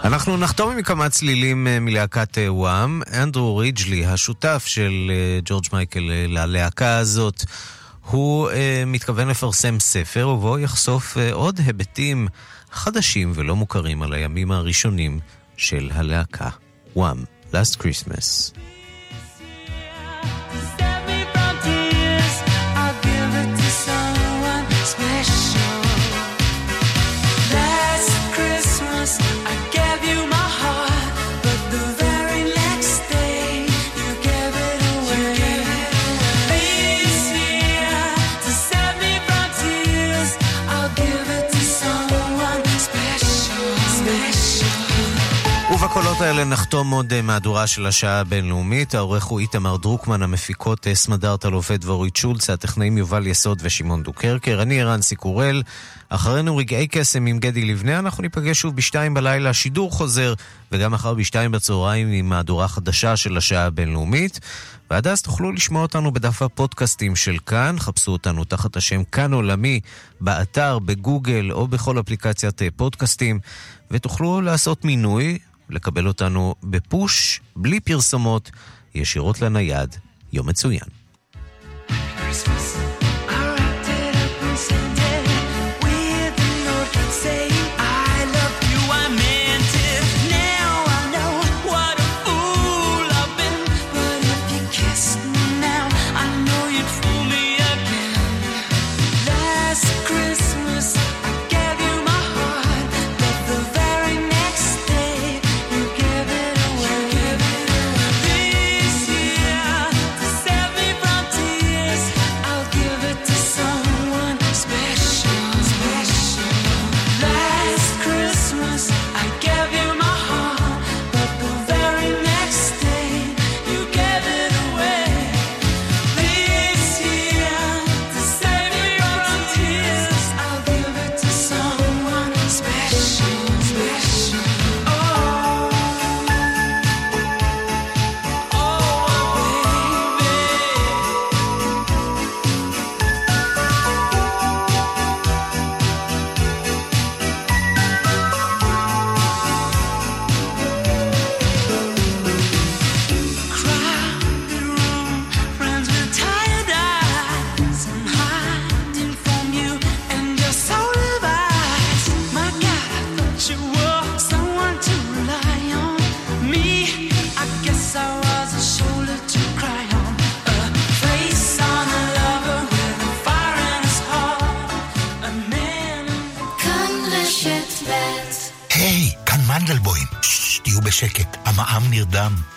אנחנו 0.09 0.37
נחתום 0.37 0.71
עם 0.71 0.81
כמה 0.81 1.09
צלילים 1.09 1.67
אה, 1.67 1.79
מלהקת 1.79 2.37
אה, 2.37 2.53
וואם. 2.53 3.01
אנדרו 3.23 3.57
ריג'לי, 3.57 4.05
השותף 4.05 4.63
של 4.67 4.91
אה, 5.09 5.39
ג'ורג' 5.45 5.63
מייקל 5.73 6.11
ללהקה 6.27 6.97
הזאת, 6.97 7.43
הוא 8.09 8.49
אה, 8.49 8.83
מתכוון 8.87 9.27
לפרסם 9.27 9.79
ספר 9.79 10.27
ובו 10.27 10.59
יחשוף 10.59 11.17
אה, 11.17 11.33
עוד 11.33 11.59
היבטים 11.65 12.27
חדשים 12.71 13.31
ולא 13.35 13.55
מוכרים 13.55 14.01
על 14.01 14.13
הימים 14.13 14.51
הראשונים 14.51 15.19
של 15.57 15.89
הלהקה. 15.93 16.49
וואם, 16.95 17.23
Last 17.51 17.77
Christmas. 17.81 18.57
ובקולות 46.19 46.37
האלה 46.37 46.49
נחתום 46.49 46.91
עוד 46.91 47.13
אה, 47.13 47.21
מהדורה 47.21 47.67
של 47.67 47.85
השעה 47.85 48.19
הבינלאומית. 48.19 48.95
העורך 48.95 49.23
הוא 49.23 49.39
איתמר 49.39 49.77
דרוקמן, 49.77 50.23
המפיקות 50.23 50.87
אה, 50.87 50.95
סמדארטה 50.95 51.49
לובד 51.49 51.85
ואורית 51.85 52.15
שולץ, 52.15 52.49
הטכנאים 52.49 52.97
יובל 52.97 53.27
יסוד 53.27 53.59
ושמעון 53.63 54.03
דוקרקר. 54.03 54.61
אני 54.61 54.81
ערן 54.81 55.01
סיקורל. 55.01 55.63
אחרינו 56.09 56.57
רגעי 56.57 56.87
קסם 56.87 57.25
עם 57.25 57.39
גדי 57.39 57.65
לבנה, 57.65 57.99
אנחנו 57.99 58.23
ניפגש 58.23 58.59
שוב 58.61 58.75
בשתיים 58.75 59.13
בלילה, 59.13 59.53
שידור 59.53 59.91
חוזר, 59.91 60.33
וגם 60.71 60.91
מחר 60.91 61.13
בשתיים 61.13 61.51
בצהריים 61.51 62.11
עם 62.11 62.29
מהדורה 62.29 62.67
חדשה 62.67 63.17
של 63.17 63.37
השעה 63.37 63.65
הבינלאומית. 63.65 64.39
ועד 64.89 65.07
אז 65.07 65.21
תוכלו 65.21 65.51
לשמוע 65.51 65.81
אותנו 65.81 66.11
בדף 66.11 66.41
הפודקאסטים 66.41 67.15
של 67.15 67.37
כאן, 67.45 67.75
חפשו 67.79 68.11
אותנו 68.11 68.43
תחת 68.43 68.77
השם 68.77 69.03
כאן 69.03 69.33
עולמי, 69.33 69.79
באתר, 70.21 70.79
בגוגל 70.79 71.51
או 71.51 71.67
בכל 71.67 71.99
אפליקציית 71.99 72.61
אה, 72.61 72.67
פודקאסטים, 72.75 73.39
ותוכלו 73.91 74.41
לעשות 74.41 74.85
מינוי 74.85 75.37
לקבל 75.69 76.07
אותנו 76.07 76.55
בפוש, 76.63 77.41
בלי 77.55 77.79
פרסומות, 77.79 78.51
ישירות 78.95 79.41
לנייד. 79.41 79.95
יום 80.33 80.49
מצוין. 80.49 80.89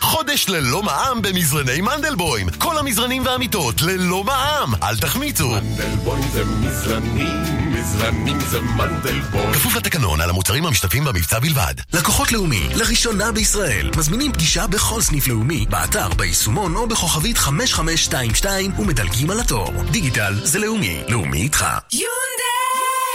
חודש 0.01 0.49
ללא 0.49 0.83
מע"מ 0.83 1.23
במזרני 1.23 1.81
מנדלבוים. 1.81 2.51
כל 2.51 2.79
המזרנים 2.79 3.27
והמיטות 3.27 3.83
ללא 3.83 4.25
מע"מ. 4.25 4.75
אל 4.83 4.99
תחמיצו. 4.99 5.49
מנדלבוים 5.49 6.23
זה 6.33 6.45
מזרנים, 6.45 7.43
מזרנים 7.73 8.41
זה 8.41 8.61
מנדלבוים. 8.61 9.53
כפוף 9.53 9.77
לתקנון 9.77 10.21
על 10.21 10.31
המוצרים 10.31 10.67
המשתתפים 10.67 11.05
במבצע 11.05 11.39
בלבד. 11.39 11.75
לקוחות 11.93 12.33
לאומי, 12.33 12.69
לראשונה 12.75 13.33
בישראל. 13.33 13.91
מזמינים 13.97 14.33
פגישה 14.33 14.67
בכל 14.67 15.01
סניף 15.01 15.29
לאומי, 15.29 15.67
באתר, 15.71 16.09
ביישומון 16.09 16.77
או 16.77 16.87
בכוכבית 16.87 17.39
5522 17.39 18.73
ומדלגים 18.79 19.31
על 19.31 19.41
התור. 19.41 19.73
דיגיטל 19.91 20.35
זה 20.43 20.59
לאומי. 20.59 21.03
לאומי 21.09 21.43
איתך. 21.43 21.67
יונדאי! 21.93 22.62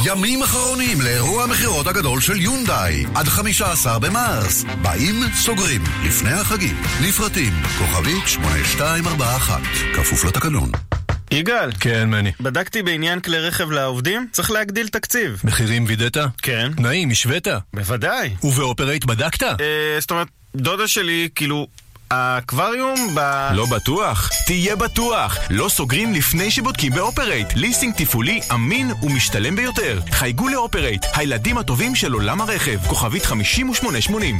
ימים 0.05 0.43
אחרונים 0.43 1.01
לאירוע 1.01 1.43
המכירות 1.43 1.87
הגדול 1.87 2.21
של 2.21 2.41
יונדאי, 2.41 3.05
עד 3.15 3.25
15 3.27 3.99
במרס. 3.99 4.63
באים, 4.81 5.15
סוגרים, 5.33 5.81
לפני 6.05 6.31
החגים. 6.31 6.81
לפרטים, 7.01 7.53
כוכבית 7.77 8.27
8241, 8.27 9.61
כפוף 9.95 10.25
לתקנון. 10.25 10.71
יגאל. 11.31 11.69
כן, 11.79 12.09
מני. 12.09 12.31
בדקתי 12.39 12.83
בעניין 12.83 13.19
כלי 13.19 13.39
רכב 13.39 13.71
לעובדים, 13.71 14.27
צריך 14.31 14.51
להגדיל 14.51 14.87
תקציב. 14.87 15.41
מחירים 15.43 15.85
וידאת? 15.87 16.17
כן. 16.41 16.71
תנאים, 16.75 17.09
השווית? 17.11 17.47
בוודאי. 17.73 18.35
ובאופרייט 18.43 19.05
בדקת? 19.05 19.43
אה, 19.43 19.55
זאת 19.99 20.11
אומרת, 20.11 20.27
דודה 20.55 20.87
שלי, 20.87 21.29
כאילו... 21.35 21.67
האקווריום 22.11 23.15
ב... 23.15 23.49
לא 23.53 23.65
בטוח? 23.65 24.29
תהיה 24.45 24.75
בטוח! 24.75 25.37
לא 25.49 25.69
סוגרים 25.69 26.13
לפני 26.13 26.51
שבודקים 26.51 26.91
באופרייט. 26.91 27.47
ליסינג 27.55 27.93
תפעולי 27.93 28.39
אמין 28.53 28.91
ומשתלם 29.03 29.55
ביותר. 29.55 29.99
חייגו 30.11 30.47
לאופרייט, 30.47 31.05
הילדים 31.15 31.57
הטובים 31.57 31.95
של 31.95 32.13
עולם 32.13 32.41
הרכב. 32.41 32.87
כוכבית 32.87 33.25
5880 33.25 34.39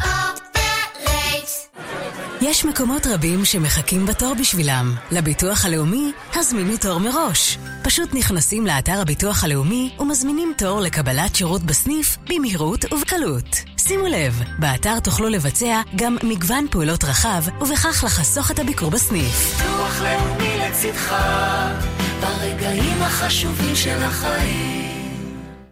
יש 2.50 2.66
מקומות 2.66 3.08
רבים 3.08 3.46
שמחכים 3.46 4.06
בתור 4.06 4.34
בשבילם. 4.40 4.96
לביטוח 5.12 5.66
הלאומי, 5.66 6.12
הזמינו 6.34 6.78
תור 6.78 7.00
מראש. 7.00 7.58
פשוט 7.84 8.14
נכנסים 8.14 8.68
לאתר 8.68 9.02
הביטוח 9.02 9.44
הלאומי 9.44 9.96
ומזמינים 10.00 10.54
תור 10.58 10.82
לקבלת 10.82 11.36
שירות 11.36 11.64
בסניף 11.64 12.18
במהירות 12.30 12.94
ובקלות. 12.94 13.46
שימו 13.78 14.08
לב, 14.08 14.42
באתר 14.60 15.00
תוכלו 15.00 15.30
לבצע 15.30 15.82
גם 15.96 16.18
מגוון 16.24 16.66
פעולות 16.72 17.04
רחב, 17.04 17.44
ובכך 17.62 18.04
לחסוך 18.04 18.52
את 18.52 18.60
הביקור 18.60 18.90
בסניף. 18.90 19.58
ביטוח 19.58 20.02
לאומי 20.02 20.58
לצדך, 20.58 21.16
ברגעים 22.22 23.02
החשובים 23.02 23.76
של 23.76 24.04
החיים. 24.04 24.87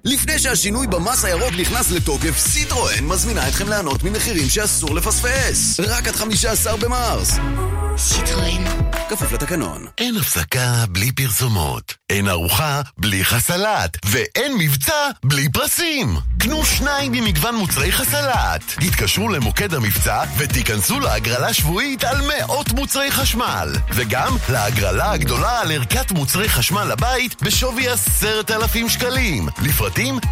לפני 0.05 0.39
שהשינוי 0.39 0.87
במס 0.87 1.25
הירוק 1.25 1.53
נכנס 1.59 1.91
לתוקף, 1.91 2.37
סיטרואן 2.37 3.03
מזמינה 3.05 3.47
אתכם 3.47 3.69
ליהנות 3.69 4.03
ממחירים 4.03 4.49
שאסור 4.49 4.95
לפספס. 4.95 5.79
רק 5.79 6.07
עד 6.07 6.15
15 6.15 6.77
במרס. 6.77 7.37
סיטרואן. 7.97 8.63
כפוף 9.09 9.31
לתקנון. 9.31 9.85
אין 9.97 10.17
הפסקה 10.17 10.85
בלי 10.89 11.11
פרסומות. 11.11 11.93
אין 12.09 12.29
ארוחה 12.29 12.81
בלי 12.97 13.25
חסלת. 13.25 13.97
ואין 14.05 14.57
מבצע 14.57 15.09
בלי 15.23 15.49
פרסים. 15.49 16.17
קנו 16.39 16.65
שניים 16.65 17.11
ממגוון 17.11 17.55
מוצרי 17.55 17.91
חסלת. 17.91 18.61
התקשרו 18.81 19.29
למוקד 19.29 19.73
המבצע 19.73 20.23
ותיכנסו 20.37 20.99
להגרלה 20.99 21.53
שבועית 21.53 22.03
על 22.03 22.17
מאות 22.27 22.71
מוצרי 22.71 23.11
חשמל. 23.11 23.73
וגם 23.89 24.37
להגרלה 24.49 25.11
הגדולה 25.11 25.59
על 25.59 25.71
ערכת 25.71 26.11
מוצרי 26.11 26.49
חשמל 26.49 26.83
לבית 26.83 27.43
בשווי 27.43 27.87
עשרת 27.87 28.51
אלפים 28.51 28.89
שקלים. 28.89 29.49
לפרטים 29.61 30.19
03-941-1040 30.19 30.25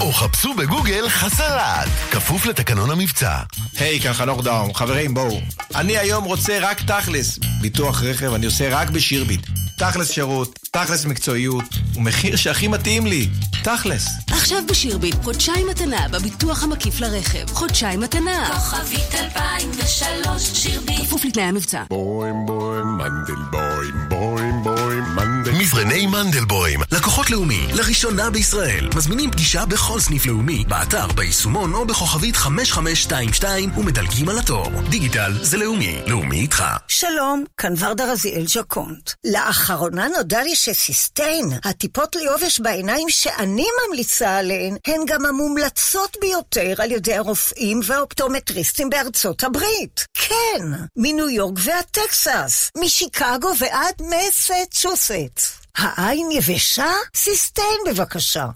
או 0.00 0.12
חפשו 0.12 0.54
בגוגל 0.54 1.08
חסלת. 1.08 1.88
כפוף 2.10 2.46
לתקנון 2.46 2.90
המבצע. 2.90 3.38
היי, 3.78 4.00
כאן 4.00 4.12
חנוך 4.12 4.42
דאום. 4.42 4.63
חברים, 4.72 5.14
בואו. 5.14 5.40
אני 5.74 5.98
היום 5.98 6.24
רוצה 6.24 6.58
רק 6.60 6.80
תכלס. 6.80 7.38
ביטוח 7.60 8.02
רכב 8.02 8.32
אני 8.34 8.46
עושה 8.46 8.68
רק 8.70 8.90
בשירביט. 8.90 9.46
תכלס 9.78 10.10
שירות, 10.10 10.58
תכלס 10.72 11.04
מקצועיות, 11.04 11.64
ומחיר 11.96 12.36
שהכי 12.36 12.68
מתאים 12.68 13.06
לי. 13.06 13.28
תכלס. 13.62 14.08
עכשיו 14.30 14.58
בשירביט, 14.68 15.14
חודשיים 15.22 15.66
מתנה 15.70 16.08
בביטוח 16.08 16.64
המקיף 16.64 17.00
לרכב. 17.00 17.50
חודשיים 17.50 18.00
מתנה. 18.00 18.50
כוכבית 18.54 19.14
2003, 19.14 20.42
שירביט. 20.42 21.00
כפוף 21.00 21.24
לתנאי 21.24 21.44
המבצע. 21.44 21.82
בוים 21.90 22.46
בוים 22.46 22.98
מנדלבוים, 22.98 23.94
בוים 24.08 24.62
בוים 24.62 25.04
מנדל... 25.16 25.23
מזרני 25.58 26.06
מנדלבוים, 26.06 26.80
לקוחות 26.92 27.30
לאומי, 27.30 27.66
לראשונה 27.72 28.30
בישראל. 28.30 28.88
מזמינים 28.96 29.30
פגישה 29.30 29.66
בכל 29.66 30.00
סניף 30.00 30.26
לאומי, 30.26 30.64
באתר, 30.68 31.06
ביישומון 31.06 31.74
או 31.74 31.86
בכוכבית 31.86 32.36
5522 32.36 33.78
ומדלגים 33.78 34.28
על 34.28 34.38
התור. 34.38 34.70
דיגיטל 34.90 35.32
זה 35.42 35.56
לאומי, 35.56 36.00
לאומי 36.06 36.40
איתך. 36.40 36.64
שלום, 36.88 37.44
כאן 37.56 37.72
ורדה 37.78 38.12
רזיאל 38.12 38.44
ג'קונט. 38.54 39.10
לאחרונה 39.24 40.08
נודע 40.16 40.42
לי 40.42 40.56
שסיסטיין, 40.56 41.44
הטיפות 41.64 42.16
ליובש 42.16 42.60
בעיניים 42.60 43.10
שאני 43.10 43.66
ממליצה 43.88 44.36
עליהן, 44.36 44.76
הן 44.86 45.00
גם 45.06 45.26
המומלצות 45.26 46.16
ביותר 46.20 46.74
על 46.78 46.90
ידי 46.90 47.14
הרופאים 47.14 47.80
והאופטומטריסטים 47.84 48.90
בארצות 48.90 49.44
הברית. 49.44 50.04
כן, 50.14 50.64
מניו 50.96 51.28
יורק 51.28 51.58
ועד 51.64 51.84
טקסס, 51.90 52.70
משיקגו 52.78 53.52
ועד 53.58 53.94
מסצ'וסטס. 54.00 55.53
העין 55.76 56.30
יבשה? 56.30 56.90
סיסטיין 57.16 57.78
בבקשה. 57.86 58.46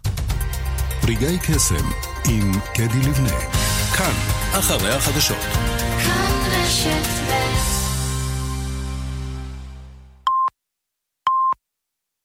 רגעי 1.04 1.38
קסם 1.38 1.90
עם 2.28 2.52
קדי 2.74 3.00
לבנה. 3.08 3.38
כאן, 3.96 4.12
אחרי 4.52 4.94
החדשות. 4.94 5.38
כאן 6.04 6.32
רשת 6.50 7.27